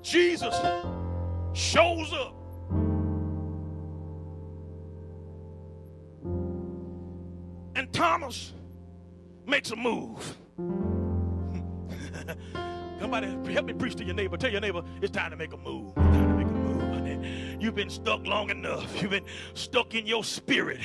Jesus 0.02 0.52
shows 1.52 2.12
up. 2.12 2.34
And 7.76 7.92
Thomas 7.92 8.54
makes 9.46 9.70
a 9.70 9.76
move. 9.76 10.36
Somebody 12.98 13.28
help 13.52 13.66
me 13.66 13.72
preach 13.72 13.94
to 13.94 14.04
your 14.04 14.16
neighbor. 14.16 14.36
Tell 14.36 14.50
your 14.50 14.60
neighbor 14.60 14.82
it's 15.00 15.12
time 15.12 15.30
to 15.30 15.36
make 15.36 15.52
a 15.52 15.58
move. 15.58 15.94
You've 17.60 17.74
been 17.74 17.90
stuck 17.90 18.24
long 18.24 18.50
enough. 18.50 19.02
You've 19.02 19.10
been 19.10 19.24
stuck 19.54 19.94
in 19.94 20.06
your 20.06 20.22
spirit, 20.22 20.78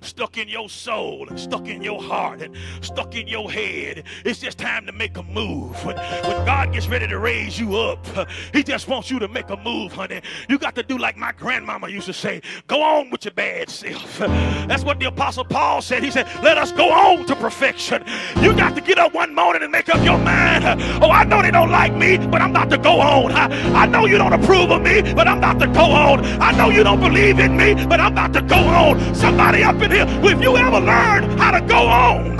stuck 0.00 0.38
in 0.38 0.48
your 0.48 0.68
soul, 0.68 1.26
stuck 1.34 1.66
in 1.66 1.82
your 1.82 2.00
heart, 2.00 2.40
and 2.40 2.56
stuck 2.82 3.16
in 3.16 3.26
your 3.26 3.50
head. 3.50 4.04
It's 4.24 4.38
just 4.38 4.56
time 4.56 4.86
to 4.86 4.92
make 4.92 5.16
a 5.16 5.24
move. 5.24 5.84
When, 5.84 5.96
when 5.96 6.46
God 6.46 6.72
gets 6.72 6.86
ready 6.86 7.08
to 7.08 7.18
raise 7.18 7.58
you 7.58 7.76
up, 7.76 8.06
He 8.52 8.62
just 8.62 8.86
wants 8.86 9.10
you 9.10 9.18
to 9.18 9.26
make 9.26 9.50
a 9.50 9.56
move, 9.56 9.92
honey. 9.92 10.22
You 10.48 10.58
got 10.58 10.76
to 10.76 10.84
do 10.84 10.98
like 10.98 11.16
my 11.16 11.32
grandmama 11.32 11.88
used 11.88 12.06
to 12.06 12.12
say 12.12 12.42
go 12.68 12.80
on 12.80 13.10
with 13.10 13.24
your 13.24 13.34
bad 13.34 13.68
self. 13.68 14.18
That's 14.18 14.84
what 14.84 15.00
the 15.00 15.06
Apostle 15.06 15.44
Paul 15.44 15.82
said. 15.82 16.04
He 16.04 16.12
said, 16.12 16.28
let 16.42 16.58
us 16.58 16.70
go 16.70 16.90
on 16.92 17.26
to 17.26 17.34
perfection. 17.34 18.04
You 18.40 18.54
got 18.54 18.76
to 18.76 18.80
get 18.80 18.98
up 18.98 19.14
one 19.14 19.34
morning 19.34 19.62
and 19.62 19.72
make 19.72 19.88
up 19.88 20.04
your 20.04 20.18
mind. 20.18 20.64
Oh, 21.02 21.10
I 21.10 21.24
know 21.24 21.42
they 21.42 21.50
don't 21.50 21.70
like 21.70 21.94
me, 21.96 22.18
but 22.18 22.40
I'm 22.40 22.50
about 22.50 22.70
to 22.70 22.78
go 22.78 23.00
on. 23.00 23.32
I, 23.32 23.46
I 23.82 23.86
know 23.86 24.06
you 24.06 24.16
don't 24.16 24.32
approve 24.32 24.70
of 24.70 24.82
me, 24.82 25.02
but 25.14 25.26
I'm 25.26 25.38
about 25.38 25.58
to 25.58 25.66
go 25.66 25.84
on. 25.84 26.19
I 26.40 26.52
know 26.52 26.70
you 26.70 26.82
don't 26.84 27.00
believe 27.00 27.38
in 27.38 27.56
me, 27.56 27.74
but 27.86 28.00
I'm 28.00 28.12
about 28.12 28.32
to 28.34 28.42
go 28.42 28.56
on. 28.56 29.14
Somebody 29.14 29.62
up 29.62 29.80
in 29.82 29.90
here, 29.90 30.06
if 30.08 30.42
you 30.42 30.56
ever 30.56 30.80
learn 30.80 31.38
how 31.38 31.50
to 31.52 31.60
go 31.66 31.86
on, 31.86 32.38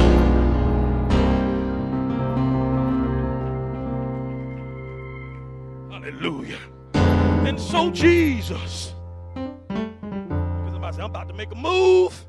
Hallelujah. 5.91 6.59
And 7.47 7.59
so 7.59 7.91
Jesus, 7.91 8.95
because 9.35 10.73
somebody 10.73 10.99
I'm 10.99 11.05
about 11.05 11.29
to 11.29 11.35
make 11.35 11.51
a 11.53 11.55
move. 11.55 12.27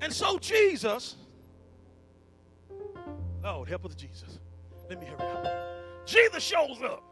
And 0.00 0.12
so 0.12 0.38
Jesus, 0.38 1.16
Lord, 3.42 3.68
help 3.68 3.86
us, 3.86 3.94
Jesus. 3.94 4.40
Let 4.88 5.00
me 5.00 5.06
hurry 5.06 5.30
up. 5.30 6.06
Jesus 6.06 6.42
shows 6.42 6.82
up. 6.82 7.02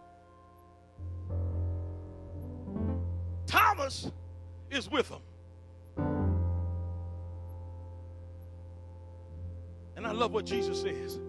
Thomas 3.52 4.10
is 4.70 4.90
with 4.90 5.10
them. 5.10 5.20
And 9.94 10.06
I 10.06 10.12
love 10.12 10.32
what 10.32 10.46
Jesus 10.46 10.80
says. 10.80 11.20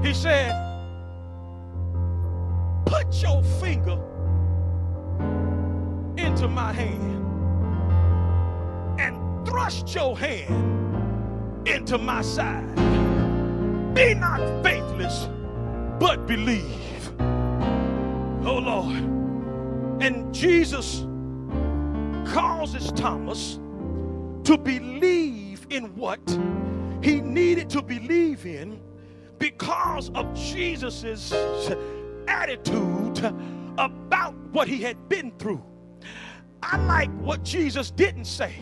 He 0.00 0.14
said, 0.14 0.52
Put 2.86 3.20
your 3.20 3.42
finger 3.60 3.98
into 6.18 6.46
my 6.46 6.72
hand 6.72 7.26
and 9.00 9.44
thrust 9.44 9.92
your 9.92 10.16
hand 10.16 11.66
into 11.66 11.98
my 11.98 12.22
side. 12.22 12.76
Be 13.92 14.14
not 14.14 14.38
faithless, 14.62 15.28
but 15.98 16.28
believe. 16.28 17.12
Oh 18.46 18.60
Lord. 18.62 19.23
And 20.00 20.34
Jesus 20.34 21.06
causes 22.32 22.92
Thomas 22.92 23.58
to 24.44 24.58
believe 24.58 25.66
in 25.70 25.94
what 25.96 26.20
he 27.02 27.20
needed 27.20 27.70
to 27.70 27.82
believe 27.82 28.46
in 28.46 28.80
because 29.38 30.10
of 30.14 30.34
Jesus's 30.34 31.32
attitude 32.28 33.18
about 33.78 34.34
what 34.52 34.68
he 34.68 34.82
had 34.82 35.08
been 35.08 35.32
through. 35.38 35.62
I 36.62 36.78
like 36.86 37.10
what 37.20 37.42
Jesus 37.42 37.90
didn't 37.90 38.24
say. 38.24 38.54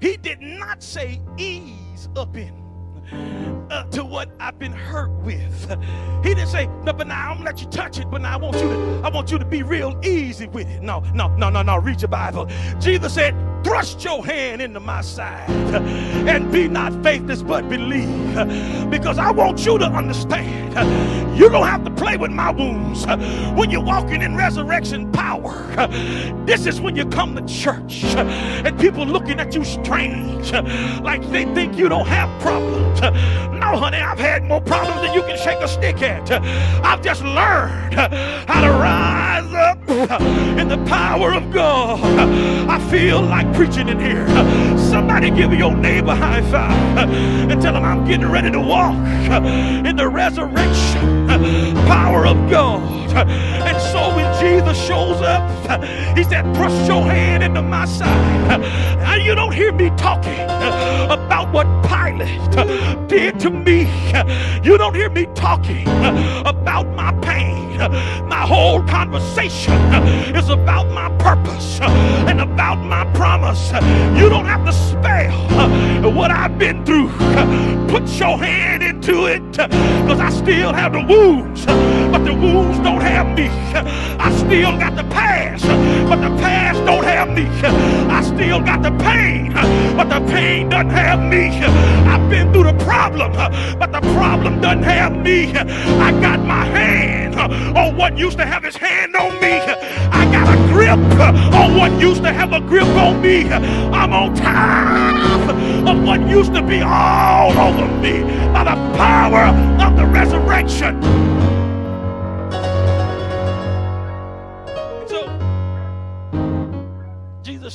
He 0.00 0.16
did 0.16 0.40
not 0.40 0.82
say 0.82 1.20
ease 1.38 2.08
up 2.16 2.36
in 2.36 3.55
uh, 3.70 3.84
to 3.84 4.04
what 4.04 4.30
I've 4.40 4.58
been 4.58 4.72
hurt 4.72 5.10
with. 5.22 5.70
He 6.22 6.34
didn't 6.34 6.48
say, 6.48 6.66
no, 6.84 6.92
but 6.92 7.06
now 7.06 7.30
I'm 7.30 7.38
gonna 7.38 7.50
let 7.50 7.60
you 7.60 7.68
touch 7.68 7.98
it, 7.98 8.10
but 8.10 8.20
now 8.20 8.34
I 8.34 8.36
want 8.36 8.56
you 8.56 8.68
to, 8.68 9.00
I 9.04 9.08
want 9.08 9.30
you 9.30 9.38
to 9.38 9.44
be 9.44 9.62
real 9.62 9.98
easy 10.02 10.46
with 10.48 10.68
it. 10.68 10.82
No, 10.82 11.00
no, 11.14 11.28
no, 11.36 11.50
no, 11.50 11.62
no. 11.62 11.78
Read 11.78 12.00
your 12.00 12.08
Bible. 12.08 12.48
Jesus 12.80 13.14
said, 13.14 13.34
thrust 13.66 14.04
your 14.04 14.24
hand 14.24 14.62
into 14.62 14.78
my 14.78 15.00
side 15.00 15.50
and 15.50 16.52
be 16.52 16.68
not 16.68 16.92
faithless 17.02 17.42
but 17.42 17.68
believe. 17.68 18.34
Because 18.88 19.18
I 19.18 19.32
want 19.32 19.66
you 19.66 19.76
to 19.78 19.86
understand 19.86 21.36
you 21.36 21.48
don't 21.50 21.66
have 21.66 21.84
to 21.84 21.90
play 21.90 22.16
with 22.16 22.30
my 22.30 22.52
wounds. 22.52 23.04
When 23.58 23.70
you're 23.70 23.82
walking 23.82 24.22
in 24.22 24.36
resurrection 24.36 25.10
power 25.10 25.54
this 26.46 26.64
is 26.66 26.80
when 26.80 26.96
you 26.96 27.04
come 27.06 27.34
to 27.34 27.44
church 27.52 28.04
and 28.04 28.78
people 28.78 29.04
looking 29.04 29.40
at 29.40 29.54
you 29.54 29.64
strange 29.64 30.52
like 31.02 31.28
they 31.30 31.44
think 31.54 31.76
you 31.76 31.88
don't 31.88 32.06
have 32.06 32.30
problems. 32.40 33.00
No 33.00 33.76
honey 33.76 33.98
I've 33.98 34.18
had 34.18 34.44
more 34.44 34.60
problems 34.60 35.00
than 35.00 35.12
you 35.12 35.22
can 35.22 35.36
shake 35.36 35.58
a 35.60 35.66
stick 35.66 36.00
at. 36.02 36.30
I've 36.84 37.02
just 37.02 37.22
learned 37.22 37.94
how 37.94 38.60
to 38.60 38.70
rise 38.70 39.52
up 39.52 39.78
in 40.58 40.68
the 40.68 40.78
power 40.86 41.32
of 41.32 41.52
God. 41.52 42.00
I 42.68 42.78
feel 42.90 43.20
like 43.20 43.46
preaching 43.56 43.88
in 43.88 43.98
here. 43.98 44.26
Somebody 44.78 45.30
give 45.30 45.52
your 45.54 45.74
neighbor 45.74 46.12
a 46.12 46.14
high 46.14 46.42
five 46.50 47.08
and 47.50 47.60
tell 47.60 47.72
them 47.72 47.84
I'm 47.84 48.04
getting 48.04 48.30
ready 48.30 48.50
to 48.50 48.60
walk 48.60 48.94
in 49.86 49.96
the 49.96 50.08
resurrection 50.08 51.26
power 51.86 52.26
of 52.26 52.36
God. 52.50 53.05
And 53.16 53.80
so 53.80 54.14
when 54.14 54.26
Jesus 54.40 54.76
shows 54.86 55.20
up, 55.22 55.42
he 56.16 56.24
said, 56.24 56.42
Thrust 56.54 56.86
your 56.86 57.02
hand 57.02 57.42
into 57.42 57.62
my 57.62 57.86
side. 57.86 58.60
Now 58.98 59.14
you 59.16 59.34
don't 59.34 59.54
hear 59.54 59.72
me 59.72 59.90
talking 59.96 60.44
about 60.44 61.52
what 61.52 61.66
Pilate 61.86 63.08
did 63.08 63.40
to 63.40 63.50
me. 63.50 63.88
You 64.62 64.76
don't 64.76 64.94
hear 64.94 65.08
me 65.08 65.26
talking 65.34 65.86
about 66.44 66.86
my 66.94 67.12
pain. 67.22 67.78
My 68.28 68.46
whole 68.46 68.82
conversation 68.82 69.74
is 70.34 70.48
about 70.48 70.88
my 70.90 71.14
purpose 71.18 71.80
and 71.80 72.40
about 72.40 72.76
my 72.76 73.04
promise. 73.12 73.70
You 74.18 74.28
don't 74.28 74.46
have 74.46 74.64
to 74.64 74.72
spell 74.72 76.10
what 76.10 76.30
I've 76.30 76.58
been 76.58 76.84
through. 76.84 77.10
Put 77.88 78.08
your 78.18 78.38
hand 78.38 78.82
into 78.82 79.26
it 79.26 79.42
because 79.50 80.20
I 80.20 80.30
still 80.30 80.72
have 80.72 80.92
the 80.92 81.02
wounds, 81.02 81.66
but 81.66 82.24
the 82.24 82.34
wounds 82.34 82.78
don't 82.80 83.00
have 83.06 83.36
me. 83.36 83.48
I 84.18 84.30
still 84.36 84.76
got 84.78 84.96
the 84.96 85.04
past, 85.04 85.66
but 86.08 86.16
the 86.16 86.34
past 86.42 86.84
don't 86.84 87.04
have 87.04 87.30
me. 87.30 87.46
I 88.10 88.22
still 88.22 88.60
got 88.60 88.82
the 88.82 88.90
pain, 89.02 89.52
but 89.96 90.08
the 90.08 90.20
pain 90.32 90.68
doesn't 90.68 90.90
have 90.90 91.20
me. 91.20 91.64
I've 92.12 92.28
been 92.30 92.52
through 92.52 92.64
the 92.64 92.84
problem, 92.84 93.32
but 93.78 93.92
the 93.92 94.00
problem 94.14 94.60
doesn't 94.60 94.82
have 94.82 95.16
me. 95.16 95.52
I 95.56 96.10
got 96.20 96.40
my 96.40 96.64
hand 96.64 97.36
on 97.76 97.96
what 97.96 98.16
used 98.16 98.38
to 98.38 98.46
have 98.46 98.64
his 98.64 98.76
hand 98.76 99.14
on 99.14 99.32
me. 99.40 99.60
I 100.10 100.24
got 100.32 100.48
a 100.52 100.58
grip 100.72 100.98
on 101.54 101.76
what 101.76 101.92
used 102.00 102.22
to 102.22 102.32
have 102.32 102.52
a 102.52 102.60
grip 102.60 102.88
on 102.88 103.20
me. 103.20 103.50
I'm 103.50 104.12
on 104.12 104.34
top 104.34 105.50
of 105.88 106.02
what 106.04 106.20
used 106.28 106.54
to 106.54 106.62
be 106.62 106.80
all 106.80 107.52
over 107.52 107.86
me 108.00 108.22
by 108.52 108.64
the 108.64 108.76
power 108.96 109.44
of 109.84 109.96
the 109.96 110.06
resurrection. 110.06 111.00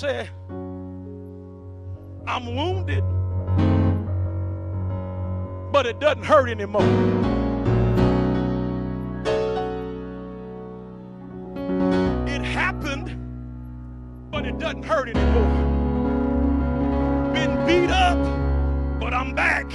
Said, 0.02 0.30
I'm 2.26 2.56
wounded, 2.56 3.04
but 5.72 5.86
it 5.86 6.00
doesn't 6.00 6.24
hurt 6.24 6.50
anymore. 6.50 6.82
It 12.28 12.42
happened, 12.42 13.16
but 14.32 14.48
it 14.48 14.58
doesn't 14.58 14.82
hurt 14.82 15.10
anymore. 15.10 15.52
Been 17.32 17.64
beat 17.68 17.92
up, 17.92 18.18
but 19.00 19.14
I'm 19.14 19.36
back. 19.36 19.72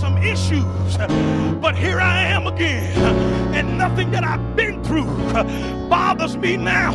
Some 0.00 0.16
issues, 0.16 0.96
but 1.60 1.76
here 1.76 2.00
I 2.00 2.22
am 2.22 2.46
again. 2.46 2.96
And 3.54 3.76
nothing 3.76 4.10
that 4.12 4.24
I've 4.24 4.56
been 4.56 4.82
through 4.82 5.04
bothers 5.90 6.38
me 6.38 6.56
now. 6.56 6.94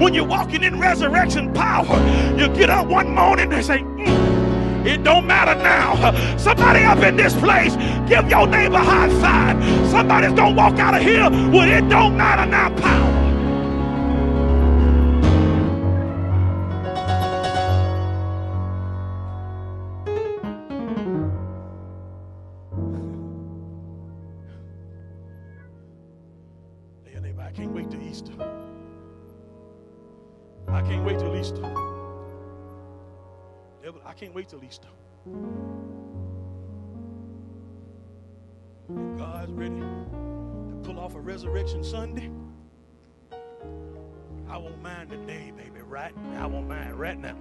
When 0.00 0.12
you're 0.12 0.26
walking 0.26 0.64
in 0.64 0.80
resurrection 0.80 1.54
power, 1.54 1.96
you 2.36 2.48
get 2.48 2.68
up 2.68 2.88
one 2.88 3.14
morning 3.14 3.52
and 3.52 3.64
say, 3.64 3.78
"Mm, 3.78 4.84
it 4.84 5.04
don't 5.04 5.24
matter 5.24 5.54
now. 5.54 6.12
Somebody 6.36 6.82
up 6.82 6.98
in 6.98 7.16
this 7.16 7.34
place, 7.34 7.76
give 8.08 8.28
your 8.28 8.48
neighbor 8.48 8.74
a 8.74 8.84
high 8.84 9.08
five. 9.20 9.56
Somebody's 9.88 10.32
gonna 10.32 10.56
walk 10.56 10.80
out 10.80 10.94
of 10.94 11.02
here 11.02 11.30
with 11.30 11.68
it 11.68 11.88
don't 11.88 12.16
matter 12.16 12.44
now 12.44 12.70
power. 12.70 13.21
Wait 34.42 34.48
till 34.48 34.64
Easter. 34.64 34.88
If 38.88 39.18
God's 39.18 39.52
ready 39.52 39.78
to 39.78 40.80
pull 40.82 40.98
off 40.98 41.14
a 41.14 41.20
resurrection 41.20 41.84
Sunday, 41.84 42.28
I 44.48 44.56
won't 44.56 44.82
mind 44.82 45.10
the 45.10 45.16
day, 45.18 45.52
baby, 45.56 45.80
right 45.82 46.16
now. 46.16 46.42
I 46.42 46.46
won't 46.46 46.66
mind 46.66 46.98
right 46.98 47.16
now. 47.16 47.36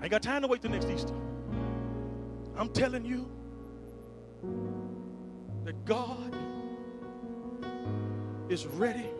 I 0.00 0.04
ain't 0.04 0.10
got 0.12 0.22
time 0.22 0.40
to 0.40 0.48
wait 0.48 0.62
till 0.62 0.70
next 0.70 0.88
Easter. 0.88 1.12
I'm 2.56 2.70
telling 2.70 3.04
you 3.04 3.30
that 5.66 5.84
God 5.84 6.34
is 8.48 8.64
ready 8.66 9.10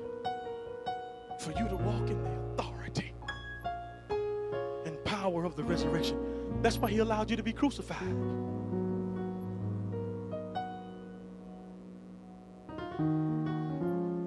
for 1.39 1.51
you 1.51 1.69
to 1.69 1.77
walk 1.77 2.09
in 2.09 2.25
the 2.25 2.63
authority 2.63 3.13
and 4.87 5.05
power 5.05 5.45
of 5.45 5.55
the 5.55 5.65
resurrection. 5.65 6.34
That's 6.63 6.79
why 6.79 6.91
he 6.91 6.99
allowed 6.99 7.31
you 7.31 7.37
to 7.37 7.43
be 7.43 7.53
crucified. 7.53 8.17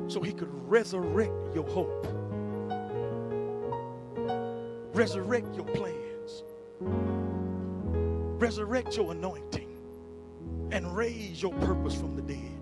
So 0.07 0.21
he 0.21 0.32
could 0.32 0.49
resurrect 0.69 1.55
your 1.55 1.67
hope, 1.67 2.07
resurrect 4.93 5.55
your 5.55 5.65
plans, 5.65 6.43
resurrect 8.39 8.95
your 8.95 9.11
anointing, 9.11 9.67
and 10.71 10.95
raise 10.95 11.41
your 11.41 11.53
purpose 11.53 11.95
from 11.95 12.15
the 12.15 12.21
dead. 12.21 12.57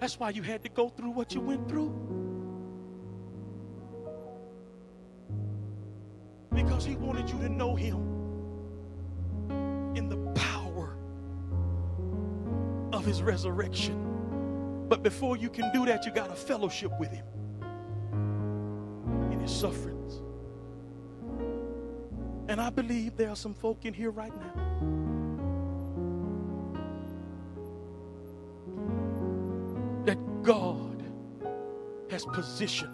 That's 0.00 0.18
why 0.18 0.30
you 0.30 0.42
had 0.42 0.62
to 0.62 0.70
go 0.70 0.88
through 0.88 1.10
what 1.10 1.34
you 1.34 1.40
went 1.40 1.68
through. 1.68 2.19
He 6.90 6.96
wanted 6.96 7.30
you 7.30 7.38
to 7.38 7.48
know 7.48 7.76
him 7.76 7.98
in 9.94 10.08
the 10.08 10.16
power 10.32 10.96
of 12.92 13.04
his 13.04 13.22
resurrection. 13.22 14.86
But 14.88 15.04
before 15.04 15.36
you 15.36 15.50
can 15.50 15.72
do 15.72 15.86
that, 15.86 16.04
you 16.04 16.10
got 16.10 16.30
to 16.30 16.34
fellowship 16.34 16.90
with 16.98 17.12
him 17.12 17.24
in 19.30 19.38
his 19.38 19.52
sufferings. 19.52 20.20
And 22.48 22.60
I 22.60 22.70
believe 22.70 23.16
there 23.16 23.30
are 23.30 23.36
some 23.36 23.54
folk 23.54 23.84
in 23.84 23.94
here 23.94 24.10
right 24.10 24.32
now. 24.36 24.56
that 30.06 30.18
God 30.42 31.04
has 32.10 32.24
positioned 32.24 32.90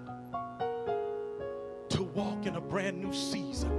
to 1.89 2.03
walk 2.03 2.45
in 2.45 2.57
a 2.57 2.61
brand 2.61 3.01
new 3.01 3.15
season. 3.15 3.76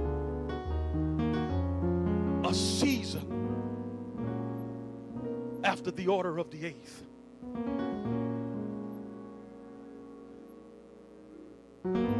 After 5.78 5.92
the 5.92 6.08
order 6.08 6.38
of 6.38 6.50
the 6.50 6.66
eighth. 6.66 7.04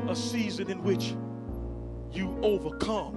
A 0.08 0.14
season 0.14 0.70
in 0.70 0.80
which 0.84 1.16
you 2.12 2.38
overcome 2.40 3.16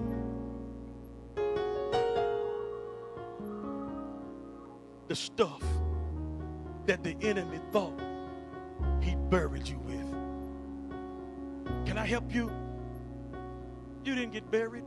the 5.07 5.15
stuff 5.15 5.61
that 6.87 7.03
the 7.03 7.15
enemy 7.21 7.59
thought 7.71 8.01
he 8.99 9.15
buried 9.29 9.67
you 9.67 9.77
with. 9.77 10.11
Can 11.85 11.99
I 11.99 12.07
help 12.07 12.33
you? 12.33 12.51
You 14.03 14.15
didn't 14.15 14.31
get 14.31 14.49
buried. 14.49 14.85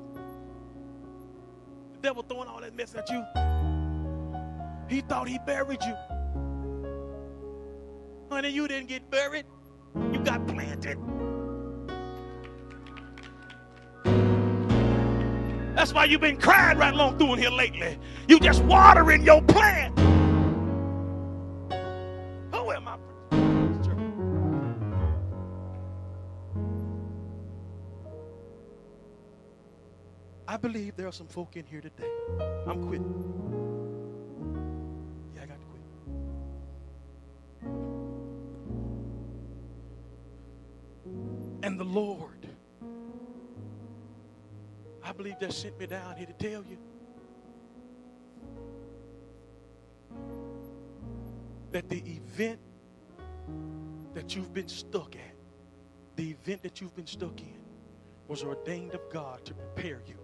The 1.93 1.99
devil 2.01 2.25
throwing 2.25 2.49
all 2.49 2.61
that 2.61 2.75
mess 2.75 2.97
at 2.97 3.09
you. 3.09 3.54
He 4.89 5.01
thought 5.01 5.28
he 5.28 5.39
buried 5.47 5.82
you. 5.82 5.95
Honey, 8.30 8.51
you 8.51 8.68
didn't 8.68 8.89
get 8.89 9.11
buried. 9.11 9.47
You 10.12 10.18
got 10.20 10.47
planted. 10.47 10.99
That's 15.74 15.93
why 15.93 16.05
you've 16.05 16.20
been 16.20 16.39
crying 16.39 16.78
right 16.78 16.95
along 16.95 17.18
through 17.18 17.35
in 17.35 17.39
here 17.41 17.51
lately. 17.51 17.99
You 18.28 18.39
just 18.41 18.62
watering 18.64 19.22
your 19.22 19.43
plant. 19.43 19.99
Who 22.53 22.70
am 22.70 22.89
I? 22.89 22.97
I 30.47 30.57
believe 30.57 30.97
there 30.97 31.09
are 31.09 31.12
some 31.12 31.26
folk 31.26 31.57
in 31.57 31.66
here 31.66 31.80
today. 31.80 32.11
I'm 32.66 32.87
quitting. 32.87 33.64
Lord, 41.95 42.49
I 45.05 45.13
believe 45.13 45.39
that 45.39 45.53
sent 45.53 45.79
me 45.79 45.87
down 45.87 46.17
here 46.17 46.27
to 46.27 46.33
tell 46.33 46.65
you 46.65 46.77
that 51.71 51.89
the 51.89 51.99
event 51.99 52.59
that 54.13 54.35
you've 54.35 54.53
been 54.53 54.67
stuck 54.67 55.15
at, 55.15 55.37
the 56.17 56.31
event 56.31 56.65
that 56.65 56.81
you've 56.81 56.97
been 56.97 57.07
stuck 57.07 57.41
in, 57.41 57.61
was 58.27 58.43
ordained 58.43 58.95
of 58.95 59.01
God 59.13 59.45
to 59.45 59.55
prepare 59.55 60.03
you, 60.05 60.19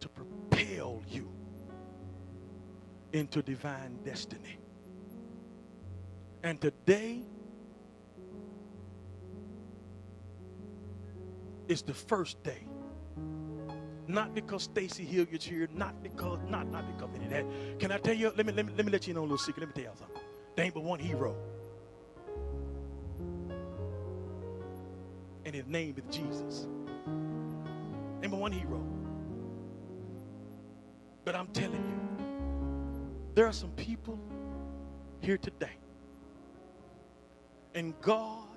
to 0.00 0.08
propel 0.10 1.02
you 1.08 1.32
into 3.14 3.42
divine 3.42 3.96
destiny. 4.04 4.58
And 6.42 6.60
today 6.60 7.22
is 11.72 11.82
the 11.82 11.94
first 11.94 12.40
day. 12.44 12.60
Not 14.06 14.34
because 14.34 14.64
Stacy 14.64 15.04
Hilliard's 15.04 15.44
here, 15.44 15.68
not 15.74 16.02
because, 16.02 16.38
not, 16.48 16.68
not 16.68 16.84
because 16.86 17.08
any 17.16 17.24
of 17.24 17.30
that. 17.30 17.80
Can 17.80 17.90
I 17.90 17.98
tell 17.98 18.14
you, 18.14 18.30
let 18.36 18.46
me, 18.46 18.52
let 18.52 18.66
me, 18.66 18.72
let 18.76 18.84
me 18.84 18.92
let 18.92 19.08
you 19.08 19.14
know 19.14 19.20
a 19.20 19.22
little 19.22 19.38
secret. 19.38 19.66
Let 19.66 19.74
me 19.74 19.82
tell 19.82 19.92
you 19.92 19.98
something. 19.98 20.22
There 20.54 20.64
ain't 20.66 20.74
but 20.74 20.84
one 20.84 20.98
hero. 20.98 21.34
And 25.44 25.54
his 25.54 25.66
name 25.66 25.96
is 25.96 26.14
Jesus. 26.14 26.68
Ain't 28.22 28.30
but 28.30 28.38
one 28.38 28.52
hero. 28.52 28.84
But 31.24 31.34
I'm 31.34 31.46
telling 31.48 31.82
you, 31.82 32.00
there 33.34 33.46
are 33.46 33.52
some 33.52 33.70
people 33.70 34.18
here 35.20 35.38
today. 35.38 35.76
And 37.74 37.98
God 38.02 38.48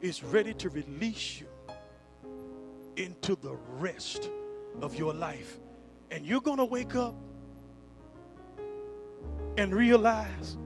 is 0.00 0.24
ready 0.24 0.54
to 0.54 0.70
release 0.70 1.40
you 1.40 1.46
into 3.00 3.34
the 3.36 3.56
rest 3.78 4.30
of 4.82 4.96
your 4.96 5.14
life. 5.14 5.58
And 6.10 6.26
you're 6.26 6.40
going 6.40 6.58
to 6.58 6.64
wake 6.64 6.94
up 6.94 7.14
and 9.56 9.74
realize 9.74 10.56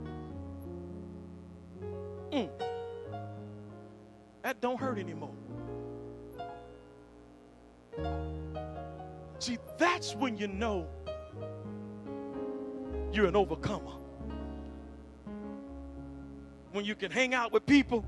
mm, 2.33 2.49
that 4.43 4.61
don't 4.61 4.79
hurt 4.79 4.99
anymore. 4.99 5.35
See, 9.39 9.59
that's 9.79 10.15
when 10.15 10.37
you 10.37 10.49
know 10.49 10.87
you're 13.13 13.27
an 13.27 13.37
overcomer. 13.37 13.93
When 16.73 16.85
you 16.85 16.95
can 16.95 17.11
hang 17.11 17.35
out 17.35 17.53
with 17.53 17.65
people, 17.67 18.05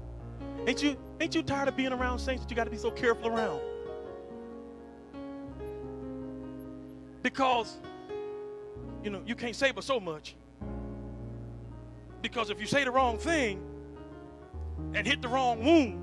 ain't 0.66 0.82
you 0.82 0.96
ain't 1.20 1.34
you 1.34 1.42
tired 1.42 1.68
of 1.68 1.76
being 1.76 1.92
around 1.92 2.18
saints 2.18 2.42
that 2.42 2.50
you 2.50 2.56
got 2.56 2.64
to 2.64 2.70
be 2.70 2.76
so 2.76 2.90
careful 2.90 3.28
around? 3.28 3.60
Because 7.36 7.76
you 9.04 9.10
know, 9.10 9.20
you 9.26 9.34
can't 9.34 9.54
say 9.54 9.70
but 9.70 9.84
so 9.84 10.00
much. 10.00 10.36
Because 12.22 12.48
if 12.48 12.58
you 12.58 12.66
say 12.66 12.82
the 12.82 12.90
wrong 12.90 13.18
thing 13.18 13.62
and 14.94 15.06
hit 15.06 15.20
the 15.20 15.28
wrong 15.28 15.62
wound, 15.62 16.00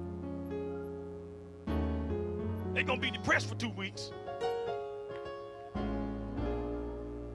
they're 2.75 2.83
gonna 2.83 3.01
be 3.01 3.09
depressed 3.09 3.49
for 3.49 3.55
two 3.55 3.69
weeks. 3.69 4.11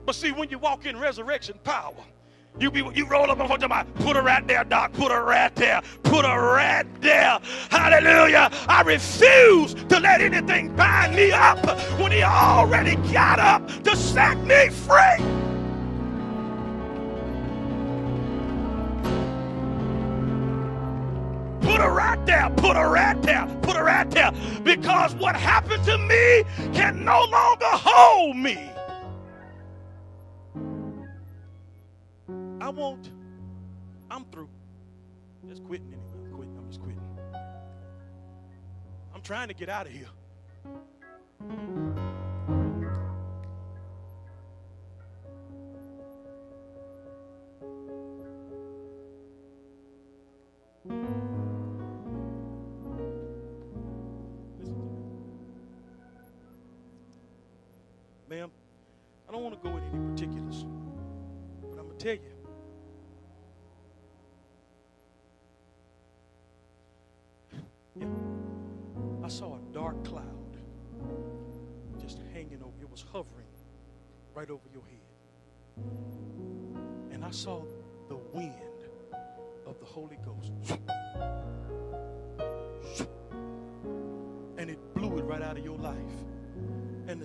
But 0.05 0.15
see, 0.15 0.31
when 0.31 0.49
you 0.49 0.59
walk 0.59 0.85
in 0.85 0.97
resurrection 0.97 1.59
power, 1.65 1.93
you 2.57 2.71
be 2.71 2.79
you 2.93 3.05
roll 3.05 3.29
up 3.31 3.37
front 3.37 3.63
of 3.63 3.69
my 3.69 3.83
put 3.99 4.15
her 4.15 4.21
right 4.21 4.45
there, 4.47 4.63
Doc. 4.63 4.93
Put 4.93 5.11
her 5.11 5.23
right 5.23 5.55
there. 5.55 5.81
Put 6.03 6.25
her 6.25 6.53
right 6.55 6.85
there. 7.01 7.39
Hallelujah. 7.69 8.49
I 8.67 8.81
refuse 8.81 9.73
to 9.73 9.99
let 9.99 10.21
anything 10.21 10.75
bind 10.75 11.15
me 11.15 11.31
up 11.31 11.65
when 11.99 12.11
he 12.11 12.23
already 12.23 12.95
got 13.13 13.39
up 13.39 13.67
to 13.83 13.95
set 13.95 14.37
me 14.45 14.69
free. 14.69 15.23
Put 21.61 21.81
her 21.81 21.91
right 21.91 22.25
there. 22.25 22.49
Put 22.57 22.75
her 22.75 22.89
right 22.89 23.21
there. 23.21 23.47
Put 23.61 23.77
her 23.77 23.85
right 23.85 24.09
there. 24.11 24.31
Because 24.63 25.15
what 25.15 25.35
happened 25.35 25.83
to 25.85 25.97
me 25.97 26.43
can 26.73 27.05
no 27.05 27.23
longer 27.25 27.65
hold 27.67 28.35
me. 28.35 28.69
I 32.69 32.71
won't. 32.71 33.09
I'm 34.11 34.25
through. 34.25 34.47
Just 35.47 35.63
quitting 35.63 35.87
anyway. 35.91 36.19
I'm 36.23 36.35
quitting. 36.35 36.55
I'm 36.55 36.67
just 36.67 36.79
quitting. 36.79 37.01
I'm 39.11 39.21
trying 39.23 39.47
to 39.47 39.55
get 39.55 39.69
out 39.69 39.87
of 39.87 39.91
here. 39.91 40.05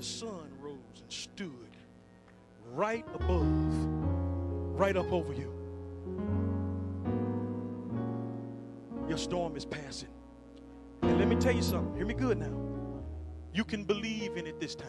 Sun 0.05 0.51
rose 0.61 1.01
and 1.01 1.11
stood 1.11 1.51
right 2.73 3.07
above, 3.15 3.85
right 4.79 4.97
up 4.97 5.11
over 5.13 5.33
you. 5.33 5.51
Your 9.09 9.19
storm 9.19 9.57
is 9.57 9.65
passing. 9.65 10.09
And 11.03 11.19
let 11.19 11.29
me 11.29 11.37
tell 11.37 11.55
you 11.55 11.63
something. 11.63 11.97
Hear 11.97 12.07
me 12.07 12.15
good 12.15 12.39
now. 12.39 12.53
You 13.53 13.65
can 13.65 13.85
believe 13.85 14.37
in 14.37 14.47
it 14.47 14.61
this 14.61 14.75
time. 14.75 14.89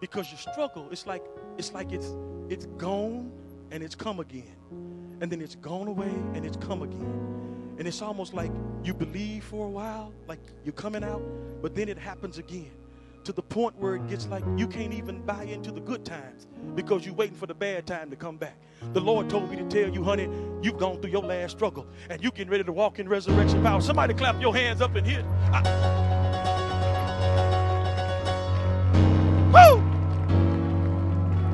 Because 0.00 0.30
your 0.30 0.38
struggle, 0.38 0.88
it's 0.90 1.06
like 1.06 1.24
it's 1.56 1.72
like 1.72 1.92
it's 1.92 2.14
it's 2.48 2.66
gone 2.76 3.32
and 3.70 3.82
it's 3.82 3.94
come 3.94 4.20
again. 4.20 4.56
And 5.20 5.30
then 5.30 5.40
it's 5.40 5.56
gone 5.56 5.88
away 5.88 6.12
and 6.34 6.44
it's 6.46 6.56
come 6.56 6.82
again. 6.82 7.74
And 7.78 7.86
it's 7.86 8.00
almost 8.00 8.32
like 8.32 8.52
you 8.84 8.94
believe 8.94 9.44
for 9.44 9.66
a 9.66 9.70
while, 9.70 10.12
like 10.28 10.40
you're 10.64 10.72
coming 10.72 11.02
out, 11.02 11.22
but 11.60 11.74
then 11.74 11.88
it 11.88 11.98
happens 11.98 12.38
again. 12.38 12.77
To 13.28 13.32
the 13.34 13.42
point 13.42 13.76
where 13.76 13.94
it 13.94 14.08
gets 14.08 14.26
like 14.28 14.42
you 14.56 14.66
can't 14.66 14.94
even 14.94 15.20
buy 15.20 15.42
into 15.42 15.70
the 15.70 15.80
good 15.82 16.02
times 16.02 16.46
because 16.74 17.04
you're 17.04 17.14
waiting 17.14 17.36
for 17.36 17.44
the 17.44 17.52
bad 17.52 17.86
time 17.86 18.08
to 18.08 18.16
come 18.16 18.38
back. 18.38 18.56
The 18.94 19.02
Lord 19.02 19.28
told 19.28 19.50
me 19.50 19.56
to 19.56 19.64
tell 19.68 19.92
you, 19.92 20.02
honey, 20.02 20.30
you've 20.62 20.78
gone 20.78 20.98
through 21.02 21.10
your 21.10 21.24
last 21.24 21.50
struggle 21.50 21.86
and 22.08 22.22
you're 22.22 22.32
getting 22.32 22.50
ready 22.50 22.64
to 22.64 22.72
walk 22.72 22.98
in 22.98 23.06
resurrection 23.06 23.62
power. 23.62 23.82
Somebody 23.82 24.14
clap 24.14 24.40
your 24.40 24.56
hands 24.56 24.80
up 24.80 24.96
in 24.96 25.04
here. 25.04 25.22
I- 25.52 25.60
Woo! 29.52 29.82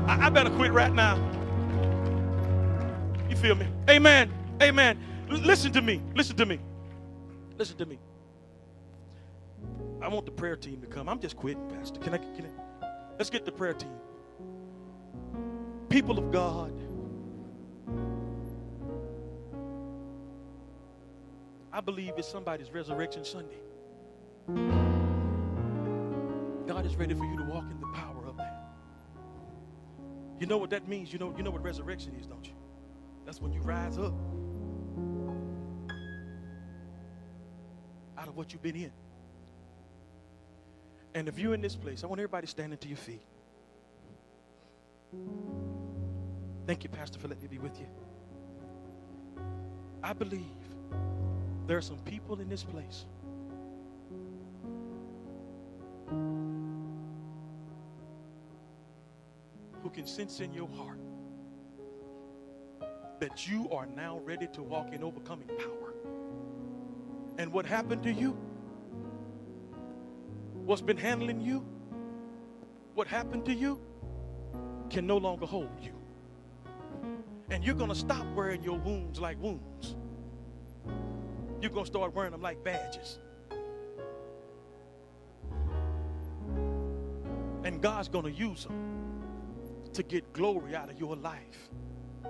I, 0.07 0.27
I 0.27 0.29
better 0.29 0.51
quit 0.51 0.71
right 0.71 0.93
now. 0.93 1.17
You 3.29 3.35
feel 3.35 3.55
me? 3.55 3.67
Amen. 3.89 4.31
Amen. 4.61 4.97
L- 5.29 5.39
listen 5.39 5.73
to 5.73 5.81
me. 5.81 6.01
Listen 6.15 6.37
to 6.37 6.45
me. 6.45 6.57
Listen 7.57 7.75
to 7.75 7.85
me. 7.85 7.99
I 10.05 10.07
want 10.07 10.27
the 10.27 10.31
prayer 10.31 10.55
team 10.55 10.81
to 10.81 10.87
come. 10.87 11.09
I'm 11.09 11.19
just 11.19 11.35
quitting, 11.35 11.67
Pastor. 11.67 11.99
Can 11.99 12.13
I? 12.13 12.17
Can 12.19 12.45
I? 12.45 12.87
Let's 13.17 13.31
get 13.31 13.43
the 13.43 13.51
prayer 13.51 13.73
team. 13.73 13.89
People 15.89 16.19
of 16.19 16.31
God. 16.31 16.73
I 21.73 21.81
believe 21.81 22.13
it's 22.17 22.27
somebody's 22.27 22.69
resurrection 22.71 23.25
Sunday. 23.25 23.59
God 26.67 26.85
is 26.85 26.95
ready 26.95 27.15
for 27.15 27.25
you 27.25 27.37
to 27.37 27.43
walk 27.45 27.65
in 27.71 27.81
the 27.81 27.87
power 27.87 28.27
of 28.27 28.37
that. 28.37 28.63
You 30.39 30.45
know 30.45 30.57
what 30.57 30.69
that 30.69 30.87
means? 30.87 31.11
You 31.11 31.17
know, 31.17 31.33
you 31.35 31.41
know 31.41 31.49
what 31.51 31.63
resurrection 31.63 32.15
is, 32.19 32.27
don't 32.27 32.45
you? 32.45 32.53
That's 33.25 33.41
when 33.41 33.51
you 33.51 33.61
rise 33.61 33.97
up 33.97 34.13
out 38.19 38.27
of 38.27 38.37
what 38.37 38.53
you've 38.53 38.61
been 38.61 38.75
in. 38.75 38.91
And 41.15 41.29
if 41.29 41.39
you're 41.39 41.53
in 41.53 41.61
this 41.61 41.77
place, 41.77 42.03
I 42.03 42.07
want 42.07 42.19
everybody 42.19 42.45
standing 42.45 42.77
to 42.77 42.87
your 42.89 42.97
feet. 42.97 43.21
Thank 46.67 46.83
you, 46.83 46.89
Pastor, 46.89 47.19
for 47.19 47.29
letting 47.29 47.43
me 47.43 47.47
be 47.47 47.57
with 47.57 47.79
you. 47.79 47.87
I 50.03 50.11
believe 50.11 50.41
there 51.67 51.77
are 51.77 51.81
some 51.81 51.99
people 51.99 52.41
in 52.41 52.49
this 52.49 52.63
place 52.63 53.05
who 59.81 59.89
can 59.89 60.05
sense 60.05 60.41
in 60.41 60.53
your 60.53 60.67
heart 60.75 60.99
that 63.21 63.47
you 63.47 63.69
are 63.71 63.85
now 63.85 64.19
ready 64.25 64.47
to 64.47 64.61
walk 64.61 64.91
in 64.91 65.01
overcoming 65.01 65.47
power. 65.47 65.93
And 67.37 67.53
what 67.53 67.65
happened 67.65 68.03
to 68.03 68.11
you? 68.11 68.37
What's 70.65 70.81
been 70.81 70.97
handling 70.97 71.41
you? 71.41 71.63
What 72.95 73.07
happened 73.07 73.45
to 73.45 73.53
you 73.53 73.79
can 74.89 75.05
no 75.05 75.17
longer 75.17 75.45
hold 75.45 75.69
you. 75.79 75.93
And 77.51 77.63
you're 77.63 77.75
going 77.75 77.91
to 77.91 77.95
stop 77.95 78.25
wearing 78.33 78.63
your 78.63 78.79
wounds 78.79 79.19
like 79.19 79.39
wounds. 79.39 79.95
You're 81.61 81.69
going 81.69 81.85
to 81.85 81.91
start 81.91 82.15
wearing 82.15 82.31
them 82.31 82.41
like 82.41 82.63
badges. 82.63 83.19
And 87.63 87.79
God's 87.79 88.07
going 88.07 88.25
to 88.25 88.31
use 88.31 88.63
them 88.63 89.21
to 89.93 90.01
get 90.01 90.33
glory 90.33 90.75
out 90.75 90.89
of 90.89 90.99
your 90.99 91.15
life. 91.15 91.69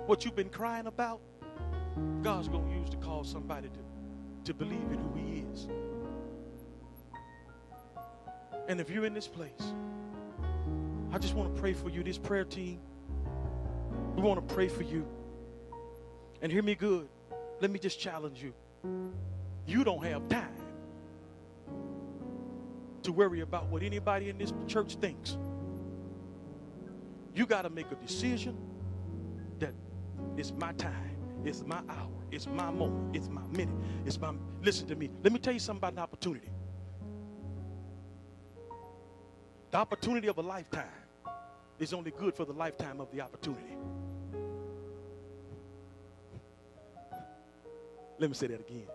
What 0.04 0.26
you've 0.26 0.36
been 0.36 0.50
crying 0.50 0.86
about, 0.86 1.20
God's 2.22 2.48
going 2.48 2.68
to 2.68 2.78
use 2.78 2.90
to 2.90 2.98
cause 2.98 3.30
somebody 3.30 3.68
to, 3.68 3.80
to 4.44 4.52
believe 4.52 4.90
in 4.92 4.98
who 4.98 5.14
He 5.14 5.44
is. 5.52 5.68
And 8.68 8.80
if 8.80 8.90
you're 8.90 9.04
in 9.04 9.14
this 9.14 9.28
place, 9.28 9.50
I 11.12 11.18
just 11.18 11.34
want 11.34 11.54
to 11.54 11.60
pray 11.60 11.72
for 11.72 11.88
you, 11.88 12.02
this 12.02 12.18
prayer 12.18 12.44
team. 12.44 12.80
We 14.16 14.22
want 14.22 14.46
to 14.46 14.54
pray 14.54 14.68
for 14.68 14.82
you. 14.82 15.06
And 16.42 16.50
hear 16.50 16.62
me 16.62 16.74
good. 16.74 17.08
Let 17.60 17.70
me 17.70 17.78
just 17.78 17.98
challenge 18.00 18.42
you. 18.42 18.52
You 19.66 19.84
don't 19.84 20.04
have 20.04 20.28
time 20.28 20.54
to 23.02 23.12
worry 23.12 23.40
about 23.40 23.68
what 23.68 23.82
anybody 23.82 24.28
in 24.28 24.38
this 24.38 24.52
church 24.66 24.96
thinks. 24.96 25.38
You 27.34 27.46
got 27.46 27.62
to 27.62 27.70
make 27.70 27.90
a 27.92 27.94
decision 27.94 28.56
that 29.58 29.74
it's 30.36 30.52
my 30.52 30.72
time, 30.72 31.16
it's 31.44 31.62
my 31.64 31.80
hour, 31.88 32.10
it's 32.30 32.46
my 32.46 32.70
moment, 32.70 33.14
it's 33.16 33.28
my 33.28 33.42
minute, 33.50 33.74
it's 34.04 34.20
my. 34.20 34.32
Listen 34.62 34.88
to 34.88 34.96
me. 34.96 35.10
Let 35.22 35.32
me 35.32 35.38
tell 35.38 35.52
you 35.52 35.60
something 35.60 35.78
about 35.78 35.92
an 35.92 35.98
opportunity. 36.00 36.50
The 39.70 39.78
opportunity 39.78 40.28
of 40.28 40.38
a 40.38 40.42
lifetime 40.42 40.84
is 41.78 41.92
only 41.92 42.10
good 42.10 42.34
for 42.34 42.44
the 42.44 42.52
lifetime 42.52 43.00
of 43.00 43.10
the 43.12 43.20
opportunity. 43.20 43.76
Let 48.18 48.30
me 48.30 48.34
say 48.34 48.46
that 48.46 48.60
again. 48.60 48.86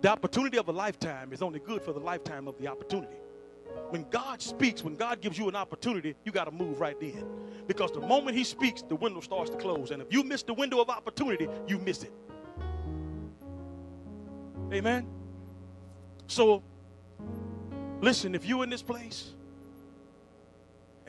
The 0.00 0.08
opportunity 0.08 0.58
of 0.58 0.68
a 0.68 0.72
lifetime 0.72 1.32
is 1.32 1.42
only 1.42 1.60
good 1.60 1.82
for 1.82 1.92
the 1.92 2.00
lifetime 2.00 2.48
of 2.48 2.58
the 2.58 2.66
opportunity. 2.66 3.16
When 3.90 4.04
God 4.10 4.40
speaks, 4.42 4.82
when 4.82 4.96
God 4.96 5.20
gives 5.20 5.38
you 5.38 5.48
an 5.48 5.56
opportunity, 5.56 6.14
you 6.24 6.32
got 6.32 6.44
to 6.44 6.50
move 6.50 6.80
right 6.80 6.98
then. 6.98 7.24
Because 7.66 7.92
the 7.92 8.00
moment 8.00 8.36
He 8.36 8.44
speaks, 8.44 8.82
the 8.82 8.96
window 8.96 9.20
starts 9.20 9.50
to 9.50 9.56
close. 9.56 9.90
And 9.90 10.02
if 10.02 10.12
you 10.12 10.24
miss 10.24 10.42
the 10.42 10.54
window 10.54 10.80
of 10.80 10.88
opportunity, 10.88 11.48
you 11.66 11.78
miss 11.78 12.02
it. 12.02 12.12
Amen? 14.72 15.06
So, 16.26 16.62
listen, 18.00 18.34
if 18.34 18.46
you're 18.46 18.64
in 18.64 18.70
this 18.70 18.82
place, 18.82 19.34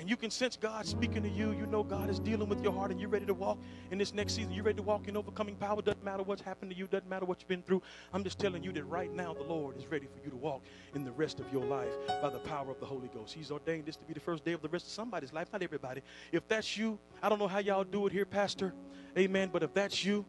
and 0.03 0.09
you 0.09 0.17
can 0.17 0.29
sense 0.29 0.57
God 0.57 0.85
speaking 0.85 1.23
to 1.23 1.29
you. 1.29 1.53
You 1.53 1.65
know 1.65 1.81
God 1.81 2.09
is 2.09 2.19
dealing 2.19 2.49
with 2.49 2.61
your 2.61 2.73
heart 2.73 2.91
and 2.91 2.99
you're 2.99 3.07
ready 3.07 3.25
to 3.25 3.33
walk 3.33 3.57
in 3.89 3.97
this 3.97 4.13
next 4.13 4.33
season. 4.33 4.51
You're 4.51 4.65
ready 4.65 4.75
to 4.75 4.83
walk 4.83 5.07
in 5.07 5.15
overcoming 5.15 5.55
power. 5.55 5.81
Doesn't 5.81 6.03
matter 6.03 6.23
what's 6.23 6.41
happened 6.41 6.71
to 6.71 6.77
you, 6.77 6.87
doesn't 6.87 7.07
matter 7.07 7.23
what 7.23 7.39
you've 7.39 7.47
been 7.47 7.61
through. 7.61 7.81
I'm 8.11 8.21
just 8.21 8.37
telling 8.37 8.63
you 8.63 8.73
that 8.73 8.83
right 8.83 9.09
now 9.13 9.33
the 9.33 9.43
Lord 9.43 9.77
is 9.77 9.87
ready 9.87 10.05
for 10.07 10.21
you 10.21 10.29
to 10.29 10.35
walk 10.35 10.61
in 10.93 11.05
the 11.05 11.11
rest 11.13 11.39
of 11.39 11.45
your 11.53 11.63
life 11.63 11.93
by 12.21 12.29
the 12.29 12.39
power 12.39 12.69
of 12.69 12.81
the 12.81 12.85
Holy 12.85 13.07
Ghost. 13.13 13.33
He's 13.33 13.49
ordained 13.49 13.85
this 13.85 13.95
to 13.95 14.03
be 14.03 14.13
the 14.13 14.19
first 14.19 14.43
day 14.43 14.51
of 14.51 14.61
the 14.61 14.67
rest 14.67 14.87
of 14.87 14.91
somebody's 14.91 15.31
life, 15.31 15.47
not 15.53 15.63
everybody. 15.63 16.01
If 16.33 16.49
that's 16.49 16.75
you, 16.75 16.99
I 17.21 17.29
don't 17.29 17.39
know 17.39 17.47
how 17.47 17.59
y'all 17.59 17.85
do 17.85 18.05
it 18.05 18.11
here, 18.11 18.25
Pastor. 18.25 18.73
Amen. 19.17 19.51
But 19.53 19.63
if 19.63 19.73
that's 19.73 20.03
you, 20.03 20.25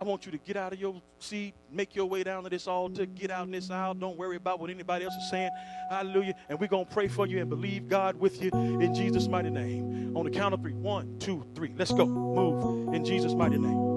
I 0.00 0.04
want 0.04 0.26
you 0.26 0.32
to 0.32 0.38
get 0.38 0.56
out 0.56 0.72
of 0.72 0.78
your 0.78 1.00
seat, 1.18 1.54
make 1.70 1.96
your 1.96 2.06
way 2.06 2.22
down 2.22 2.44
to 2.44 2.50
this 2.50 2.66
altar, 2.66 3.06
get 3.06 3.30
out 3.30 3.46
in 3.46 3.52
this 3.52 3.70
aisle. 3.70 3.94
Don't 3.94 4.16
worry 4.16 4.36
about 4.36 4.60
what 4.60 4.70
anybody 4.70 5.04
else 5.04 5.14
is 5.14 5.30
saying. 5.30 5.50
Hallelujah. 5.90 6.34
And 6.48 6.60
we're 6.60 6.68
going 6.68 6.86
to 6.86 6.92
pray 6.92 7.08
for 7.08 7.26
you 7.26 7.40
and 7.40 7.48
believe 7.48 7.88
God 7.88 8.16
with 8.16 8.42
you 8.42 8.50
in 8.52 8.94
Jesus' 8.94 9.28
mighty 9.28 9.50
name. 9.50 10.16
On 10.16 10.24
the 10.24 10.30
count 10.30 10.54
of 10.54 10.60
three. 10.60 10.74
One, 10.74 11.18
two, 11.18 11.44
three. 11.54 11.72
Let's 11.76 11.92
go. 11.92 12.06
Move 12.06 12.94
in 12.94 13.04
Jesus' 13.04 13.34
mighty 13.34 13.58
name. 13.58 13.94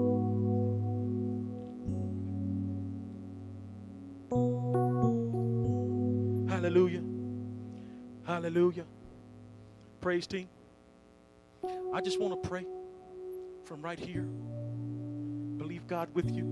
Hallelujah. 6.48 7.02
Hallelujah. 8.26 8.84
Praise 10.00 10.26
team. 10.26 10.48
I 11.92 12.00
just 12.00 12.20
want 12.20 12.42
to 12.42 12.48
pray 12.48 12.66
from 13.64 13.82
right 13.82 13.98
here 13.98 14.26
believe 15.58 15.86
God 15.86 16.08
with 16.14 16.30
you. 16.30 16.44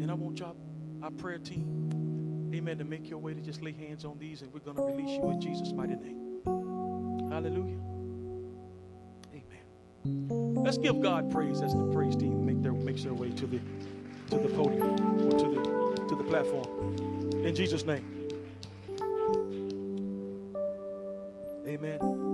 And 0.00 0.10
I 0.10 0.14
want 0.14 0.38
y'all, 0.38 0.56
our 1.02 1.10
prayer 1.10 1.38
team, 1.38 2.50
amen, 2.54 2.78
to 2.78 2.84
make 2.84 3.08
your 3.08 3.18
way 3.18 3.34
to 3.34 3.40
just 3.40 3.62
lay 3.62 3.72
hands 3.72 4.04
on 4.04 4.18
these 4.18 4.42
and 4.42 4.52
we're 4.52 4.60
going 4.60 4.76
to 4.76 4.82
release 4.82 5.18
you 5.18 5.30
in 5.30 5.40
Jesus' 5.40 5.72
mighty 5.72 5.96
name. 5.96 6.40
Hallelujah. 7.30 7.78
Amen. 9.32 10.62
Let's 10.62 10.78
give 10.78 11.00
God 11.00 11.30
praise 11.30 11.62
as 11.62 11.72
the 11.74 11.90
praise 11.92 12.14
team 12.14 12.44
make 12.44 12.62
their 12.62 12.72
makes 12.72 13.04
their 13.04 13.14
way 13.14 13.30
to 13.30 13.46
the 13.46 13.58
to 14.30 14.38
the 14.38 14.48
podium 14.48 15.26
or 15.26 15.38
to 15.38 15.48
the 15.48 16.06
to 16.08 16.14
the 16.14 16.24
platform. 16.24 17.44
In 17.44 17.54
Jesus' 17.54 17.84
name. 17.84 18.04
Amen. 21.66 22.27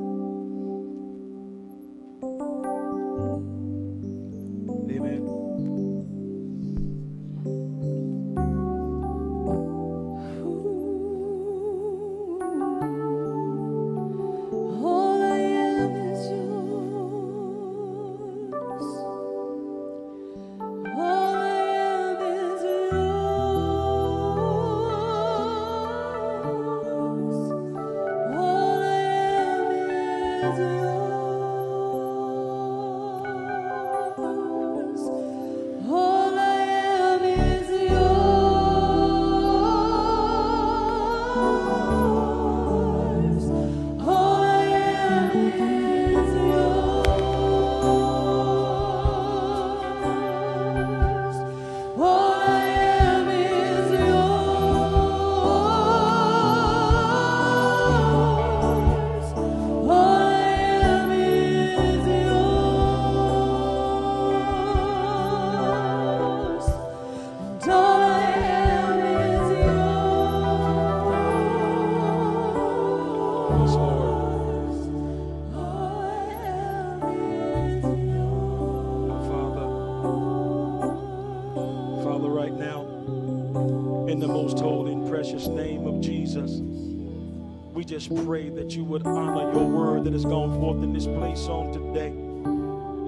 Just 88.04 88.26
pray 88.26 88.50
that 88.50 88.76
you 88.76 88.84
would 88.84 89.06
honor 89.06 89.50
your 89.52 89.66
word 89.66 90.04
that 90.04 90.12
has 90.12 90.24
gone 90.24 90.60
forth 90.60 90.82
in 90.82 90.92
this 90.92 91.06
place 91.06 91.46
on 91.48 91.72
today. 91.72 92.12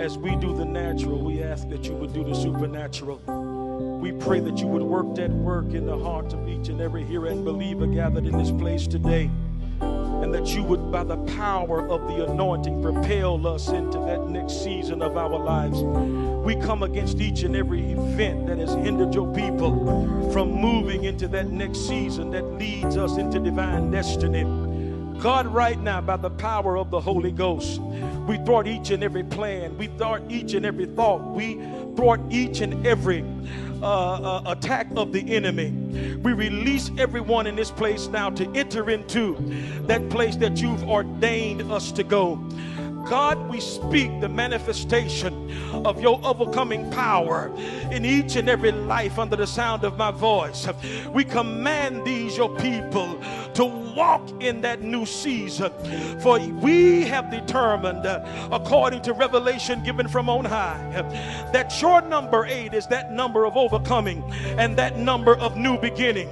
As 0.02 0.16
we 0.16 0.36
do 0.36 0.56
the 0.56 0.64
natural, 0.64 1.18
we 1.18 1.42
ask 1.42 1.68
that 1.68 1.84
you 1.84 1.92
would 1.94 2.14
do 2.14 2.24
the 2.24 2.34
supernatural. 2.34 3.18
We 4.00 4.12
pray 4.12 4.40
that 4.40 4.58
you 4.58 4.66
would 4.66 4.82
work 4.82 5.14
that 5.16 5.30
work 5.30 5.74
in 5.74 5.84
the 5.86 5.98
hearts 5.98 6.32
of 6.32 6.48
each 6.48 6.68
and 6.68 6.80
every 6.80 7.04
hearer 7.04 7.26
and 7.28 7.44
believer 7.44 7.86
gathered 7.86 8.26
in 8.26 8.38
this 8.38 8.50
place 8.50 8.86
today. 8.86 9.30
and 9.80 10.32
that 10.32 10.46
you 10.46 10.62
would, 10.62 10.90
by 10.90 11.04
the 11.04 11.18
power 11.36 11.86
of 11.88 12.08
the 12.08 12.24
anointing, 12.24 12.80
propel 12.82 13.46
us 13.46 13.68
into 13.68 13.98
that 13.98 14.26
next 14.28 14.64
season 14.64 15.02
of 15.02 15.18
our 15.18 15.38
lives. 15.38 15.82
We 16.42 16.56
come 16.56 16.82
against 16.82 17.20
each 17.20 17.42
and 17.42 17.54
every 17.54 17.92
event 17.92 18.46
that 18.46 18.56
has 18.56 18.72
hindered 18.72 19.14
your 19.14 19.32
people 19.34 20.30
from 20.32 20.50
moving 20.52 21.04
into 21.04 21.28
that 21.28 21.48
next 21.48 21.86
season 21.86 22.30
that 22.30 22.44
leads 22.54 22.96
us 22.96 23.18
into 23.18 23.38
divine 23.38 23.90
destiny. 23.90 24.65
God, 25.20 25.46
right 25.46 25.80
now, 25.80 26.00
by 26.00 26.16
the 26.16 26.30
power 26.30 26.76
of 26.76 26.90
the 26.90 27.00
Holy 27.00 27.32
Ghost, 27.32 27.80
we 28.26 28.36
thwart 28.38 28.66
each 28.66 28.90
and 28.90 29.02
every 29.02 29.24
plan. 29.24 29.76
We 29.78 29.86
thwart 29.86 30.22
each 30.28 30.54
and 30.54 30.66
every 30.66 30.86
thought. 30.86 31.22
We 31.22 31.54
thwart 31.96 32.20
each 32.30 32.60
and 32.60 32.86
every 32.86 33.24
uh, 33.82 33.86
uh, 33.86 34.42
attack 34.46 34.88
of 34.96 35.12
the 35.12 35.34
enemy. 35.34 35.70
We 36.22 36.32
release 36.32 36.90
everyone 36.98 37.46
in 37.46 37.56
this 37.56 37.70
place 37.70 38.08
now 38.08 38.30
to 38.30 38.50
enter 38.52 38.90
into 38.90 39.36
that 39.82 40.08
place 40.10 40.36
that 40.36 40.60
you've 40.60 40.88
ordained 40.88 41.70
us 41.70 41.92
to 41.92 42.02
go. 42.02 42.36
God, 43.08 43.48
we 43.48 43.60
speak 43.60 44.20
the 44.20 44.28
manifestation 44.28 45.52
of 45.86 46.00
your 46.00 46.20
overcoming 46.24 46.90
power 46.90 47.52
in 47.92 48.04
each 48.04 48.34
and 48.34 48.48
every 48.48 48.72
life 48.72 49.16
under 49.20 49.36
the 49.36 49.46
sound 49.46 49.84
of 49.84 49.96
my 49.96 50.10
voice. 50.10 50.66
We 51.12 51.24
command 51.24 52.04
these, 52.04 52.36
your 52.36 52.48
people, 52.56 53.20
to 53.56 53.64
walk 53.64 54.30
in 54.42 54.60
that 54.60 54.82
new 54.82 55.06
season. 55.06 55.72
For 56.20 56.38
we 56.38 57.02
have 57.02 57.30
determined, 57.30 58.04
according 58.52 59.02
to 59.02 59.14
revelation 59.14 59.82
given 59.82 60.08
from 60.08 60.28
on 60.28 60.44
high, 60.44 60.78
that 61.52 61.80
your 61.80 62.02
number 62.02 62.44
eight 62.46 62.74
is 62.74 62.86
that 62.88 63.12
number 63.12 63.46
of 63.46 63.56
overcoming 63.56 64.22
and 64.58 64.76
that 64.76 64.98
number 64.98 65.36
of 65.36 65.56
new 65.56 65.78
beginning. 65.78 66.28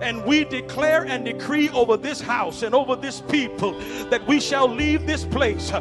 And 0.00 0.24
we 0.24 0.44
declare 0.44 1.04
and 1.04 1.24
decree 1.24 1.68
over 1.70 1.96
this 1.96 2.20
house 2.20 2.62
and 2.62 2.74
over 2.74 2.96
this 2.96 3.20
people 3.20 3.72
that 4.08 4.26
we 4.26 4.40
shall 4.40 4.68
leave 4.68 5.06
this 5.06 5.24
place 5.24 5.72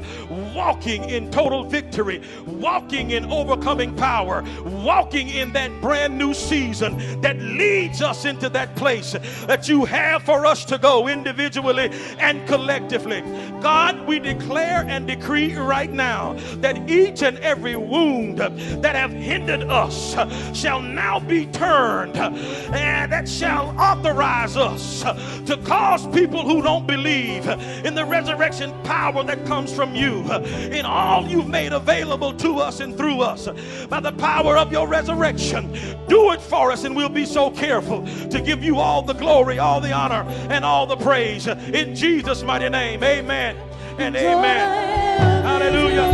walking 0.54 1.10
in 1.10 1.32
total 1.32 1.64
victory, 1.64 2.22
walking 2.46 3.12
in 3.12 3.32
overcoming 3.32 3.96
power, 3.96 4.44
walking 4.66 5.30
in 5.30 5.54
that 5.54 5.72
brand 5.82 6.18
new 6.18 6.34
season 6.34 7.22
that 7.22 7.38
leads 7.38 8.02
us 8.02 8.26
into 8.26 8.50
that 8.50 8.76
place 8.76 9.14
that 9.46 9.70
you 9.70 9.86
have 9.86 10.24
for 10.24 10.46
us 10.46 10.66
to 10.66 10.78
go 10.78 10.87
individually 11.08 11.90
and 12.20 12.48
collectively. 12.48 13.22
God, 13.62 14.08
we 14.08 14.20
declare 14.20 14.86
and 14.88 15.08
decree 15.08 15.56
right 15.56 15.92
now 15.92 16.36
that 16.62 16.90
each 16.90 17.24
and 17.24 17.38
every 17.40 17.76
wound 17.76 18.38
that 18.38 18.96
have 18.96 19.12
hindered 19.12 19.64
us 19.64 20.16
shall 20.58 20.82
now 20.82 21.20
be 21.20 21.46
turned 21.48 22.18
and 22.18 23.12
that 23.12 23.28
shall 23.28 23.76
authorize 23.80 24.56
us 24.56 25.02
to 25.46 25.58
cause 25.66 26.08
people 26.08 26.44
who 26.48 26.62
don't 26.62 26.88
believe 26.88 27.48
in 27.86 27.96
the 27.96 28.06
resurrection 28.06 28.74
power 28.84 29.24
that 29.24 29.46
comes 29.46 29.74
from 29.74 29.96
you, 29.96 30.22
in 30.72 30.86
all 30.86 31.28
you've 31.28 31.48
made 31.48 31.74
available 31.74 32.34
to 32.34 32.60
us 32.60 32.80
and 32.80 32.96
through 32.96 33.22
us 33.22 33.48
by 33.88 34.00
the 34.00 34.12
power 34.14 34.58
of 34.58 34.72
your 34.72 34.88
resurrection. 34.88 35.72
Do 36.08 36.32
it 36.32 36.42
for 36.42 36.72
us, 36.72 36.84
and 36.84 36.96
we'll 36.96 37.10
be 37.10 37.26
so 37.26 37.50
careful 37.50 38.06
to 38.30 38.42
give 38.42 38.64
you 38.64 38.78
all 38.78 39.02
the 39.02 39.14
glory, 39.14 39.60
all 39.60 39.82
the 39.82 39.92
honor, 39.92 40.24
and 40.50 40.64
all 40.64 40.77
the 40.86 40.98
praise. 40.98 41.48
In 41.48 41.96
Jesus' 41.96 42.44
mighty 42.44 42.70
name, 42.70 43.04
amen 43.04 43.58
and 43.98 44.16
amen. 44.16 45.44
Hallelujah. 45.44 46.08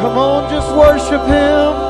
Come 0.00 0.18
on, 0.18 0.50
just 0.50 0.74
worship 0.74 1.26
Him. 1.26 1.85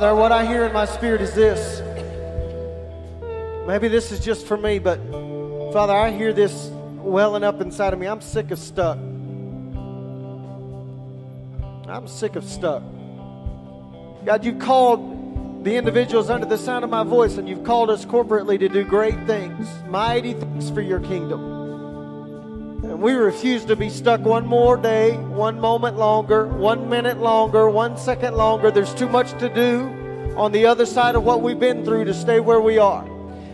Father, 0.00 0.14
what 0.14 0.32
I 0.32 0.46
hear 0.46 0.64
in 0.64 0.72
my 0.72 0.86
spirit 0.86 1.20
is 1.20 1.34
this. 1.34 1.82
Maybe 3.66 3.88
this 3.88 4.10
is 4.12 4.18
just 4.18 4.46
for 4.46 4.56
me, 4.56 4.78
but 4.78 4.98
Father, 5.74 5.92
I 5.92 6.10
hear 6.10 6.32
this 6.32 6.70
welling 6.96 7.44
up 7.44 7.60
inside 7.60 7.92
of 7.92 7.98
me. 7.98 8.06
I'm 8.06 8.22
sick 8.22 8.50
of 8.50 8.58
stuck. 8.58 8.96
I'm 11.86 12.08
sick 12.08 12.36
of 12.36 12.44
stuck. 12.46 12.82
God, 14.24 14.42
you've 14.42 14.60
called 14.60 15.64
the 15.64 15.76
individuals 15.76 16.30
under 16.30 16.46
the 16.46 16.56
sound 16.56 16.82
of 16.82 16.88
my 16.88 17.04
voice, 17.04 17.36
and 17.36 17.46
you've 17.46 17.64
called 17.64 17.90
us 17.90 18.06
corporately 18.06 18.58
to 18.58 18.70
do 18.70 18.84
great 18.84 19.26
things, 19.26 19.68
mighty 19.86 20.32
things 20.32 20.70
for 20.70 20.80
your 20.80 21.00
kingdom. 21.00 21.59
We 23.00 23.14
refuse 23.14 23.64
to 23.64 23.76
be 23.76 23.88
stuck 23.88 24.20
one 24.20 24.46
more 24.46 24.76
day, 24.76 25.16
one 25.16 25.58
moment 25.58 25.96
longer, 25.96 26.46
one 26.46 26.90
minute 26.90 27.16
longer, 27.16 27.70
one 27.70 27.96
second 27.96 28.34
longer. 28.34 28.70
There's 28.70 28.92
too 28.92 29.08
much 29.08 29.30
to 29.38 29.48
do 29.48 30.34
on 30.36 30.52
the 30.52 30.66
other 30.66 30.84
side 30.84 31.14
of 31.14 31.24
what 31.24 31.40
we've 31.40 31.58
been 31.58 31.82
through 31.82 32.04
to 32.04 32.12
stay 32.12 32.40
where 32.40 32.60
we 32.60 32.76
are. 32.76 33.08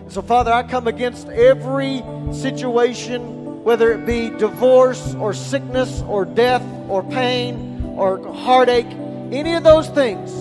So, 0.08 0.20
Father, 0.20 0.52
I 0.52 0.64
come 0.64 0.88
against 0.88 1.28
every 1.28 2.02
situation, 2.32 3.62
whether 3.62 3.92
it 3.92 4.04
be 4.04 4.30
divorce 4.30 5.14
or 5.14 5.32
sickness 5.32 6.02
or 6.08 6.24
death 6.24 6.64
or 6.88 7.04
pain 7.04 7.94
or 7.96 8.18
heartache, 8.34 8.90
any 9.30 9.54
of 9.54 9.62
those 9.62 9.88
things 9.90 10.34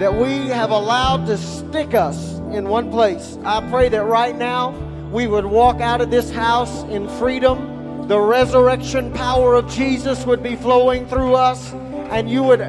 that 0.00 0.14
we 0.14 0.48
have 0.48 0.70
allowed 0.70 1.26
to 1.26 1.36
stick 1.36 1.92
us 1.92 2.38
in 2.52 2.70
one 2.70 2.90
place. 2.90 3.36
I 3.44 3.68
pray 3.68 3.90
that 3.90 4.04
right 4.04 4.34
now 4.34 4.70
we 5.12 5.26
would 5.26 5.44
walk 5.44 5.82
out 5.82 6.00
of 6.00 6.10
this 6.10 6.30
house 6.30 6.84
in 6.84 7.06
freedom 7.18 7.77
the 8.08 8.18
resurrection 8.18 9.12
power 9.12 9.54
of 9.54 9.70
Jesus 9.70 10.24
would 10.24 10.42
be 10.42 10.56
flowing 10.56 11.06
through 11.06 11.34
us 11.34 11.74
and 12.10 12.30
you 12.30 12.42
would 12.42 12.60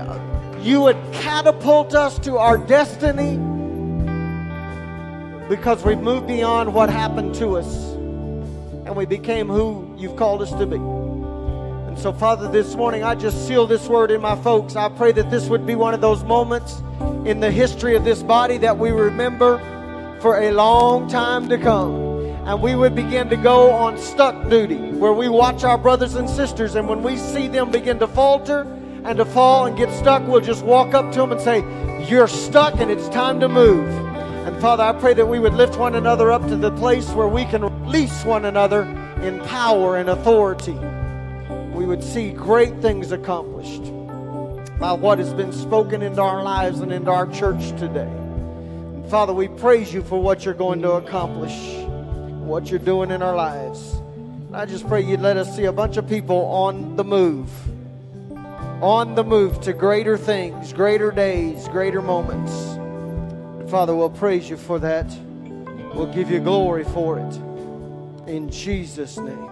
you 0.60 0.82
would 0.82 0.98
catapult 1.14 1.96
us 1.96 2.20
to 2.20 2.38
our 2.38 2.58
destiny 2.58 3.38
because 5.48 5.82
we've 5.86 6.02
moved 6.02 6.28
beyond 6.28 6.74
what 6.74 6.90
happened 6.90 7.34
to 7.36 7.56
us 7.56 7.94
and 8.84 8.94
we 8.98 9.06
became 9.06 9.48
who 9.48 9.96
you've 9.98 10.18
called 10.18 10.42
us 10.42 10.52
to 10.52 10.66
be. 10.66 10.76
And 10.76 11.98
so 11.98 12.12
Father 12.12 12.50
this 12.52 12.76
morning 12.76 13.04
I 13.04 13.16
just 13.16 13.48
seal 13.48 13.66
this 13.66 13.88
word 13.88 14.12
in 14.12 14.20
my 14.20 14.36
folks. 14.36 14.76
I 14.76 14.90
pray 14.90 15.14
that 15.14 15.32
this 15.32 15.48
would 15.48 15.66
be 15.66 15.76
one 15.76 15.94
of 15.94 16.02
those 16.02 16.22
moments 16.26 16.82
in 17.24 17.40
the 17.40 17.50
history 17.50 17.96
of 17.96 18.04
this 18.04 18.22
body 18.22 18.58
that 18.58 18.78
we 18.78 18.92
remember 18.92 19.58
for 20.20 20.38
a 20.42 20.52
long 20.52 21.08
time 21.08 21.48
to 21.48 21.58
come 21.58 22.09
and 22.50 22.64
we 22.64 22.74
would 22.74 22.96
begin 22.96 23.30
to 23.30 23.38
go 23.38 23.70
on 23.70 23.96
stuck 23.96 24.50
duty 24.50 24.92
where 24.94 25.14
we 25.14 25.30
watch 25.30 25.64
our 25.64 25.78
brothers 25.78 26.16
and 26.16 26.28
sisters 26.28 26.74
and 26.74 26.90
when 26.90 27.04
we 27.04 27.16
see 27.16 27.48
them 27.48 27.70
begin 27.70 28.00
to 28.00 28.08
falter 28.08 28.62
and 29.04 29.20
to 29.20 29.26
fall 29.26 29.68
and 29.68 29.78
get 29.78 29.88
stuck 29.94 30.28
we'll 30.28 30.42
just 30.42 30.66
walk 30.66 30.96
up 30.96 31.12
to 31.12 31.20
them 31.20 31.32
and 31.32 31.40
say 31.40 31.60
you're 32.10 32.28
stuck 32.28 32.74
and 32.80 32.90
it's 32.90 33.08
time 33.10 33.40
to 33.40 33.48
move. 33.48 33.88
And 34.48 34.60
father 34.60 34.82
i 34.82 34.94
pray 34.94 35.14
that 35.14 35.28
we 35.28 35.38
would 35.38 35.54
lift 35.54 35.78
one 35.78 35.94
another 35.94 36.32
up 36.32 36.42
to 36.48 36.56
the 36.56 36.72
place 36.72 37.08
where 37.12 37.28
we 37.28 37.46
can 37.46 37.62
release 37.84 38.26
one 38.26 38.46
another 38.46 38.82
in 39.22 39.40
power 39.42 39.98
and 39.98 40.10
authority. 40.10 40.80
We 41.78 41.86
would 41.86 42.04
see 42.04 42.32
great 42.32 42.76
things 42.82 43.12
accomplished 43.12 43.84
by 44.80 44.94
what 44.94 45.20
has 45.20 45.36
been 45.36 45.54
spoken 45.54 46.02
into 46.02 46.22
our 46.24 46.42
lives 46.42 46.80
and 46.80 46.92
into 46.92 47.12
our 47.12 47.28
church 47.28 47.70
today. 47.80 48.10
And 48.10 49.08
father 49.08 49.36
we 49.36 49.50
praise 49.50 49.94
you 49.94 50.02
for 50.02 50.20
what 50.20 50.46
you're 50.46 50.56
going 50.56 50.82
to 50.82 50.94
accomplish 50.94 51.86
what 52.50 52.72
you're 52.72 52.80
doing 52.80 53.12
in 53.12 53.22
our 53.22 53.36
lives. 53.36 53.94
And 54.48 54.58
I 54.58 54.66
just 54.66 54.88
pray 54.88 55.02
you'd 55.02 55.22
let 55.22 55.38
us 55.38 55.56
see 55.56 55.66
a 55.66 55.72
bunch 55.72 55.98
of 55.98 56.10
people 56.10 56.46
on 56.46 56.96
the 56.96 57.04
move, 57.04 57.48
on 58.82 59.14
the 59.14 59.24
move 59.24 59.62
to 59.62 59.74
greater 59.74 60.18
things, 60.18 60.74
greater 60.74 61.12
days, 61.12 61.68
greater 61.68 62.02
moments. 62.02 62.52
Father, 63.70 63.96
we'll 63.96 64.10
praise 64.10 64.50
you 64.50 64.58
for 64.58 64.80
that. 64.80 65.06
We'll 65.94 66.12
give 66.12 66.32
you 66.32 66.40
glory 66.40 66.86
for 66.86 67.20
it. 67.20 67.36
In 68.28 68.50
Jesus' 68.50 69.18
name. 69.18 69.48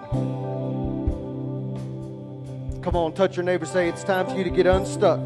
Come 2.82 2.96
on, 2.96 3.14
touch 3.14 3.36
your 3.36 3.44
neighbor, 3.44 3.68
say 3.68 3.90
it's 3.90 4.04
time 4.04 4.26
for 4.26 4.36
you 4.36 4.44
to 4.44 4.50
get 4.50 4.66
unstuck. 4.66 5.20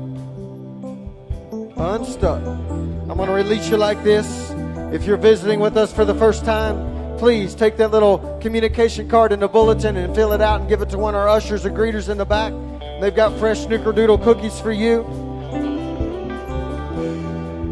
unstuck. 1.77 2.43
I'm 2.43 3.15
going 3.15 3.29
to 3.29 3.33
release 3.33 3.69
you 3.69 3.77
like 3.77 4.03
this. 4.03 4.51
If 4.91 5.05
you're 5.05 5.15
visiting 5.15 5.61
with 5.61 5.77
us 5.77 5.93
for 5.93 6.03
the 6.03 6.15
first 6.15 6.43
time, 6.43 6.90
please 7.21 7.53
take 7.53 7.77
that 7.77 7.91
little 7.91 8.17
communication 8.41 9.07
card 9.07 9.31
in 9.31 9.41
the 9.41 9.47
bulletin 9.47 9.95
and 9.95 10.15
fill 10.15 10.33
it 10.33 10.41
out 10.41 10.59
and 10.59 10.67
give 10.67 10.81
it 10.81 10.89
to 10.89 10.97
one 10.97 11.13
of 11.13 11.21
our 11.21 11.29
ushers 11.29 11.63
or 11.63 11.69
greeters 11.69 12.09
in 12.09 12.17
the 12.17 12.25
back. 12.25 12.51
They've 12.99 13.13
got 13.15 13.37
fresh 13.37 13.59
snickerdoodle 13.59 14.23
cookies 14.23 14.59
for 14.59 14.71
you. 14.71 15.03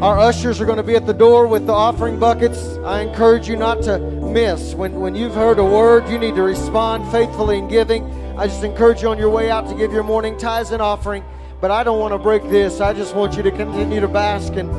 Our 0.04 0.20
ushers 0.20 0.62
are 0.62 0.66
going 0.66 0.78
to 0.78 0.84
be 0.84 0.96
at 0.96 1.08
the 1.08 1.16
door 1.16 1.48
with 1.48 1.66
the 1.66 1.74
offering 1.74 2.20
buckets. 2.20 2.78
I 2.86 3.02
encourage 3.02 3.50
you 3.50 3.56
not 3.56 3.82
to 3.86 3.98
miss. 3.98 4.76
When, 4.76 5.00
when 5.00 5.16
you've 5.16 5.34
heard 5.34 5.58
a 5.58 5.66
word, 5.66 6.08
you 6.10 6.20
need 6.20 6.36
to 6.36 6.44
respond 6.44 7.12
faithfully 7.12 7.58
in 7.58 7.68
giving. 7.68 8.06
I 8.38 8.46
just 8.46 8.64
encourage 8.64 9.02
you 9.02 9.10
on 9.10 9.18
your 9.18 9.32
way 9.32 9.50
out 9.50 9.68
to 9.70 9.74
give 9.74 9.92
your 9.92 10.04
morning 10.04 10.38
tithes 10.38 10.70
and 10.70 10.80
offering. 10.80 11.24
But 11.60 11.72
I 11.72 11.84
don't 11.84 12.00
want 12.00 12.14
to 12.14 12.20
break 12.20 12.44
this. 12.52 12.82
I 12.82 12.94
just 12.94 13.16
want 13.16 13.36
you 13.36 13.42
to 13.42 13.52
continue 13.52 14.00
to 14.00 14.08
bask 14.08 14.54
and 14.54 14.70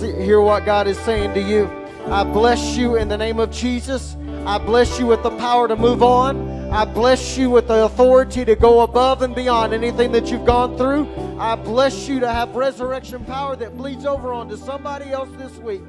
see, 0.00 0.12
hear 0.20 0.40
what 0.40 0.64
God 0.64 0.88
is 0.88 0.98
saying 0.98 1.32
to 1.34 1.40
you. 1.40 1.79
I 2.06 2.24
bless 2.24 2.76
you 2.76 2.96
in 2.96 3.08
the 3.08 3.16
name 3.16 3.38
of 3.38 3.50
Jesus. 3.50 4.16
I 4.46 4.58
bless 4.58 4.98
you 4.98 5.06
with 5.06 5.22
the 5.22 5.30
power 5.38 5.68
to 5.68 5.76
move 5.76 6.02
on. 6.02 6.70
I 6.70 6.84
bless 6.84 7.36
you 7.36 7.50
with 7.50 7.68
the 7.68 7.84
authority 7.84 8.44
to 8.44 8.54
go 8.56 8.80
above 8.80 9.22
and 9.22 9.34
beyond 9.34 9.74
anything 9.74 10.12
that 10.12 10.30
you've 10.30 10.44
gone 10.44 10.76
through. 10.76 11.08
I 11.38 11.56
bless 11.56 12.08
you 12.08 12.20
to 12.20 12.28
have 12.28 12.54
resurrection 12.54 13.24
power 13.24 13.56
that 13.56 13.76
bleeds 13.76 14.06
over 14.06 14.32
onto 14.32 14.56
somebody 14.56 15.10
else 15.10 15.28
this 15.36 15.56
week. 15.58 15.82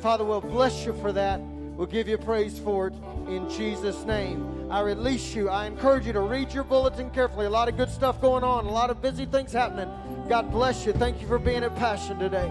Father, 0.00 0.24
we'll 0.24 0.40
bless 0.40 0.84
you 0.84 0.92
for 0.94 1.12
that. 1.12 1.40
We'll 1.40 1.86
give 1.86 2.08
you 2.08 2.18
praise 2.18 2.58
for 2.58 2.88
it 2.88 2.94
in 3.28 3.48
Jesus' 3.50 4.04
name. 4.04 4.70
I 4.70 4.80
release 4.80 5.34
you. 5.34 5.48
I 5.48 5.66
encourage 5.66 6.06
you 6.06 6.12
to 6.12 6.20
read 6.20 6.52
your 6.52 6.64
bulletin 6.64 7.10
carefully. 7.10 7.46
A 7.46 7.50
lot 7.50 7.68
of 7.68 7.76
good 7.76 7.90
stuff 7.90 8.20
going 8.20 8.44
on, 8.44 8.64
a 8.66 8.70
lot 8.70 8.90
of 8.90 9.02
busy 9.02 9.26
things 9.26 9.52
happening. 9.52 9.88
God 10.28 10.50
bless 10.50 10.86
you. 10.86 10.92
Thank 10.92 11.20
you 11.20 11.26
for 11.26 11.38
being 11.38 11.64
at 11.64 11.74
Passion 11.76 12.18
today. 12.18 12.50